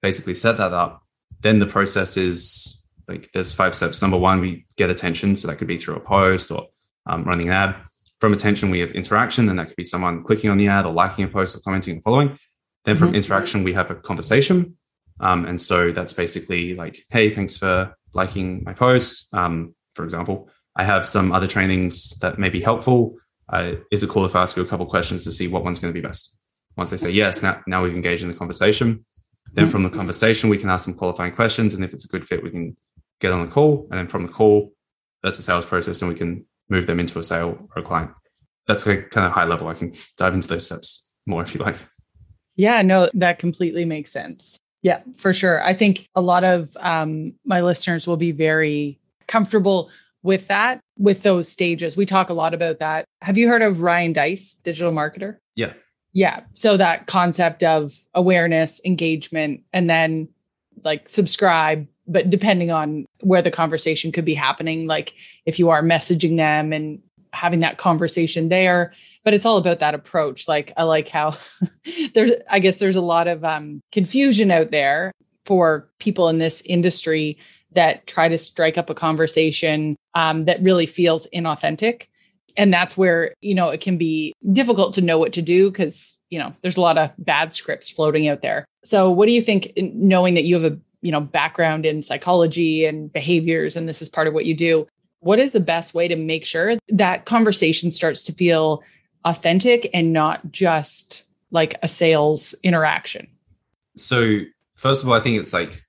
basically 0.01 0.34
set 0.34 0.58
that 0.58 0.73
up, 0.73 1.03
then 1.41 1.60
the 1.60 1.65
process 1.65 2.17
is 2.17 2.84
like 3.08 3.32
there's 3.34 3.53
five 3.53 3.73
steps. 3.75 4.01
Number 4.01 4.17
one, 4.17 4.41
we 4.41 4.65
get 4.75 4.89
attention. 4.89 5.36
So 5.36 5.47
that 5.47 5.58
could 5.58 5.67
be 5.67 5.77
through 5.77 5.95
a 5.95 5.99
post 5.99 6.51
or 6.51 6.67
um, 7.06 7.23
running 7.23 7.47
an 7.47 7.53
ad. 7.53 7.75
From 8.19 8.34
attention, 8.34 8.71
we 8.71 8.80
have 8.80 8.91
interaction, 8.91 9.47
and 9.47 9.60
that 9.60 9.67
could 9.67 9.75
be 9.75 9.84
someone 9.84 10.23
clicking 10.23 10.49
on 10.49 10.58
the 10.58 10.67
ad 10.67 10.86
or 10.86 10.93
liking 10.93 11.23
a 11.25 11.27
post 11.27 11.56
or 11.56 11.60
commenting 11.60 11.95
and 11.95 12.03
following. 12.03 12.38
Then 12.85 12.97
from 12.97 13.11
Mhm. 13.11 13.15
interaction, 13.15 13.63
we 13.63 13.73
have 13.73 13.91
a 13.91 13.95
conversation. 13.95 14.77
Um, 15.19 15.45
and 15.45 15.59
so 15.59 15.91
that's 15.91 16.13
basically 16.13 16.75
like, 16.75 17.05
hey, 17.09 17.33
thanks 17.33 17.57
for 17.57 17.95
liking 18.13 18.63
my 18.63 18.73
post. 18.73 19.33
Um, 19.33 19.75
for 19.95 20.03
example, 20.03 20.49
I 20.75 20.83
have 20.83 21.07
some 21.09 21.31
other 21.31 21.47
trainings 21.47 22.17
that 22.19 22.37
may 22.37 22.49
be 22.49 22.61
helpful. 22.61 23.17
Uh, 23.51 23.73
is 23.91 24.03
it 24.03 24.09
cool 24.09 24.25
if 24.25 24.35
I 24.35 24.41
ask 24.41 24.55
you 24.55 24.63
a 24.63 24.67
couple 24.67 24.85
questions 24.85 25.23
to 25.23 25.31
see 25.31 25.47
what 25.47 25.63
one's 25.63 25.79
going 25.79 25.93
to 25.93 25.99
be 26.01 26.05
best? 26.05 26.39
Once 26.75 26.91
they 26.91 26.97
say 26.97 27.09
yes, 27.09 27.41
now, 27.41 27.61
now 27.65 27.83
we've 27.83 27.95
engaged 27.95 28.21
in 28.23 28.29
the 28.29 28.35
conversation. 28.35 29.03
Then 29.53 29.67
Mhm. 29.67 29.71
from 29.71 29.83
the 29.83 29.89
conversation, 29.89 30.49
we 30.49 30.57
can 30.57 30.69
ask 30.69 30.85
some 30.85 30.93
qualifying 30.93 31.33
questions. 31.33 31.73
And 31.73 31.83
if 31.83 31.93
it's 31.93 32.05
a 32.05 32.07
good 32.09 32.27
fit, 32.27 32.43
we 32.43 32.51
can 32.51 32.77
get 33.19 33.31
on 33.31 33.41
the 33.45 33.51
call. 33.51 33.87
And 33.89 33.97
then 33.99 34.07
from 34.07 34.23
the 34.27 34.31
call, 34.31 34.73
that's 35.23 35.37
the 35.37 35.43
sales 35.43 35.65
process 35.65 36.01
and 36.01 36.11
we 36.11 36.17
can 36.17 36.45
move 36.69 36.85
them 36.85 36.99
into 36.99 37.17
a 37.17 37.23
sale 37.23 37.67
or 37.75 37.81
a 37.81 37.83
client. 37.85 38.11
That's 38.67 38.85
like 38.85 39.09
kind 39.09 39.25
of 39.25 39.31
high 39.33 39.45
level. 39.45 39.67
I 39.67 39.73
can 39.73 39.93
dive 40.17 40.33
into 40.35 40.47
those 40.49 40.65
steps 40.67 41.11
more 41.25 41.41
if 41.41 41.55
you 41.55 41.61
like. 41.61 41.77
Yeah, 42.57 42.81
no, 42.81 43.09
that 43.13 43.39
completely 43.39 43.85
makes 43.85 44.11
sense. 44.11 44.57
Yeah, 44.81 45.01
for 45.17 45.33
sure. 45.33 45.63
I 45.63 45.73
think 45.73 46.07
a 46.15 46.21
lot 46.21 46.43
of 46.43 46.75
um, 46.79 47.33
my 47.45 47.61
listeners 47.61 48.07
will 48.07 48.17
be 48.17 48.31
very 48.31 48.99
comfortable 49.27 49.89
with 50.23 50.47
that, 50.47 50.81
with 50.97 51.23
those 51.23 51.47
stages. 51.47 51.95
We 51.95 52.05
talk 52.05 52.29
a 52.29 52.33
lot 52.33 52.53
about 52.53 52.79
that. 52.79 53.05
Have 53.21 53.37
you 53.37 53.47
heard 53.47 53.61
of 53.61 53.81
Ryan 53.81 54.13
Deiss, 54.13 54.55
digital 54.55 54.91
marketer? 54.91 55.37
Yeah. 55.55 55.73
Yeah. 56.13 56.41
So 56.53 56.77
that 56.77 57.07
concept 57.07 57.63
of 57.63 57.93
awareness, 58.13 58.81
engagement, 58.83 59.61
and 59.73 59.89
then 59.89 60.27
like 60.83 61.09
subscribe, 61.09 61.87
but 62.07 62.29
depending 62.29 62.71
on 62.71 63.05
where 63.21 63.41
the 63.41 63.51
conversation 63.51 64.11
could 64.11 64.25
be 64.25 64.33
happening, 64.33 64.87
like 64.87 65.13
if 65.45 65.59
you 65.59 65.69
are 65.69 65.83
messaging 65.83 66.37
them 66.37 66.73
and 66.73 66.99
having 67.33 67.59
that 67.61 67.77
conversation 67.77 68.49
there, 68.49 68.93
but 69.23 69.33
it's 69.33 69.45
all 69.45 69.57
about 69.57 69.79
that 69.79 69.95
approach. 69.95 70.47
Like 70.47 70.71
I 70.77 70.83
like 70.83 71.09
how 71.09 71.37
there's 72.13 72.31
I 72.49 72.59
guess 72.59 72.77
there's 72.77 72.95
a 72.95 73.01
lot 73.01 73.27
of 73.27 73.43
um 73.43 73.81
confusion 73.91 74.51
out 74.51 74.71
there 74.71 75.11
for 75.45 75.89
people 75.99 76.27
in 76.27 76.39
this 76.39 76.61
industry 76.65 77.37
that 77.73 78.05
try 78.07 78.27
to 78.27 78.37
strike 78.37 78.77
up 78.77 78.89
a 78.89 78.95
conversation 78.95 79.95
um, 80.13 80.45
that 80.45 80.61
really 80.61 80.85
feels 80.85 81.27
inauthentic 81.33 82.07
and 82.57 82.73
that's 82.73 82.97
where 82.97 83.33
you 83.41 83.55
know 83.55 83.69
it 83.69 83.79
can 83.79 83.97
be 83.97 84.33
difficult 84.51 84.93
to 84.95 85.01
know 85.01 85.17
what 85.17 85.31
to 85.33 85.41
do 85.41 85.69
because 85.69 86.19
you 86.29 86.39
know 86.39 86.51
there's 86.61 86.75
a 86.75 86.81
lot 86.81 86.97
of 86.97 87.11
bad 87.19 87.53
scripts 87.53 87.89
floating 87.89 88.27
out 88.27 88.41
there 88.41 88.65
so 88.83 89.09
what 89.09 89.27
do 89.27 89.31
you 89.31 89.41
think 89.41 89.71
knowing 89.77 90.33
that 90.33 90.43
you 90.43 90.59
have 90.59 90.73
a 90.73 90.77
you 91.01 91.11
know 91.11 91.21
background 91.21 91.85
in 91.85 92.03
psychology 92.03 92.85
and 92.85 93.13
behaviors 93.13 93.75
and 93.75 93.87
this 93.87 94.01
is 94.01 94.09
part 94.09 94.27
of 94.27 94.33
what 94.33 94.45
you 94.45 94.55
do 94.55 94.85
what 95.19 95.39
is 95.39 95.51
the 95.51 95.60
best 95.60 95.93
way 95.93 96.08
to 96.08 96.15
make 96.15 96.45
sure 96.45 96.75
that 96.89 97.25
conversation 97.25 97.91
starts 97.91 98.23
to 98.23 98.34
feel 98.34 98.84
authentic 99.25 99.89
and 99.93 100.13
not 100.13 100.51
just 100.51 101.23
like 101.51 101.75
a 101.84 101.88
sales 101.88 102.53
interaction 102.63 103.27
So 103.95 104.39
first 104.75 105.01
of 105.03 105.10
all, 105.10 105.15
I 105.15 105.19
think 105.21 105.39
it's 105.39 105.53
like 105.53 105.82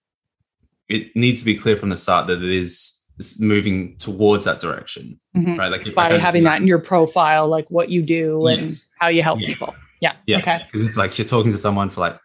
it 0.88 1.14
needs 1.14 1.40
to 1.40 1.44
be 1.44 1.54
clear 1.56 1.76
from 1.76 1.90
the 1.90 1.96
start 1.96 2.26
that 2.28 2.42
it 2.42 2.50
is 2.50 2.94
moving 3.38 3.96
towards 3.98 4.44
that 4.46 4.60
direction, 4.60 5.18
Mhm. 5.36 5.58
right? 5.58 5.70
Like 5.70 5.86
if 5.86 5.94
by 5.94 6.16
having 6.18 6.44
that 6.44 6.60
in 6.60 6.66
your 6.66 6.78
profile 6.78 7.46
like 7.48 7.68
what 7.70 7.90
you 7.90 8.00
do 8.02 8.46
and 8.46 8.72
how 8.98 9.08
you 9.08 9.22
help 9.22 9.40
Yeah. 9.40 9.48
people 9.48 9.74
yeah, 10.00 10.14
Yeah. 10.26 10.38
okay 10.38 10.60
Because 10.66 10.82
if 10.88 10.96
like 10.96 11.18
you're 11.18 11.26
talking 11.26 11.50
to 11.52 11.58
someone 11.58 11.90
for 11.90 12.00
like 12.00 12.16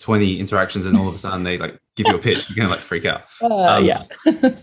20 0.00 0.40
interactions 0.40 0.84
and 0.84 0.96
all 0.96 1.06
of 1.08 1.14
a 1.14 1.18
sudden 1.18 1.44
they 1.44 1.56
like 1.58 1.78
give 1.96 2.06
you 2.08 2.16
a 2.16 2.18
pitch, 2.18 2.48
you're 2.48 2.56
gonna 2.56 2.68
like 2.68 2.80
freak 2.82 3.04
out. 3.06 3.22
uh, 3.42 3.46
Um, 3.78 3.84
yeah 3.84 4.02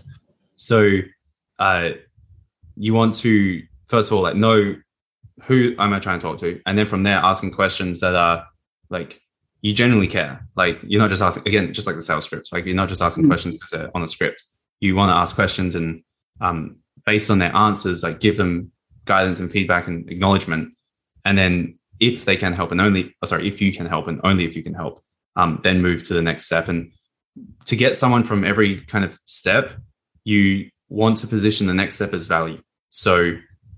So 0.56 0.98
uh 1.58 1.90
you 2.76 2.94
want 2.94 3.14
to 3.14 3.62
first 3.88 4.10
of 4.10 4.16
all 4.16 4.22
like 4.22 4.36
know 4.36 4.76
who 5.44 5.74
am 5.78 5.92
I 5.92 5.98
trying 6.00 6.18
to 6.18 6.22
talk 6.22 6.38
to? 6.38 6.60
And 6.66 6.76
then 6.76 6.86
from 6.86 7.02
there 7.04 7.16
asking 7.16 7.52
questions 7.52 8.00
that 8.00 8.14
are 8.14 8.46
like 8.90 9.20
you 9.62 9.72
genuinely 9.72 10.08
care. 10.08 10.46
Like 10.56 10.78
you're 10.86 11.00
not 11.00 11.10
just 11.10 11.22
asking 11.22 11.46
again, 11.46 11.72
just 11.72 11.86
like 11.86 11.96
the 11.96 12.02
sales 12.02 12.24
scripts. 12.24 12.52
Like 12.52 12.64
you're 12.66 12.74
not 12.76 12.88
just 12.88 13.02
asking 13.02 13.24
Mhm. 13.24 13.28
questions 13.28 13.56
because 13.56 13.70
they're 13.70 13.90
on 13.96 14.02
a 14.02 14.08
script. 14.08 14.42
You 14.80 14.94
want 14.96 15.10
to 15.10 15.14
ask 15.14 15.34
questions 15.34 15.74
and 15.74 16.02
um 16.40 16.76
based 17.06 17.30
on 17.30 17.38
their 17.38 17.54
answers, 17.54 18.02
like 18.02 18.20
give 18.20 18.36
them 18.36 18.70
guidance 19.04 19.40
and 19.40 19.50
feedback 19.50 19.86
and 19.88 20.08
acknowledgement. 20.10 20.74
And 21.24 21.36
then 21.38 21.78
if 22.00 22.24
they 22.24 22.36
can 22.36 22.52
help 22.52 22.70
and 22.72 22.80
only 22.80 23.14
oh, 23.22 23.26
sorry, 23.26 23.48
if 23.48 23.60
you 23.60 23.72
can 23.72 23.86
help 23.86 24.06
and 24.08 24.20
only 24.24 24.44
if 24.44 24.54
you 24.56 24.62
can 24.62 24.74
help, 24.74 25.02
um, 25.36 25.60
then 25.62 25.82
move 25.82 26.02
to 26.04 26.14
the 26.14 26.22
next 26.22 26.44
step. 26.46 26.68
And 26.68 26.92
to 27.66 27.76
get 27.76 27.96
someone 27.96 28.24
from 28.24 28.44
every 28.44 28.82
kind 28.82 29.04
of 29.04 29.18
step, 29.24 29.72
you 30.24 30.70
want 30.88 31.16
to 31.18 31.26
position 31.26 31.66
the 31.66 31.74
next 31.74 31.96
step 31.96 32.14
as 32.14 32.26
value. 32.26 32.60
So 32.90 33.32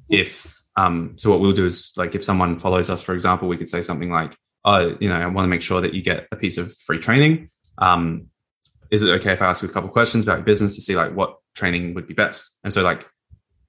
if 0.09 0.61
um, 0.77 1.15
so 1.17 1.31
what 1.31 1.41
we'll 1.41 1.53
do 1.53 1.67
is 1.67 1.93
like 1.97 2.15
if 2.15 2.25
someone 2.25 2.59
follows 2.59 2.91
us, 2.91 3.03
for 3.03 3.15
example, 3.15 3.49
we 3.49 3.57
could 3.57 3.69
say 3.69 3.81
something 3.81 4.11
like, 4.11 4.37
oh, 4.65 4.97
you 5.01 5.09
know, 5.09 5.17
I 5.17 5.27
want 5.27 5.45
to 5.45 5.49
make 5.49 5.63
sure 5.63 5.81
that 5.81 5.95
you 5.95 6.03
get 6.03 6.27
a 6.33 6.37
piece 6.37 6.59
of 6.59 6.75
free 6.87 6.99
training. 6.99 7.51
Um, 7.79 8.29
is 8.91 9.03
it 9.03 9.11
okay 9.11 9.33
if 9.33 9.43
I 9.43 9.47
ask 9.47 9.63
you 9.63 9.69
a 9.69 9.73
couple 9.73 9.89
questions 9.89 10.25
about 10.25 10.39
your 10.39 10.45
business 10.45 10.75
to 10.75 10.81
see 10.81 10.97
like 10.97 11.15
what 11.15 11.37
training 11.55 11.95
would 11.95 12.07
be 12.07 12.15
best? 12.15 12.59
And 12.65 12.73
so 12.73 12.83
like 12.83 13.09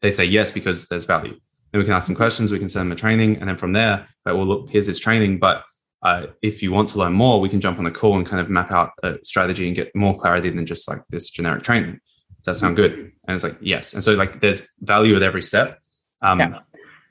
they 0.01 0.11
say 0.11 0.25
yes 0.25 0.51
because 0.51 0.87
there's 0.87 1.05
value. 1.05 1.37
Then 1.71 1.79
we 1.79 1.85
can 1.85 1.93
ask 1.93 2.07
some 2.07 2.15
questions, 2.15 2.51
we 2.51 2.59
can 2.59 2.69
send 2.69 2.85
them 2.85 2.91
a 2.91 2.95
training, 2.95 3.37
and 3.37 3.47
then 3.47 3.57
from 3.57 3.71
there, 3.73 4.07
like, 4.25 4.35
well, 4.35 4.45
look, 4.45 4.69
here's 4.69 4.87
this 4.87 4.99
training. 4.99 5.39
But 5.39 5.63
uh, 6.03 6.27
if 6.41 6.61
you 6.61 6.71
want 6.71 6.89
to 6.89 6.97
learn 6.97 7.13
more, 7.13 7.39
we 7.39 7.47
can 7.47 7.61
jump 7.61 7.79
on 7.79 7.85
a 7.85 7.91
call 7.91 8.17
and 8.17 8.27
kind 8.27 8.41
of 8.41 8.49
map 8.49 8.71
out 8.71 8.91
a 9.03 9.17
strategy 9.23 9.67
and 9.67 9.75
get 9.75 9.95
more 9.95 10.15
clarity 10.15 10.49
than 10.49 10.65
just 10.65 10.87
like 10.89 11.01
this 11.09 11.29
generic 11.29 11.63
training. 11.63 11.99
That 12.45 12.55
sound 12.55 12.75
good? 12.75 12.93
And 13.27 13.35
it's 13.35 13.43
like 13.43 13.57
yes. 13.61 13.93
And 13.93 14.03
so 14.03 14.13
like 14.13 14.41
there's 14.41 14.67
value 14.81 15.15
at 15.15 15.21
every 15.23 15.41
step, 15.41 15.79
um, 16.21 16.39
Yeah. 16.39 16.59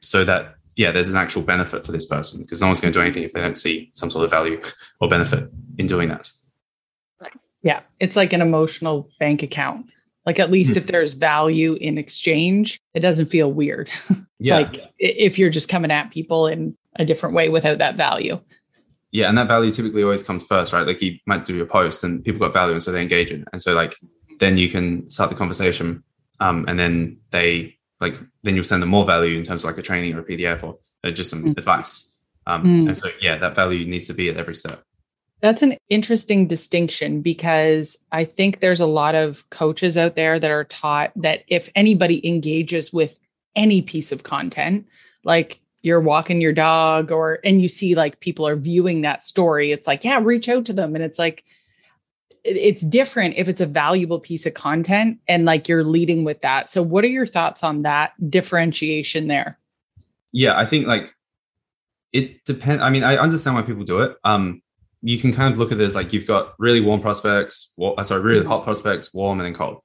so 0.01 0.25
that 0.25 0.55
yeah, 0.77 0.93
there's 0.93 1.09
an 1.09 1.17
actual 1.17 1.43
benefit 1.43 1.85
for 1.85 1.93
this 1.93 2.07
person 2.07 2.41
because 2.43 2.61
no 2.61 2.67
one's 2.69 2.81
going 2.81 2.93
to 2.93 2.99
do 2.99 3.03
anything 3.03 3.23
if 3.23 3.33
they 3.33 3.41
don't 3.41 3.59
see 3.59 3.91
some 3.95 4.11
sort 4.11 4.25
of 4.25 4.31
value 4.31 4.61
or 5.01 5.09
benefit 5.09 5.49
in 5.79 5.87
doing 5.87 6.09
that. 6.09 6.31
Yeah, 7.63 7.81
it's 7.99 8.17
like 8.17 8.33
an 8.33 8.41
emotional 8.41 9.11
bank 9.19 9.43
account. 9.43 9.87
Like 10.27 10.39
at 10.39 10.51
least 10.51 10.77
if 10.77 10.87
there's 10.87 11.13
value 11.15 11.75
in 11.81 11.99
exchange, 11.99 12.81
it 12.95 13.01
doesn't 13.01 13.27
feel 13.27 13.53
weird. 13.53 13.91
Yeah, 14.43 14.57
like 14.57 14.91
if 14.99 15.39
you're 15.39 15.51
just 15.51 15.69
coming 15.69 15.91
at 15.91 16.11
people 16.13 16.47
in 16.47 16.75
a 16.97 17.05
different 17.05 17.35
way 17.35 17.51
without 17.51 17.77
that 17.77 17.97
value. 17.97 18.41
yeah, 19.13 19.29
and 19.29 19.37
that 19.37 19.49
value 19.49 19.71
typically 19.71 20.03
always 20.03 20.23
comes 20.23 20.43
first, 20.47 20.73
right? 20.73 20.87
Like 20.87 21.03
you 21.03 21.19
might 21.27 21.45
do 21.45 21.61
a 21.61 21.67
post 21.67 22.03
and 22.05 22.25
people 22.25 22.41
got 22.41 22.55
value, 22.55 22.73
and 22.73 22.83
so 22.83 22.91
they 22.91 23.03
engage 23.03 23.31
in, 23.31 23.43
it. 23.43 23.49
and 23.53 23.61
so 23.61 23.75
like 23.75 23.99
then 24.41 24.57
you 24.57 24.69
can 24.69 25.09
start 25.09 25.31
the 25.31 25.37
conversation, 25.37 26.03
um, 26.41 26.65
and 26.69 26.79
then 26.79 27.19
they 27.31 27.77
like 28.01 28.15
then 28.43 28.55
you'll 28.55 28.65
send 28.65 28.83
them 28.83 28.89
more 28.89 29.05
value 29.05 29.37
in 29.39 29.45
terms 29.45 29.63
of 29.65 29.69
like 29.71 29.79
a 29.79 29.83
training 29.83 30.15
or 30.15 30.21
a 30.21 30.25
PDF 30.25 30.63
or 30.63 30.79
uh, 31.05 31.11
just 31.11 31.31
some 31.31 31.45
Mm. 31.45 31.57
advice. 31.57 32.15
Um, 32.47 32.65
Mm. 32.65 32.87
And 32.89 32.97
so 32.99 33.09
yeah, 33.21 33.37
that 33.39 33.55
value 33.55 33.87
needs 33.87 34.07
to 34.09 34.15
be 34.15 34.29
at 34.31 34.37
every 34.37 34.55
step. 34.55 34.83
That's 35.43 35.63
an 35.63 35.77
interesting 35.89 36.47
distinction 36.47 37.23
because 37.23 37.97
I 38.13 38.25
think 38.25 38.61
there's 38.61 38.81
a 38.81 38.87
lot 38.87 39.15
of 39.15 39.49
coaches 39.51 39.97
out 39.97 40.15
there 40.17 40.39
that 40.39 40.51
are 40.51 40.65
taught 40.65 41.13
that 41.17 41.45
if 41.49 41.71
anybody 41.75 42.27
engages 42.27 42.93
with 42.93 43.19
any 43.57 43.81
piece 43.83 44.13
of 44.13 44.23
content, 44.23 44.87
like 45.25 45.61
you're 45.83 46.01
walking 46.03 46.41
your 46.43 46.53
dog 46.53 47.11
or 47.11 47.39
and 47.43 47.63
you 47.63 47.69
see 47.69 47.95
like 47.95 48.21
people 48.21 48.47
are 48.47 48.57
viewing 48.57 49.01
that 49.03 49.25
story, 49.25 49.73
it's 49.73 49.87
like, 49.87 50.05
yeah, 50.05 50.21
reach 50.23 50.49
out 50.49 50.65
to 50.67 50.73
them. 50.75 50.95
And 50.95 51.03
it's 51.05 51.19
like 51.19 51.45
it's 52.45 52.83
different 52.83 53.35
if 53.37 53.49
it's 53.49 53.61
a 53.61 53.67
valuable 53.67 54.19
piece 54.19 54.47
of 54.47 54.55
content 54.55 55.19
and 55.29 55.45
like 55.45 55.69
you're 55.69 55.85
leading 55.85 56.25
with 56.25 56.41
that. 56.43 56.71
So 56.71 56.83
what 56.83 57.05
are 57.05 57.09
your 57.09 57.27
thoughts 57.27 57.63
on 57.63 57.83
that 57.83 58.13
differentiation 58.31 59.29
there? 59.29 59.59
Yeah, 60.33 60.59
I 60.59 60.67
think 60.67 60.87
like 60.87 61.15
it 62.13 62.45
depends. 62.45 62.83
I 62.83 62.91
mean, 62.91 63.05
I 63.05 63.17
understand 63.17 63.57
why 63.57 63.63
people 63.63 63.85
do 63.85 64.01
it. 64.01 64.17
Um, 64.25 64.63
you 65.03 65.19
can 65.19 65.33
kind 65.33 65.53
of 65.53 65.59
look 65.59 65.73
at 65.73 65.81
it 65.81 65.85
as 65.85 65.95
like 65.95 66.13
you've 66.13 66.27
got 66.27 66.55
really 66.59 66.81
warm 66.81 67.01
prospects, 67.01 67.73
wa- 67.77 67.93
uh, 67.93 68.03
sorry, 68.03 68.23
really 68.23 68.45
hot 68.47 68.65
prospects, 68.65 69.15
warm 69.15 69.41
and 69.41 69.47
then 69.47 69.55
cold. 69.55 69.79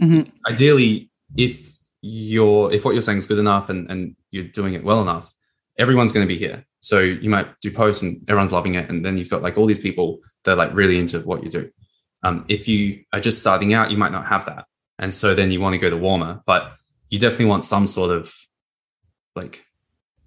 Mhm. 0.00 0.30
Ideally, 0.48 1.10
if 1.36 1.78
you're 2.02 2.72
if 2.72 2.84
what 2.84 2.92
you're 2.92 3.00
saying 3.00 3.18
is 3.18 3.26
good 3.26 3.38
enough 3.38 3.68
and 3.68 3.90
and 3.90 4.16
you're 4.30 4.44
doing 4.44 4.74
it 4.74 4.84
well 4.84 5.02
enough, 5.02 5.32
everyone's 5.78 6.12
going 6.12 6.26
to 6.26 6.32
be 6.32 6.38
here. 6.38 6.64
So 6.80 7.00
you 7.00 7.30
might 7.30 7.48
do 7.60 7.70
posts 7.70 8.02
and 8.02 8.22
everyone's 8.28 8.52
loving 8.52 8.74
it, 8.74 8.88
and 8.90 9.04
then 9.04 9.18
you've 9.18 9.30
got 9.30 9.42
like 9.42 9.56
all 9.56 9.66
these 9.66 9.78
people 9.78 10.18
that 10.44 10.52
are 10.52 10.56
like 10.56 10.74
really 10.74 10.98
into 10.98 11.20
what 11.20 11.42
you 11.42 11.50
do. 11.50 11.70
Um, 12.26 12.44
if 12.48 12.66
you 12.66 13.04
are 13.12 13.20
just 13.20 13.40
starting 13.40 13.72
out, 13.74 13.90
you 13.90 13.96
might 13.96 14.12
not 14.12 14.26
have 14.26 14.46
that, 14.46 14.66
and 14.98 15.12
so 15.12 15.34
then 15.34 15.50
you 15.50 15.60
want 15.60 15.74
to 15.74 15.78
go 15.78 15.90
to 15.90 15.96
warmer, 15.96 16.42
but 16.46 16.72
you 17.10 17.18
definitely 17.18 17.46
want 17.46 17.64
some 17.64 17.86
sort 17.86 18.10
of 18.10 18.34
like 19.34 19.64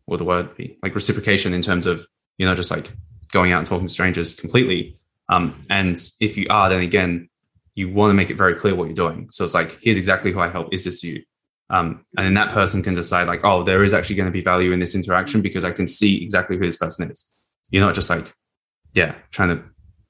what 0.05 0.17
the 0.17 0.23
word 0.23 0.55
be 0.55 0.77
like 0.81 0.95
reciprocation 0.95 1.53
in 1.53 1.61
terms 1.61 1.85
of 1.85 2.05
you 2.39 2.45
know, 2.45 2.55
just 2.55 2.71
like 2.71 2.91
going 3.31 3.51
out 3.51 3.59
and 3.59 3.67
talking 3.67 3.85
to 3.85 3.93
strangers 3.93 4.33
completely. 4.33 4.95
Um, 5.27 5.61
and 5.69 5.95
if 6.19 6.37
you 6.37 6.47
are, 6.49 6.69
then 6.69 6.81
again, 6.81 7.29
you 7.75 7.93
want 7.93 8.09
to 8.09 8.15
make 8.15 8.31
it 8.31 8.37
very 8.37 8.55
clear 8.55 8.73
what 8.73 8.85
you're 8.85 8.95
doing. 8.95 9.27
So 9.29 9.43
it's 9.43 9.53
like, 9.53 9.77
here's 9.83 9.97
exactly 9.97 10.31
who 10.31 10.39
I 10.39 10.49
help. 10.49 10.73
Is 10.73 10.85
this 10.85 11.03
you? 11.03 11.21
Um, 11.69 12.03
and 12.17 12.25
then 12.25 12.33
that 12.33 12.51
person 12.51 12.81
can 12.81 12.95
decide 12.95 13.27
like, 13.27 13.41
oh, 13.43 13.63
there 13.63 13.83
is 13.83 13.93
actually 13.93 14.15
going 14.15 14.25
to 14.25 14.31
be 14.31 14.41
value 14.41 14.71
in 14.71 14.79
this 14.79 14.95
interaction 14.95 15.41
because 15.41 15.63
I 15.63 15.71
can 15.71 15.87
see 15.87 16.23
exactly 16.23 16.57
who 16.57 16.65
this 16.65 16.77
person 16.77 17.11
is. 17.11 17.31
You're 17.69 17.85
not 17.85 17.93
just 17.93 18.09
like, 18.09 18.33
yeah, 18.93 19.13
trying 19.29 19.49
to 19.49 19.63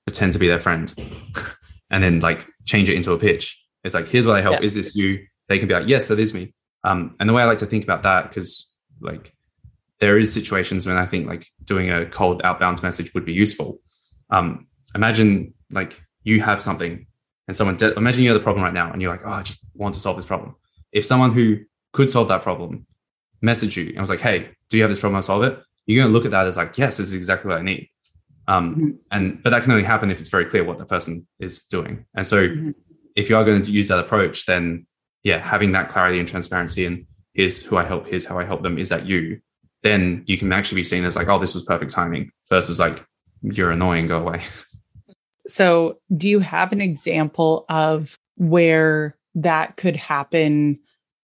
pretend 0.06 0.32
to 0.34 0.40
be 0.40 0.48
their 0.48 0.60
friend 0.60 0.94
and 1.90 2.04
then 2.04 2.20
like 2.20 2.46
change 2.66 2.90
it 2.90 2.96
into 2.96 3.12
a 3.14 3.18
pitch. 3.18 3.62
It's 3.84 3.94
like, 3.94 4.08
here's 4.08 4.26
what 4.26 4.36
I 4.36 4.42
help. 4.42 4.60
Yeah. 4.60 4.66
Is 4.66 4.76
this 4.76 4.96
you? 4.96 5.26
They 5.48 5.58
can 5.58 5.68
be 5.68 5.74
like, 5.74 5.88
yes, 5.88 6.08
that 6.10 6.20
is 6.20 6.34
me. 6.34 6.54
Um, 6.84 7.16
and 7.20 7.28
the 7.28 7.34
way 7.34 7.44
I 7.44 7.46
like 7.46 7.58
to 7.60 7.66
think 7.66 7.84
about 7.84 8.04
that, 8.04 8.30
because 8.30 8.74
like 9.02 9.34
there 10.00 10.18
is 10.18 10.34
situations 10.34 10.86
when 10.86 10.98
I 10.98 11.06
think 11.06 11.28
like 11.28 11.46
doing 11.64 11.90
a 11.90 12.06
cold 12.06 12.42
outbound 12.44 12.82
message 12.84 13.14
would 13.14 13.26
be 13.26 13.34
useful. 13.34 13.80
Um, 14.30 14.68
imagine 14.96 15.54
like 15.72 16.02
you 16.24 16.42
have 16.42 16.62
something 16.62 17.08
and 17.48 17.58
someone, 17.58 17.78
de- 17.78 17.96
imagine 17.96 18.24
you 18.24 18.30
have 18.30 18.40
the 18.40 18.44
problem 18.44 18.64
right 18.64 18.74
now 18.74 18.92
and 18.92 19.02
you're 19.02 19.12
like, 19.12 19.26
oh, 19.26 19.32
I 19.32 19.44
just 19.44 19.60
want 19.74 19.96
to 19.96 20.02
solve 20.02 20.18
this 20.18 20.26
problem. 20.26 20.56
If 20.92 21.06
someone 21.06 21.34
who 21.34 21.60
could 21.94 22.12
solve 22.12 22.28
that 22.28 22.44
problem 22.44 22.86
messaged 23.44 23.76
you 23.76 23.90
and 23.90 24.02
was 24.02 24.10
like, 24.10 24.22
hey, 24.22 24.50
do 24.70 24.78
you 24.78 24.84
have 24.84 24.92
this 24.92 25.00
problem? 25.00 25.16
I'll 25.16 25.24
solve 25.24 25.44
it. 25.44 25.60
You're 25.86 26.04
going 26.04 26.14
to 26.14 26.18
look 26.18 26.26
at 26.26 26.32
that 26.32 26.46
as 26.46 26.58
like, 26.58 26.78
yes, 26.78 26.98
this 26.98 27.08
is 27.08 27.16
exactly 27.16 27.50
what 27.50 27.60
I 27.60 27.64
need. 27.64 27.90
Um, 28.50 28.76
mm-hmm. 28.76 28.90
And 29.12 29.44
but 29.44 29.52
that 29.52 29.62
can 29.64 29.72
only 29.72 29.84
happen 29.84 30.10
if 30.10 30.20
it's 30.20 30.30
very 30.30 30.46
clear 30.46 30.64
what 30.64 30.80
the 30.80 30.86
person 30.86 31.28
is 31.40 31.62
doing. 31.62 32.06
And 32.16 32.26
so, 32.26 32.50
mm-hmm. 32.50 32.72
if 33.16 33.30
you 33.30 33.38
are 33.38 33.46
going 33.46 33.62
to 33.62 33.72
use 33.72 33.88
that 33.90 34.00
approach, 34.00 34.46
then 34.48 34.88
yeah, 35.24 35.38
having 35.38 35.72
that 35.74 35.90
clarity 35.90 36.20
and 36.20 36.28
transparency 36.28 36.86
and 36.86 37.06
here's 37.34 37.62
who 37.64 37.78
I 37.78 37.86
help, 37.86 38.08
here's 38.08 38.26
how 38.26 38.40
I 38.40 38.46
help 38.46 38.64
them, 38.64 38.78
is 38.78 38.90
that 38.90 39.06
you? 39.06 39.40
Then 39.84 40.24
you 40.26 40.38
can 40.38 40.52
actually 40.52 40.82
be 40.82 40.84
seen 40.84 41.06
as 41.06 41.16
like, 41.16 41.30
oh, 41.30 41.40
this 41.40 41.54
was 41.54 41.64
perfect 41.64 41.92
timing 41.92 42.32
versus 42.50 42.80
like 42.80 43.06
you're 43.44 43.72
annoying, 43.72 44.08
go 44.08 44.18
away. 44.18 44.42
So, 45.48 46.00
do 46.16 46.28
you 46.28 46.40
have 46.42 46.72
an 46.72 46.82
example 46.82 47.66
of 47.70 48.16
where 48.36 49.18
that 49.36 49.78
could 49.78 49.96
happen, 49.96 50.80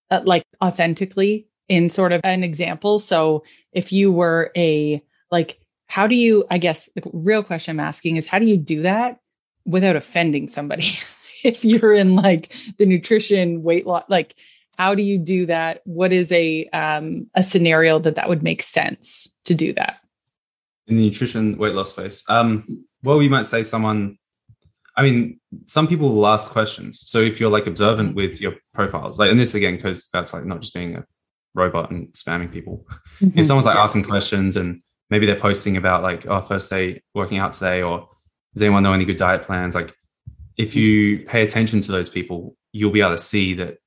uh, 0.09 0.21
like 0.25 0.43
authentically 0.63 1.47
in 1.69 1.89
sort 1.89 2.11
of 2.11 2.21
an 2.23 2.43
example? 2.43 2.97
So, 2.97 3.43
if 3.71 3.91
you 3.91 4.11
were 4.11 4.51
a 4.55 5.01
like 5.31 5.59
how 5.87 6.07
do 6.07 6.15
you 6.15 6.45
i 6.49 6.57
guess 6.57 6.89
the 6.95 7.01
real 7.13 7.43
question 7.43 7.71
i'm 7.71 7.85
asking 7.85 8.15
is 8.15 8.27
how 8.27 8.39
do 8.39 8.45
you 8.45 8.57
do 8.57 8.81
that 8.83 9.19
without 9.65 9.95
offending 9.95 10.47
somebody? 10.47 10.91
If 11.43 11.63
you're 11.63 11.93
in 11.93 12.15
like 12.15 12.55
the 12.79 12.87
nutrition 12.87 13.61
weight 13.61 13.85
loss 13.85 14.05
like 14.09 14.33
how 14.79 14.95
do 14.95 15.03
you 15.03 15.19
do 15.19 15.45
that? 15.45 15.81
What 15.85 16.11
is 16.11 16.31
a 16.31 16.65
um 16.69 17.29
a 17.35 17.43
scenario 17.43 17.99
that 17.99 18.15
that 18.15 18.29
would 18.29 18.41
make 18.41 18.63
sense 18.63 19.31
to 19.43 19.53
do 19.53 19.71
that? 19.73 19.97
In 20.87 20.95
the 20.95 21.05
nutrition 21.05 21.55
weight 21.59 21.75
loss 21.75 21.91
space 21.91 22.27
um 22.31 22.83
well 23.03 23.21
you 23.21 23.29
might 23.29 23.45
say 23.45 23.61
someone 23.61 24.17
i 24.97 25.03
mean 25.03 25.39
some 25.67 25.87
people 25.87 26.15
will 26.15 26.25
ask 26.25 26.49
questions. 26.49 27.03
So 27.05 27.19
if 27.19 27.39
you're 27.39 27.51
like 27.51 27.67
observant 27.67 28.15
with 28.15 28.41
your 28.41 28.53
profiles 28.73 29.19
like 29.19 29.29
and 29.29 29.39
this 29.39 29.53
again 29.53 29.79
goes 29.79 30.07
back 30.07 30.25
to 30.25 30.37
like 30.37 30.45
not 30.45 30.61
just 30.61 30.73
being 30.73 30.95
a 30.95 31.05
robot 31.53 31.91
and 31.91 32.07
spamming 32.13 32.51
people. 32.51 32.87
Mm-hmm. 33.21 33.37
if 33.37 33.45
someone's 33.45 33.67
like 33.67 33.77
asking 33.77 34.05
questions 34.05 34.55
and 34.55 34.81
maybe 35.09 35.25
they're 35.25 35.39
posting 35.39 35.77
about 35.77 36.03
like, 36.03 36.25
oh, 36.27 36.41
first 36.41 36.69
day 36.69 37.01
working 37.13 37.37
out 37.37 37.53
today, 37.53 37.81
or 37.81 38.09
does 38.53 38.63
anyone 38.63 38.83
know 38.83 38.93
any 38.93 39.05
good 39.05 39.17
diet 39.17 39.43
plans? 39.43 39.75
Like, 39.75 39.95
if 40.57 40.75
you 40.75 41.25
pay 41.25 41.43
attention 41.43 41.81
to 41.81 41.91
those 41.91 42.09
people, 42.09 42.55
you'll 42.71 42.91
be 42.91 43.01
able 43.01 43.11
to 43.11 43.17
see 43.17 43.55
that 43.55 43.77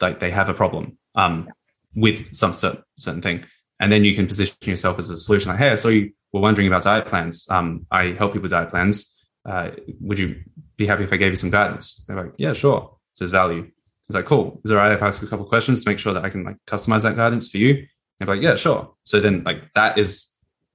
like 0.00 0.20
they 0.20 0.30
have 0.30 0.48
a 0.48 0.54
problem 0.54 0.98
um, 1.14 1.48
with 1.94 2.34
some 2.34 2.52
certain, 2.52 2.82
certain 2.98 3.22
thing, 3.22 3.44
and 3.80 3.92
then 3.92 4.04
you 4.04 4.14
can 4.14 4.26
position 4.26 4.56
yourself 4.62 4.98
as 4.98 5.10
a 5.10 5.16
solution. 5.16 5.50
Like, 5.50 5.58
hey, 5.58 5.76
saw 5.76 5.88
you 5.88 6.12
were 6.32 6.40
wondering 6.40 6.68
about 6.68 6.82
diet 6.82 7.06
plans. 7.06 7.46
Um, 7.50 7.86
I 7.90 8.12
help 8.12 8.32
people 8.32 8.42
with 8.42 8.50
diet 8.50 8.70
plans. 8.70 9.14
Uh, 9.44 9.70
would 10.00 10.18
you 10.18 10.42
be 10.76 10.86
happy 10.86 11.04
if 11.04 11.12
I 11.12 11.16
gave 11.16 11.30
you 11.30 11.36
some 11.36 11.50
guidance? 11.50 12.04
They're 12.06 12.16
like, 12.16 12.32
yeah, 12.38 12.52
sure. 12.52 12.98
So 13.14 13.24
there's 13.24 13.30
value. 13.30 13.70
It's 14.08 14.14
like, 14.14 14.26
cool. 14.26 14.60
Is 14.64 14.70
it 14.70 14.74
all 14.74 14.80
right 14.80 14.92
if 14.92 15.02
I 15.02 15.06
ask 15.06 15.20
you 15.20 15.26
a 15.26 15.30
couple 15.30 15.44
of 15.44 15.50
questions 15.50 15.84
to 15.84 15.90
make 15.90 15.98
sure 15.98 16.14
that 16.14 16.24
I 16.24 16.30
can 16.30 16.44
like 16.44 16.56
customize 16.66 17.02
that 17.02 17.16
guidance 17.16 17.48
for 17.48 17.58
you? 17.58 17.86
They're 18.18 18.28
like, 18.28 18.42
yeah, 18.42 18.56
sure. 18.56 18.94
So 19.04 19.20
then 19.20 19.42
like 19.44 19.72
that 19.74 19.98
is 19.98 20.30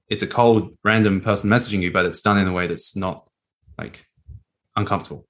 it's 0.08 0.22
a 0.22 0.26
cold 0.26 0.76
random 0.84 1.20
person 1.20 1.50
messaging 1.50 1.80
you, 1.80 1.92
but 1.92 2.06
it's 2.06 2.22
done 2.22 2.38
in 2.38 2.48
a 2.48 2.52
way 2.52 2.66
that's 2.66 2.96
not 2.96 3.28
like 3.78 4.04
uncomfortable. 4.76 5.26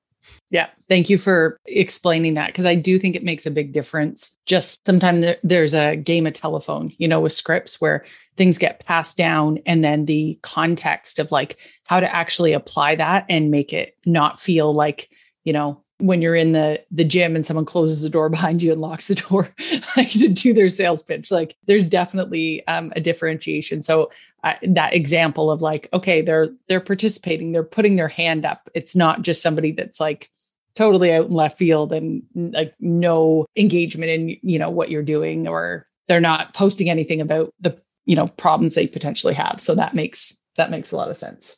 Yeah. 0.51 0.69
Thank 0.89 1.11
you 1.11 1.19
for 1.19 1.59
explaining 1.67 2.35
that 2.35 2.47
because 2.49 2.65
I 2.65 2.75
do 2.75 2.99
think 2.99 3.15
it 3.15 3.25
makes 3.25 3.45
a 3.45 3.51
big 3.51 3.73
difference. 3.73 4.37
Just 4.47 4.85
sometimes 4.87 5.27
there's 5.43 5.75
a 5.75 5.97
game 5.97 6.27
of 6.27 6.33
telephone, 6.33 6.93
you 6.99 7.09
know, 7.09 7.21
with 7.21 7.33
scripts 7.33 7.81
where 7.81 8.05
things 8.37 8.57
get 8.57 8.85
passed 8.85 9.17
down 9.17 9.59
and 9.67 9.85
then 9.85 10.07
the 10.07 10.39
context 10.43 11.19
of 11.19 11.31
like 11.31 11.59
how 11.85 12.01
to 12.01 12.15
actually 12.15 12.53
apply 12.53 12.95
that 12.97 13.27
and 13.29 13.51
make 13.51 13.73
it 13.73 13.97
not 14.07 14.41
feel 14.41 14.73
like, 14.73 15.11
you 15.45 15.53
know, 15.53 15.84
when 15.99 16.20
you're 16.20 16.34
in 16.34 16.53
the 16.53 16.82
the 16.90 17.05
gym 17.05 17.36
and 17.36 17.47
someone 17.47 17.64
closes 17.64 18.03
the 18.03 18.11
door 18.11 18.28
behind 18.30 18.62
you 18.62 18.72
and 18.72 18.80
locks 18.80 19.09
the 19.09 19.14
door 19.14 19.49
like 19.97 20.11
to 20.11 20.28
do 20.28 20.53
their 20.53 20.68
sales 20.68 21.03
pitch 21.03 21.30
like 21.30 21.57
there's 21.66 21.86
definitely 21.86 22.66
um, 22.66 22.92
a 22.97 23.01
differentiation. 23.01 23.82
So 23.82 24.11
uh, 24.42 24.55
that 24.62 24.95
example 24.95 25.51
of 25.51 25.62
like 25.62 25.88
okay 25.92 26.20
they're 26.20 26.49
they're 26.68 26.80
participating 26.80 27.53
they're 27.53 27.62
putting 27.62 27.97
their 27.97 28.09
hand 28.09 28.45
up. 28.45 28.68
It's 28.74 28.97
not 28.97 29.22
just 29.22 29.42
somebody 29.42 29.72
that's 29.72 30.01
like 30.01 30.30
totally 30.74 31.12
out 31.12 31.26
in 31.26 31.32
left 31.32 31.57
field 31.57 31.92
and 31.92 32.22
like 32.34 32.74
no 32.80 33.47
engagement 33.57 34.11
in 34.11 34.36
you 34.42 34.59
know 34.59 34.70
what 34.70 34.90
you're 34.90 35.03
doing 35.03 35.47
or 35.47 35.86
they're 36.09 36.20
not 36.20 36.53
posting 36.55 36.90
anything 36.90 37.20
about 37.20 37.55
the 37.61 37.80
you 38.05 38.16
know 38.16 38.28
problems 38.28 38.74
they 38.74 38.86
potentially 38.86 39.34
have. 39.34 39.61
So 39.61 39.74
that 39.76 39.95
makes 39.95 40.36
that 40.57 40.70
makes 40.70 40.92
a 40.92 40.97
lot 40.97 41.11
of 41.11 41.16
sense. 41.16 41.57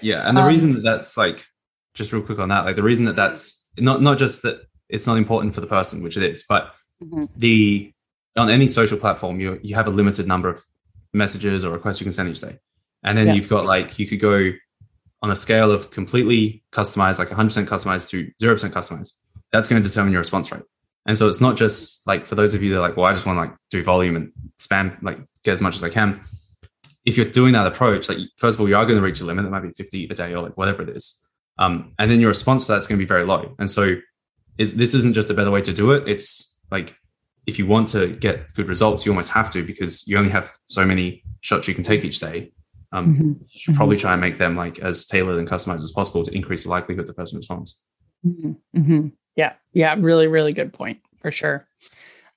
Yeah 0.00 0.26
and 0.26 0.36
the 0.36 0.42
um, 0.42 0.48
reason 0.48 0.72
that 0.74 0.82
that's 0.82 1.16
like 1.16 1.46
just 1.94 2.12
real 2.12 2.22
quick 2.22 2.38
on 2.38 2.48
that 2.48 2.64
like 2.64 2.76
the 2.76 2.82
reason 2.82 3.04
that 3.04 3.16
that's 3.16 3.63
not 3.78 4.02
not 4.02 4.18
just 4.18 4.42
that 4.42 4.62
it's 4.88 5.06
not 5.06 5.16
important 5.16 5.54
for 5.54 5.60
the 5.60 5.66
person, 5.66 6.02
which 6.02 6.16
it 6.16 6.22
is, 6.22 6.44
but 6.48 6.72
mm-hmm. 7.02 7.24
the 7.36 7.92
on 8.36 8.50
any 8.50 8.68
social 8.68 8.98
platform 8.98 9.40
you 9.40 9.58
you 9.62 9.74
have 9.74 9.86
a 9.86 9.90
limited 9.90 10.26
number 10.26 10.48
of 10.48 10.62
messages 11.12 11.64
or 11.64 11.70
requests 11.72 12.00
you 12.00 12.04
can 12.04 12.12
send 12.12 12.28
each 12.28 12.40
day, 12.40 12.58
and 13.02 13.16
then 13.16 13.28
yeah. 13.28 13.32
you've 13.34 13.48
got 13.48 13.66
like 13.66 13.98
you 13.98 14.06
could 14.06 14.20
go 14.20 14.52
on 15.24 15.30
a 15.30 15.36
scale 15.36 15.70
of 15.70 15.90
completely 15.90 16.62
customized, 16.70 17.18
like 17.18 17.30
100% 17.30 17.66
customized 17.66 18.10
to 18.10 18.30
0% 18.42 18.70
customized. 18.72 19.14
That's 19.52 19.66
going 19.66 19.80
to 19.80 19.88
determine 19.88 20.12
your 20.12 20.20
response 20.20 20.52
rate. 20.52 20.64
And 21.06 21.16
so 21.16 21.28
it's 21.28 21.40
not 21.40 21.56
just 21.56 22.06
like 22.06 22.26
for 22.26 22.34
those 22.34 22.52
of 22.52 22.62
you 22.62 22.70
that 22.72 22.78
are 22.78 22.86
like, 22.86 22.98
well, 22.98 23.06
I 23.06 23.14
just 23.14 23.24
want 23.24 23.38
to 23.38 23.40
like 23.40 23.52
do 23.70 23.82
volume 23.82 24.16
and 24.16 24.32
spam, 24.60 25.02
like 25.02 25.18
get 25.42 25.52
as 25.52 25.62
much 25.62 25.76
as 25.76 25.82
I 25.82 25.88
can. 25.88 26.20
If 27.06 27.16
you're 27.16 27.24
doing 27.24 27.54
that 27.54 27.66
approach, 27.66 28.10
like 28.10 28.18
first 28.36 28.56
of 28.56 28.60
all, 28.60 28.68
you 28.68 28.76
are 28.76 28.84
going 28.84 28.98
to 28.98 29.02
reach 29.02 29.20
a 29.20 29.24
limit. 29.24 29.46
It 29.46 29.50
might 29.50 29.62
be 29.62 29.70
50 29.70 30.08
a 30.10 30.14
day 30.14 30.34
or 30.34 30.42
like 30.42 30.58
whatever 30.58 30.82
it 30.82 30.90
is. 30.90 31.26
Um, 31.58 31.92
and 31.98 32.10
then 32.10 32.20
your 32.20 32.28
response 32.28 32.64
for 32.64 32.72
that's 32.72 32.86
going 32.86 32.98
to 32.98 33.04
be 33.04 33.08
very 33.08 33.24
low. 33.24 33.54
And 33.58 33.70
so 33.70 33.96
is, 34.58 34.74
this 34.74 34.94
isn't 34.94 35.14
just 35.14 35.30
a 35.30 35.34
better 35.34 35.50
way 35.50 35.62
to 35.62 35.72
do 35.72 35.92
it. 35.92 36.08
It's 36.08 36.56
like 36.70 36.96
if 37.46 37.58
you 37.58 37.66
want 37.66 37.88
to 37.88 38.08
get 38.08 38.52
good 38.54 38.68
results, 38.68 39.04
you 39.04 39.12
almost 39.12 39.30
have 39.32 39.50
to 39.50 39.62
because 39.62 40.06
you 40.08 40.18
only 40.18 40.30
have 40.30 40.56
so 40.66 40.84
many 40.84 41.22
shots 41.40 41.68
you 41.68 41.74
can 41.74 41.84
take 41.84 42.04
each 42.04 42.20
day. 42.20 42.52
Um, 42.92 43.14
mm-hmm. 43.14 43.32
You 43.48 43.60
should 43.60 43.74
probably 43.74 43.96
mm-hmm. 43.96 44.02
try 44.02 44.12
and 44.12 44.20
make 44.20 44.38
them 44.38 44.56
like 44.56 44.78
as 44.78 45.06
tailored 45.06 45.38
and 45.38 45.48
customized 45.48 45.82
as 45.82 45.92
possible 45.92 46.22
to 46.24 46.34
increase 46.34 46.64
the 46.64 46.70
likelihood 46.70 47.06
the 47.06 47.14
person 47.14 47.38
responds. 47.38 47.80
Mm-hmm. 48.26 48.52
mm-hmm. 48.78 49.08
Yeah, 49.36 49.54
yeah, 49.72 49.96
really, 49.98 50.28
really 50.28 50.52
good 50.52 50.72
point 50.72 51.00
for 51.20 51.32
sure. 51.32 51.66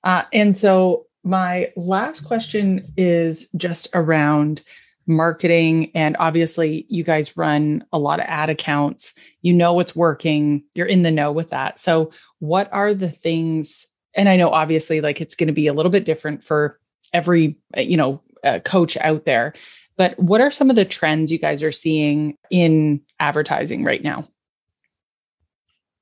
Uh, 0.02 0.24
and 0.32 0.58
so 0.58 1.06
my 1.22 1.72
last 1.76 2.22
question 2.22 2.92
is 2.96 3.48
just 3.56 3.88
around 3.94 4.62
marketing 5.08 5.90
and 5.94 6.16
obviously 6.18 6.86
you 6.88 7.02
guys 7.02 7.36
run 7.36 7.84
a 7.92 7.98
lot 7.98 8.20
of 8.20 8.26
ad 8.26 8.50
accounts. 8.50 9.14
You 9.42 9.52
know 9.52 9.72
what's 9.72 9.96
working. 9.96 10.62
You're 10.74 10.86
in 10.86 11.02
the 11.02 11.10
know 11.10 11.32
with 11.32 11.50
that. 11.50 11.80
So 11.80 12.12
what 12.38 12.68
are 12.72 12.94
the 12.94 13.10
things 13.10 13.86
and 14.14 14.28
i 14.28 14.36
know 14.36 14.48
obviously 14.48 15.00
like 15.00 15.20
it's 15.20 15.34
going 15.34 15.48
to 15.48 15.52
be 15.52 15.66
a 15.66 15.72
little 15.72 15.90
bit 15.90 16.04
different 16.04 16.40
for 16.40 16.78
every 17.12 17.56
you 17.76 17.96
know 17.96 18.22
uh, 18.44 18.60
coach 18.60 18.96
out 18.98 19.24
there 19.24 19.52
but 19.98 20.16
what 20.18 20.40
are 20.40 20.52
some 20.52 20.70
of 20.70 20.76
the 20.76 20.84
trends 20.84 21.30
you 21.30 21.38
guys 21.38 21.62
are 21.62 21.72
seeing 21.72 22.36
in 22.50 23.02
advertising 23.18 23.84
right 23.84 24.02
now? 24.02 24.28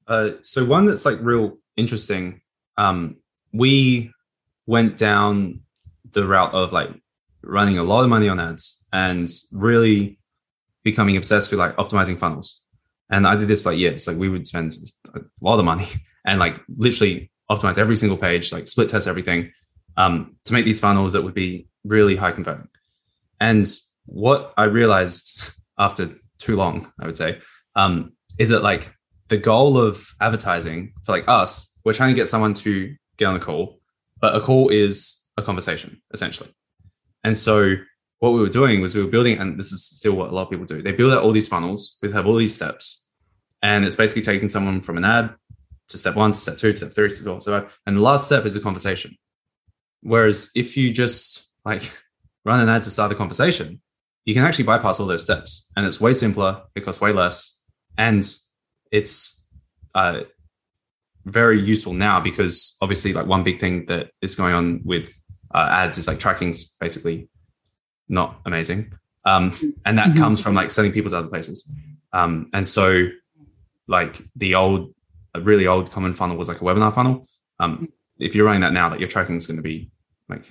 Uh, 0.07 0.32
so 0.42 0.64
one 0.64 0.84
that's 0.84 1.07
like 1.07 1.18
real 1.20 1.57
interesting 1.76 2.40
um, 2.76 3.16
we 3.52 4.12
went 4.66 4.98
down 4.98 5.61
the 6.12 6.26
route 6.26 6.52
of 6.52 6.72
like 6.72 6.90
running 7.47 7.78
a 7.78 7.82
lot 7.82 8.03
of 8.03 8.11
money 8.11 8.28
on 8.28 8.40
ads 8.40 8.84
and 8.92 9.30
really 9.53 10.18
becoming 10.84 11.16
obsessed 11.16 11.51
with 11.51 11.61
like 11.61 11.76
optimizing 11.76 12.18
funnels. 12.18 12.62
And 13.11 13.26
I 13.26 13.36
did 13.36 13.49
this 13.49 13.62
for 13.62 13.70
like 13.70 13.78
years. 13.78 14.07
Like 14.07 14.16
we 14.16 14.28
would 14.28 14.47
spend 14.47 14.76
a 15.14 15.20
lot 15.40 15.59
of 15.59 15.64
money 15.64 15.88
and 16.26 16.38
like 16.40 16.61
literally 16.76 17.30
optimize 17.51 17.78
every 17.78 17.97
single 17.97 18.18
page, 18.18 18.53
like 18.53 18.68
split 18.68 18.88
test 18.88 19.07
everything 19.07 19.53
um, 19.97 20.36
to 20.44 20.53
make 20.53 20.64
these 20.64 20.80
funnels 20.80 21.12
that 21.12 21.22
would 21.22 21.34
be 21.34 21.68
really 21.84 22.16
high 22.16 22.32
converting. 22.32 22.68
And 23.40 23.66
what 24.07 24.53
I 24.57 24.64
realized 24.64 25.53
after 25.78 26.11
too 26.38 26.57
long, 26.57 26.90
I 27.01 27.07
would 27.07 27.16
say, 27.16 27.40
um, 27.74 28.12
is 28.38 28.49
that 28.51 28.62
like 28.62 28.92
the 29.28 29.36
goal 29.36 29.78
of 29.78 30.07
advertising 30.20 30.92
for 31.05 31.12
like 31.12 31.24
us, 31.28 31.78
we're 31.84 31.92
trying 31.92 32.14
to 32.14 32.20
get 32.20 32.28
someone 32.28 32.55
to 32.55 32.94
get 33.16 33.26
on 33.26 33.36
a 33.36 33.40
call, 33.40 33.80
but 34.20 34.34
a 34.34 34.40
call 34.40 34.68
is 34.68 35.22
a 35.36 35.42
conversation 35.42 36.01
essentially. 36.12 36.51
And 37.27 37.37
so 37.37 37.74
what 38.20 38.31
we 38.31 38.41
were 38.41 38.49
doing 38.49 38.81
was 38.81 38.95
we 38.95 39.03
were 39.03 39.11
building, 39.11 39.39
and 39.39 39.59
this 39.59 39.72
is 39.72 39.85
still 39.85 40.12
what 40.12 40.31
a 40.31 40.33
lot 40.33 40.43
of 40.43 40.51
people 40.51 40.64
do. 40.64 40.81
They 40.81 40.93
build 40.93 41.12
out 41.12 41.24
all 41.24 41.33
these 41.33 41.49
funnels, 41.49 41.99
we 42.01 42.12
have 42.12 42.24
all 42.24 42.37
these 42.37 42.55
steps, 42.55 43.05
and 43.62 43.85
it's 43.85 43.97
basically 43.97 44.22
taking 44.22 44.49
someone 44.49 44.81
from 44.81 44.97
an 44.97 45.05
ad 45.05 45.35
to 45.89 45.99
step 45.99 46.14
one, 46.14 46.31
to 46.31 46.39
step 46.39 46.57
two, 46.57 46.70
to 46.70 46.77
step 46.77 46.95
three, 46.95 47.09
to 47.09 47.16
step 47.16 47.43
four, 47.43 47.68
and 47.85 47.97
the 47.97 48.01
last 48.01 48.27
step 48.27 48.47
is 48.47 48.55
a 48.55 48.61
conversation. 48.61 49.16
Whereas 50.03 50.53
if 50.55 50.77
you 50.77 50.93
just 50.93 51.51
like 51.64 51.91
run 52.45 52.61
an 52.61 52.68
ad 52.68 52.85
to 52.85 52.91
start 52.93 53.11
a 53.11 53.16
conversation, 53.16 53.83
you 54.24 54.33
can 54.33 54.45
actually 54.45 54.64
bypass 54.64 55.01
all 55.01 55.09
those 55.09 55.24
steps, 55.24 55.72
and 55.77 55.85
it's 55.85 56.01
way 56.01 56.14
simpler. 56.14 56.62
It 56.77 56.85
costs 56.85 57.01
way 57.01 57.12
less, 57.12 57.61
and 57.99 58.24
it's 58.93 59.45
uh, 59.97 60.20
very 61.24 61.61
useful 61.61 61.93
now 61.93 62.20
because 62.20 62.77
obviously, 62.81 63.12
like 63.12 63.27
one 63.27 63.43
big 63.43 63.59
thing 63.59 63.87
that 63.87 64.12
is 64.22 64.37
going 64.37 64.55
on 64.55 64.81
with 64.85 65.12
uh, 65.55 65.68
ads 65.70 65.99
is 65.99 66.07
like 66.07 66.18
tracking's 66.18 66.74
basically 66.80 67.28
not 68.09 68.40
amazing. 68.47 68.92
Um, 69.24 69.53
and 69.84 69.99
that 69.99 70.11
Mhm. 70.11 70.18
comes 70.18 70.40
from 70.42 70.55
like 70.55 70.70
sending 70.70 70.92
people 70.92 71.11
to 71.11 71.16
other 71.18 71.28
places. 71.28 71.70
Um, 72.12 72.49
and 72.53 72.66
so, 72.66 73.09
like 73.88 74.22
the 74.36 74.55
old, 74.55 74.94
a 75.34 75.40
really 75.40 75.66
old 75.66 75.90
common 75.90 76.14
funnel 76.14 76.36
was 76.36 76.49
like 76.49 76.61
a 76.61 76.64
webinar 76.64 76.94
funnel. 76.94 77.28
Um, 77.61 77.88
if 78.18 78.34
you're 78.34 78.47
running 78.47 78.62
that 78.62 78.72
now, 78.72 78.90
like 78.90 79.01
your 79.01 79.09
tracking 79.09 79.36
is 79.36 79.47
going 79.47 79.57
to 79.59 79.62
be 79.62 79.90
like 80.28 80.44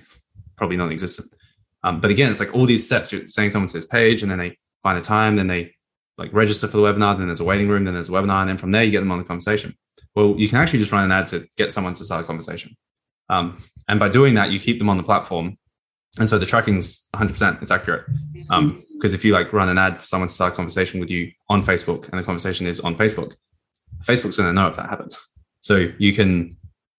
probably 0.56 0.76
non-existent. 0.76 1.34
Um, 1.82 2.00
but 2.00 2.10
again, 2.10 2.30
it's 2.30 2.40
like 2.40 2.54
all 2.54 2.66
these 2.66 2.84
steps. 2.86 3.12
You're 3.12 3.28
saying 3.28 3.50
someone 3.50 3.68
says 3.68 3.84
page, 3.84 4.22
and 4.22 4.30
then 4.30 4.38
they 4.38 4.58
find 4.82 4.98
a 4.98 5.02
time, 5.02 5.36
then 5.36 5.46
they 5.46 5.74
like 6.18 6.32
register 6.32 6.66
for 6.66 6.76
the 6.78 6.82
webinar, 6.82 7.16
then 7.18 7.26
there's 7.26 7.40
a 7.40 7.44
waiting 7.44 7.68
room, 7.68 7.84
then 7.84 7.94
there's 7.94 8.08
a 8.08 8.12
webinar, 8.12 8.40
and 8.40 8.48
then 8.48 8.56
from 8.58 8.70
there 8.70 8.82
you 8.82 8.90
get 8.90 9.00
them 9.00 9.12
on 9.12 9.18
the 9.18 9.24
conversation. 9.24 9.74
Well, 10.14 10.34
you 10.38 10.48
can 10.48 10.58
actually 10.58 10.78
just 10.78 10.92
run 10.92 11.04
an 11.04 11.12
ad 11.12 11.26
to 11.28 11.46
get 11.56 11.72
someone 11.72 11.92
to 11.94 12.04
start 12.04 12.24
a 12.24 12.26
conversation. 12.26 12.74
Um, 13.28 13.62
and 13.88 13.98
by 14.00 14.08
doing 14.08 14.34
that, 14.34 14.50
you 14.50 14.60
keep 14.60 14.78
them 14.78 14.88
on 14.88 14.96
the 14.96 15.02
platform. 15.02 15.58
And 16.18 16.28
so 16.28 16.38
the 16.38 16.46
tracking's 16.46 17.06
100%, 17.14 17.62
it's 17.62 17.70
accurate. 17.70 18.06
Um, 18.50 18.82
because 18.94 19.12
if 19.12 19.24
you 19.24 19.32
like 19.32 19.52
run 19.52 19.68
an 19.68 19.76
ad 19.76 20.00
for 20.00 20.06
someone 20.06 20.28
to 20.28 20.34
start 20.34 20.54
a 20.54 20.56
conversation 20.56 21.00
with 21.00 21.10
you 21.10 21.30
on 21.50 21.62
Facebook 21.62 22.08
and 22.08 22.18
the 22.18 22.24
conversation 22.24 22.66
is 22.66 22.80
on 22.80 22.96
Facebook, 22.96 23.34
Facebook's 24.04 24.38
going 24.38 24.48
to 24.48 24.58
know 24.58 24.68
if 24.68 24.76
that 24.76 24.88
happened. 24.88 25.14
So 25.60 25.88
you 25.98 26.14
can 26.14 26.56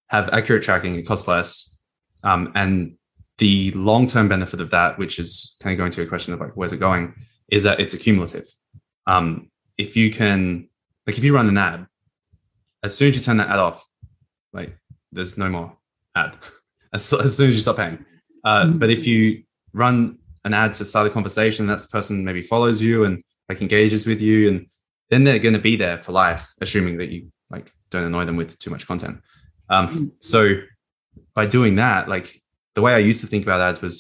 have 0.08 0.30
accurate 0.30 0.62
tracking, 0.64 0.96
it 0.96 1.04
costs 1.04 1.28
less. 1.28 1.76
Um, 2.24 2.52
and 2.54 2.98
the 3.38 3.72
long 3.72 4.08
term 4.08 4.28
benefit 4.28 4.62
of 4.62 4.70
that, 4.72 5.00
which 5.00 5.20
is 5.20 5.58
kind 5.62 5.74
of 5.74 5.78
going 5.78 5.92
to 5.92 6.02
a 6.04 6.06
question 6.06 6.34
of 6.34 6.40
like, 6.40 6.56
where's 6.56 6.74
it 6.74 6.80
going, 6.80 7.14
is 7.50 7.64
that 7.64 7.80
it's 7.80 7.94
accumulative. 7.94 8.46
Um, 9.06 9.50
if 9.78 9.96
you 9.96 10.12
can, 10.12 10.70
like, 11.06 11.18
if 11.18 11.24
you 11.24 11.34
run 11.34 11.48
an 11.48 11.58
ad, 11.58 11.88
as 12.84 12.96
soon 12.96 13.10
as 13.10 13.16
you 13.16 13.22
turn 13.22 13.38
that 13.38 13.50
ad 13.50 13.60
off, 13.60 13.88
like, 14.54 14.78
there's 15.12 15.38
no 15.38 15.50
more 15.50 15.78
ad 16.22 16.32
as, 16.96 17.02
as 17.14 17.38
soon 17.38 17.50
as 17.50 17.56
you 17.56 17.62
stop 17.68 17.78
paying. 17.84 17.98
Uh, 18.50 18.64
Mhm. 18.66 18.80
But 18.80 18.90
if 18.98 19.02
you 19.10 19.44
run 19.74 19.96
an 20.48 20.54
ad 20.54 20.72
to 20.78 20.84
start 20.92 21.08
a 21.08 21.10
conversation, 21.18 21.68
that 21.68 21.82
person 21.96 22.24
maybe 22.28 22.44
follows 22.54 22.82
you 22.88 22.96
and 23.06 23.16
like 23.50 23.62
engages 23.62 24.02
with 24.12 24.22
you, 24.28 24.38
and 24.50 24.58
then 25.12 25.24
they're 25.24 25.40
going 25.46 25.54
to 25.62 25.66
be 25.72 25.76
there 25.84 25.98
for 26.04 26.12
life, 26.26 26.46
assuming 26.66 26.96
that 27.00 27.10
you 27.14 27.22
like 27.56 27.68
don't 27.92 28.04
annoy 28.10 28.26
them 28.26 28.38
with 28.42 28.58
too 28.64 28.70
much 28.76 28.84
content. 28.92 29.16
Um, 29.70 29.86
Mhm. 29.88 30.12
so 30.20 30.40
by 31.38 31.46
doing 31.58 31.76
that, 31.84 32.02
like 32.16 32.28
the 32.76 32.82
way 32.86 32.94
I 32.94 33.00
used 33.10 33.22
to 33.24 33.28
think 33.32 33.44
about 33.48 33.62
ads 33.62 33.82
was, 33.82 33.96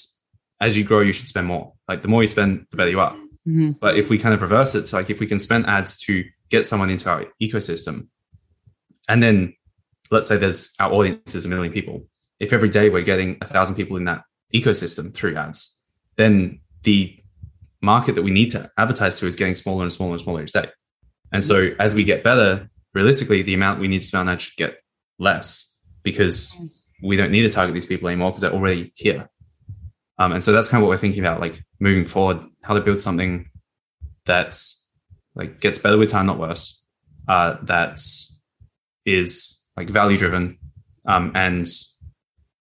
as 0.65 0.71
you 0.77 0.83
grow, 0.89 1.01
you 1.07 1.13
should 1.17 1.27
spend 1.33 1.47
more. 1.53 1.65
Like 1.89 2.01
the 2.01 2.07
more 2.13 2.21
you 2.23 2.27
spend, 2.37 2.51
the 2.71 2.77
better 2.77 2.89
you 2.95 2.99
are. 3.07 3.15
Mhm. 3.47 3.79
But 3.83 3.97
if 4.01 4.09
we 4.09 4.17
kind 4.23 4.33
of 4.35 4.41
reverse 4.41 4.71
it 4.75 4.83
to 4.87 4.95
like 4.97 5.09
if 5.13 5.19
we 5.19 5.27
can 5.27 5.39
spend 5.39 5.65
ads 5.77 5.91
to 6.05 6.13
get 6.53 6.65
someone 6.65 6.89
into 6.89 7.09
our 7.09 7.21
ecosystem, 7.45 7.95
and 9.09 9.21
then 9.23 9.53
let's 10.11 10.27
say 10.27 10.37
there's 10.37 10.73
our 10.79 10.91
audience 10.91 11.35
is 11.35 11.45
a 11.45 11.49
million 11.49 11.73
people. 11.73 12.05
If 12.39 12.53
every 12.53 12.69
day 12.69 12.89
we're 12.89 13.01
getting 13.01 13.37
a 13.41 13.47
thousand 13.47 13.75
people 13.75 13.97
in 13.97 14.05
that 14.05 14.23
ecosystem 14.53 15.13
through 15.13 15.35
ads, 15.35 15.79
then 16.15 16.59
the 16.83 17.17
market 17.81 18.15
that 18.15 18.23
we 18.23 18.31
need 18.31 18.49
to 18.51 18.71
advertise 18.77 19.15
to 19.15 19.27
is 19.27 19.35
getting 19.35 19.55
smaller 19.55 19.83
and 19.83 19.93
smaller 19.93 20.13
and 20.13 20.21
smaller 20.21 20.43
each 20.43 20.51
day. 20.51 20.69
And 21.31 21.43
so 21.43 21.71
as 21.79 21.93
we 21.93 22.03
get 22.03 22.23
better, 22.23 22.69
realistically, 22.93 23.41
the 23.41 23.53
amount 23.53 23.79
we 23.79 23.87
need 23.87 23.99
to 23.99 24.05
spend 24.05 24.29
on 24.29 24.33
ads 24.33 24.43
should 24.43 24.57
get 24.57 24.77
less 25.19 25.75
because 26.03 26.55
we 27.03 27.17
don't 27.17 27.31
need 27.31 27.43
to 27.43 27.49
target 27.49 27.73
these 27.73 27.85
people 27.85 28.07
anymore 28.07 28.31
because 28.31 28.41
they're 28.41 28.53
already 28.53 28.91
here. 28.95 29.29
Um, 30.19 30.31
and 30.31 30.43
so 30.43 30.51
that's 30.51 30.67
kind 30.67 30.81
of 30.81 30.87
what 30.87 30.93
we're 30.93 30.97
thinking 30.97 31.19
about, 31.19 31.41
like 31.41 31.63
moving 31.79 32.05
forward, 32.05 32.39
how 32.63 32.73
to 32.73 32.81
build 32.81 33.01
something 33.01 33.49
that's 34.25 34.83
like 35.35 35.59
gets 35.59 35.77
better 35.77 35.97
with 35.97 36.09
time, 36.09 36.25
not 36.25 36.39
worse. 36.39 36.83
Uh, 37.27 37.57
that's 37.63 38.39
is 39.05 39.59
like 39.77 39.89
value 39.89 40.17
driven, 40.17 40.57
um, 41.07 41.31
and 41.35 41.67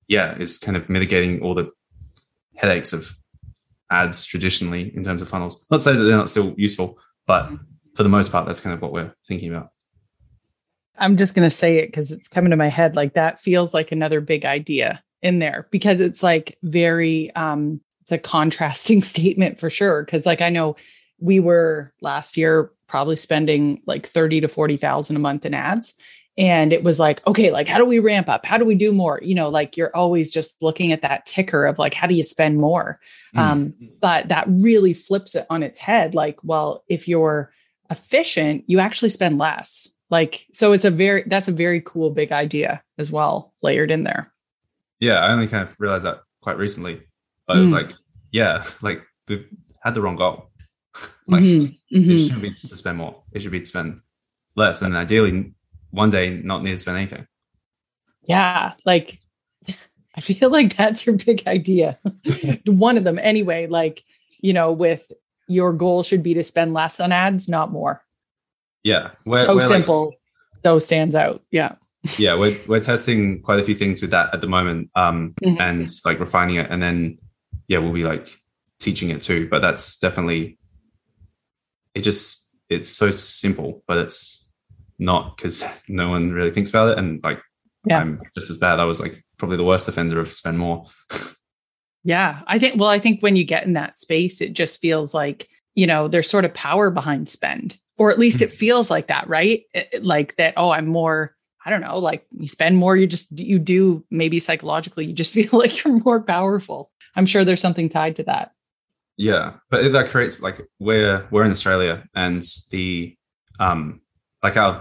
yeah, 0.07 0.37
is 0.39 0.59
kind 0.59 0.77
of 0.77 0.89
mitigating 0.89 1.43
all 1.43 1.55
the 1.55 1.71
headaches 2.55 2.93
of 2.93 3.11
ads 3.91 4.25
traditionally 4.25 4.93
in 4.95 5.03
terms 5.03 5.23
of 5.23 5.29
funnels. 5.29 5.65
Not 5.71 5.83
say 5.83 5.93
that 5.93 6.03
they're 6.03 6.17
not 6.17 6.31
still 6.31 6.55
useful, 6.57 6.99
but 7.27 7.51
for 7.95 8.03
the 8.03 8.09
most 8.09 8.31
part, 8.31 8.47
that's 8.47 8.61
kind 8.61 8.75
of 8.75 8.83
what 8.83 8.93
we're 8.93 9.15
thinking 9.27 9.53
about. 9.53 9.71
I'm 10.99 11.17
just 11.17 11.35
going 11.35 11.47
to 11.47 11.55
say 11.55 11.79
it 11.79 11.87
because 11.87 12.13
it's 12.13 12.29
coming 12.29 12.51
to 12.51 12.57
my 12.57 12.69
head. 12.69 12.97
Like 12.97 13.15
that 13.15 13.39
feels 13.39 13.75
like 13.75 13.93
another 13.93 14.21
big 14.21 14.45
idea 14.45 15.03
in 15.23 15.39
there 15.39 15.67
because 15.71 16.01
it's 16.01 16.23
like 16.23 16.57
very, 16.63 17.35
um, 17.35 17.81
it's 18.03 18.13
a 18.13 18.19
contrasting 18.19 19.03
statement 19.03 19.59
for 19.59 19.71
sure. 19.71 20.05
Cause 20.05 20.27
like 20.27 20.41
I 20.41 20.49
know 20.49 20.77
we 21.19 21.41
were 21.41 21.93
last 22.01 22.37
year 22.37 22.71
probably 22.87 23.17
spending 23.17 23.83
like 23.87 24.07
30 24.07 24.43
to 24.43 24.49
40,000 24.49 25.17
a 25.17 25.19
month 25.19 25.45
in 25.45 25.55
ads. 25.55 25.97
And 26.39 26.73
it 26.73 26.83
was 26.83 26.99
like, 26.99 27.27
okay, 27.27 27.51
like 27.51 27.67
how 27.67 27.79
do 27.79 27.85
we 27.87 27.99
ramp 27.99 28.29
up? 28.29 28.45
How 28.45 28.59
do 28.59 28.65
we 28.67 28.75
do 28.75 28.93
more? 28.93 29.19
You 29.23 29.35
know, 29.35 29.49
like 29.49 29.77
you're 29.77 29.95
always 29.97 30.31
just 30.31 30.55
looking 30.61 30.93
at 30.93 31.01
that 31.03 31.25
ticker 31.25 31.65
of 31.65 31.79
like, 31.79 31.95
how 31.95 32.07
do 32.07 32.15
you 32.15 32.23
spend 32.23 32.59
more? 32.59 33.01
Um, 33.37 33.75
but 34.01 34.29
that 34.29 34.45
really 34.49 34.93
flips 34.93 35.35
it 35.35 35.47
on 35.49 35.63
its 35.63 35.79
head. 35.79 36.15
Like, 36.15 36.39
well, 36.45 36.85
if 36.89 37.09
you're 37.09 37.53
efficient, 37.91 38.65
you 38.67 38.81
actually 38.81 39.11
spend 39.11 39.39
less. 39.39 39.89
Like, 40.11 40.47
so 40.53 40.73
it's 40.73 40.85
a 40.85 40.91
very, 40.91 41.25
that's 41.27 41.49
a 41.49 41.53
very 41.53 41.81
cool 41.81 42.11
big 42.11 42.33
idea 42.33 42.83
as 42.99 43.11
well, 43.11 43.55
layered 43.63 43.91
in 43.91 44.05
there. 44.05 44.33
Yeah, 45.01 45.15
I 45.19 45.33
only 45.33 45.49
kind 45.49 45.67
of 45.69 45.75
realized 45.79 46.05
that 46.05 46.21
quite 46.43 46.59
recently, 46.59 47.01
but 47.47 47.57
it 47.57 47.61
was 47.61 47.71
Mm. 47.73 47.75
like, 47.89 47.93
yeah, 48.31 48.65
like 48.83 49.03
we 49.29 49.45
had 49.83 49.95
the 49.95 50.03
wrong 50.03 50.17
goal. 50.17 50.51
like 51.27 51.43
Mhm, 51.43 51.79
it 51.91 51.99
mhm. 52.03 52.23
shouldn't 52.25 52.43
be 52.43 52.51
to 52.51 52.57
spend 52.77 52.99
more; 52.99 53.23
it 53.33 53.41
should 53.43 53.53
be 53.53 53.61
to 53.61 53.67
spend 53.67 54.01
less, 54.55 54.81
and 54.83 54.97
ideally, 54.97 55.53
one 55.97 56.11
day 56.11 56.31
not 56.45 56.63
need 56.63 56.73
to 56.73 56.79
spend 56.79 56.99
anything. 56.99 57.27
Yeah. 58.23 58.75
Like, 58.85 59.19
I 60.15 60.21
feel 60.21 60.51
like 60.51 60.77
that's 60.77 61.07
your 61.07 61.17
big 61.17 61.47
idea. 61.47 61.99
One 62.67 62.97
of 62.97 63.05
them, 63.05 63.19
anyway. 63.19 63.67
Like, 63.67 64.03
you 64.41 64.53
know, 64.53 64.73
with 64.73 65.11
your 65.49 65.73
goal 65.73 66.03
should 66.03 66.23
be 66.23 66.35
to 66.35 66.43
spend 66.45 66.73
less 66.75 67.01
on 67.01 67.13
ads, 67.13 67.49
not 67.49 67.71
more. 67.73 68.03
Yeah, 68.83 69.11
we're, 69.25 69.39
so 69.43 69.49
we're 69.55 69.61
like- 69.61 69.69
simple. 69.69 70.15
so 70.65 70.79
stands 70.79 71.15
out. 71.15 71.43
Yeah. 71.51 71.75
yeah, 72.19 72.35
we're 72.37 72.57
we're 72.69 72.81
testing 72.81 73.43
quite 73.43 73.59
a 73.59 73.65
few 73.65 73.75
things 73.75 74.01
with 74.01 74.11
that 74.13 74.33
at 74.33 74.41
the 74.41 74.47
moment, 74.47 74.91
um, 74.95 75.35
Mhm. 75.43 75.61
and 75.61 75.91
like 76.05 76.21
refining 76.21 76.57
it, 76.57 76.71
and 76.71 76.81
then 76.83 77.19
yeah, 77.69 77.79
we'll 77.79 77.93
be 77.93 78.05
like 78.05 78.29
teaching 78.79 79.11
it 79.11 79.23
too. 79.23 79.49
But 79.51 79.61
that's 79.61 79.99
definitely 79.99 80.57
it. 81.95 82.03
Just 82.03 82.49
it's 82.71 82.91
so 82.91 83.11
simple, 83.11 83.83
but 83.89 83.99
it's 83.99 84.46
not 84.99 85.37
because 85.37 85.65
no 85.89 86.09
one 86.09 86.31
really 86.33 86.51
thinks 86.53 86.71
about 86.71 86.91
it, 86.91 86.99
and 86.99 87.23
like 87.25 87.41
Yeah. 87.87 87.99
I'm 88.01 88.21
just 88.35 88.51
as 88.51 88.59
bad. 88.59 88.81
I 88.81 88.85
was 88.85 89.01
like 89.01 89.23
probably 89.39 89.57
the 89.57 89.65
worst 89.65 89.89
offender 89.89 90.19
of 90.21 90.33
spend 90.33 90.59
more. 90.59 90.87
Yeah. 92.05 92.43
I 92.47 92.59
think, 92.59 92.81
well, 92.81 92.89
I 92.89 92.99
think 92.99 93.21
when 93.21 93.37
you 93.37 93.45
get 93.45 93.65
in 93.67 93.73
that 93.75 93.95
space, 93.97 94.41
it 94.41 94.53
just 94.53 94.81
feels 94.81 95.13
like, 95.15 95.49
you 95.75 95.87
know, 95.87 96.09
there's 96.09 96.31
sort 96.31 96.45
of 96.45 96.55
power 96.55 96.91
behind 96.91 97.29
spend, 97.29 97.77
or 97.99 98.11
at 98.11 98.19
least 98.19 98.43
it 98.43 98.53
feels 98.53 98.91
like 98.91 99.09
that, 99.09 99.29
right? 99.29 99.63
It- 99.75 99.89
it- 99.93 100.05
like 100.07 100.37
that, 100.37 100.55
oh, 100.57 100.71
I'm 100.71 100.87
more, 100.87 101.35
I 101.65 101.71
don't 101.71 101.81
know, 101.81 101.99
like 101.99 102.25
you 102.31 102.47
spend 102.47 102.77
more, 102.77 102.97
you 102.97 103.07
just, 103.09 103.37
you 103.39 103.59
do 103.59 104.05
maybe 104.11 104.39
psychologically, 104.39 105.05
you 105.07 105.13
just 105.15 105.35
feel 105.39 105.51
like 105.53 105.85
you're 105.85 105.99
more 106.01 106.23
powerful. 106.23 106.91
I'm 107.17 107.27
sure 107.27 107.45
there's 107.45 107.61
something 107.61 107.89
tied 107.89 108.17
to 108.17 108.23
that. 108.25 108.53
Yeah, 109.19 109.55
but 109.71 109.91
that 109.93 110.11
creates 110.11 110.41
like 110.43 110.61
we're 110.79 111.27
we're 111.31 111.45
in 111.45 111.51
Australia, 111.51 112.05
and 112.15 112.43
the 112.71 113.17
um 113.59 114.03
like 114.47 114.57
our 114.57 114.73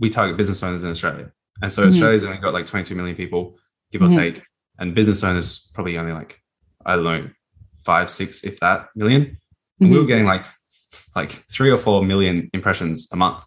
we 0.00 0.08
target 0.08 0.36
business 0.36 0.62
owners 0.62 0.82
in 0.84 0.90
Australia, 0.90 1.26
and 1.62 1.70
so 1.72 1.80
Mhm. 1.82 1.88
Australia's 1.88 2.24
only 2.24 2.38
got 2.38 2.54
like 2.58 2.66
22 2.66 2.94
million 2.94 3.16
people, 3.22 3.42
give 3.92 4.02
or 4.02 4.08
Mhm. 4.08 4.14
take, 4.22 4.36
and 4.78 4.94
business 4.94 5.22
owners 5.28 5.48
probably 5.74 5.98
only 5.98 6.12
like 6.20 6.40
I 6.86 6.90
don't 6.96 7.04
know 7.04 7.22
five, 7.84 8.08
six, 8.10 8.44
if 8.44 8.54
that 8.60 8.78
1000000 8.96 9.36
And 9.80 9.90
we 9.90 9.96
were 9.98 10.04
Mhm. 10.04 10.08
getting 10.12 10.26
like 10.34 10.44
like 11.14 11.30
three 11.54 11.70
or 11.70 11.78
four 11.86 11.98
million 12.12 12.36
impressions 12.58 12.98
a 13.12 13.16
month. 13.16 13.40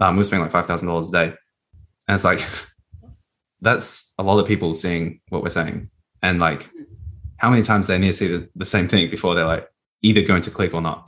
Um, 0.00 0.14
we 0.14 0.18
were 0.20 0.24
spending 0.24 0.44
like 0.46 0.52
five 0.58 0.66
thousand 0.66 0.88
dollars 0.88 1.08
a 1.10 1.12
day, 1.20 1.28
and 2.06 2.14
it's 2.16 2.24
like 2.32 2.40
that's 3.60 4.14
a 4.18 4.22
lot 4.22 4.38
of 4.40 4.46
people 4.46 4.74
seeing 4.74 5.20
what 5.30 5.42
we're 5.42 5.48
saying, 5.60 5.90
and 6.22 6.38
like 6.40 6.62
how 7.38 7.50
many 7.50 7.62
times 7.62 7.86
they 7.86 7.98
need 7.98 8.08
to 8.08 8.18
see 8.22 8.28
the, 8.34 8.48
the 8.56 8.64
same 8.74 8.88
thing 8.88 9.08
before 9.10 9.34
they're 9.34 9.46
like 9.56 9.66
either 10.02 10.22
going 10.22 10.42
to 10.42 10.50
click 10.50 10.74
or 10.74 10.80
not. 10.80 11.00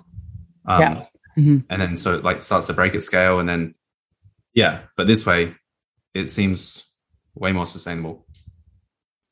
Um, 0.66 0.80
Yeah. 0.80 1.06
Mhm. 1.36 1.64
And 1.70 1.82
then 1.82 1.96
so 1.96 2.14
it 2.14 2.24
like 2.24 2.42
starts 2.42 2.66
to 2.66 2.72
break 2.72 2.94
at 2.94 3.02
scale, 3.02 3.38
and 3.38 3.48
then 3.48 3.74
yeah, 4.54 4.82
but 4.96 5.06
this 5.06 5.24
way 5.24 5.54
it 6.14 6.28
seems 6.28 6.88
way 7.34 7.52
more 7.52 7.66
sustainable. 7.66 8.26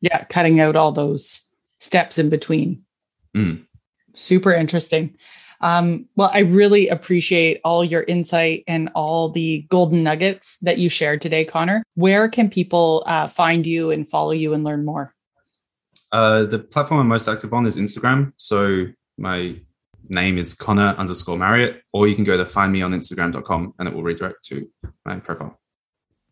Yeah. 0.01 0.25
Cutting 0.25 0.61
out 0.61 0.77
all 0.77 0.93
those 0.93 1.49
steps 1.81 2.19
in 2.19 2.29
between. 2.29 2.85
Mm. 3.37 3.65
Super 4.15 4.53
interesting. 4.53 5.17
Um, 5.61 6.07
well, 6.15 6.31
I 6.33 6.41
really 6.41 6.89
appreciate 6.89 7.61
all 7.65 7.85
your 7.85 8.05
insight 8.05 8.63
and 8.69 8.91
all 8.95 9.29
the 9.29 9.67
golden 9.71 10.05
nuggets 10.05 10.59
that 10.59 10.79
you 10.79 10.89
shared 10.89 11.21
today, 11.21 11.45
Connor. 11.45 11.83
Where 11.95 12.29
can 12.29 12.49
people 12.49 13.03
uh, 13.07 13.27
find 13.27 13.67
you 13.67 13.91
and 13.91 14.09
follow 14.09 14.31
you 14.31 14.55
and 14.55 14.63
learn 14.63 14.85
more? 14.85 15.15
Uh, 16.13 16.45
the 16.45 16.61
platform 16.61 17.01
I'm 17.01 17.09
most 17.09 17.29
active 17.29 17.53
on 17.53 17.67
is 17.67 17.77
Instagram. 17.77 18.33
So 18.37 18.87
my 19.19 19.57
name 20.09 20.39
is 20.39 20.55
Connor 20.55 20.95
underscore 20.97 21.39
Marriott, 21.39 21.83
or 21.93 22.09
you 22.09 22.15
can 22.15 22.25
go 22.25 22.37
to 22.37 22.47
find 22.47 22.73
me 22.73 22.83
on 22.83 22.93
Instagram.com 22.93 23.75
and 23.79 23.89
it 23.89 23.95
will 23.95 24.03
redirect 24.03 24.45
to 24.47 24.69
my 25.05 25.17
profile. 25.17 25.59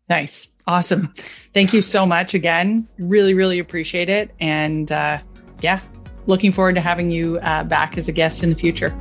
Nice. 0.08 0.48
Awesome. 0.66 1.12
Thank 1.54 1.72
you 1.72 1.82
so 1.82 2.06
much 2.06 2.34
again. 2.34 2.88
Really, 2.98 3.34
really 3.34 3.58
appreciate 3.58 4.08
it. 4.08 4.32
And 4.40 4.90
uh, 4.90 5.18
yeah, 5.60 5.80
looking 6.26 6.52
forward 6.52 6.74
to 6.76 6.80
having 6.80 7.10
you 7.10 7.38
uh, 7.38 7.64
back 7.64 7.96
as 7.96 8.08
a 8.08 8.12
guest 8.12 8.42
in 8.42 8.50
the 8.50 8.56
future. 8.56 8.96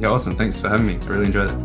Yeah, 0.00 0.08
awesome. 0.08 0.36
Thanks 0.36 0.60
for 0.60 0.68
having 0.68 0.86
me. 0.86 0.98
I 1.02 1.06
really 1.06 1.26
enjoyed 1.26 1.50
it. 1.50 1.56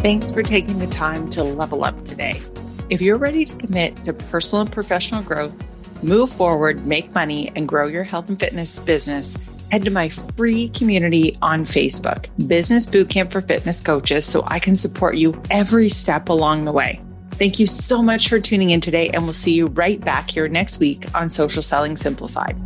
Thanks 0.00 0.32
for 0.32 0.42
taking 0.42 0.78
the 0.78 0.86
time 0.86 1.28
to 1.30 1.42
level 1.42 1.84
up 1.84 2.06
today. 2.06 2.40
If 2.88 3.02
you're 3.02 3.18
ready 3.18 3.44
to 3.44 3.56
commit 3.56 3.96
to 4.04 4.12
personal 4.12 4.62
and 4.62 4.72
professional 4.72 5.22
growth, 5.22 5.54
move 6.02 6.30
forward, 6.30 6.86
make 6.86 7.12
money, 7.14 7.50
and 7.56 7.66
grow 7.66 7.86
your 7.86 8.04
health 8.04 8.28
and 8.28 8.38
fitness 8.38 8.78
business, 8.78 9.36
head 9.70 9.84
to 9.84 9.90
my 9.90 10.08
free 10.08 10.68
community 10.70 11.36
on 11.42 11.64
Facebook, 11.64 12.26
Business 12.48 12.86
Bootcamp 12.86 13.32
for 13.32 13.40
Fitness 13.40 13.80
Coaches, 13.80 14.24
so 14.24 14.44
I 14.46 14.58
can 14.58 14.76
support 14.76 15.16
you 15.16 15.40
every 15.50 15.88
step 15.88 16.28
along 16.28 16.64
the 16.64 16.72
way. 16.72 17.00
Thank 17.32 17.58
you 17.58 17.66
so 17.66 18.02
much 18.02 18.28
for 18.28 18.40
tuning 18.40 18.70
in 18.70 18.80
today, 18.80 19.10
and 19.10 19.24
we'll 19.24 19.32
see 19.32 19.54
you 19.54 19.66
right 19.66 20.00
back 20.00 20.30
here 20.30 20.48
next 20.48 20.80
week 20.80 21.06
on 21.14 21.30
Social 21.30 21.62
Selling 21.62 21.96
Simplified. 21.96 22.56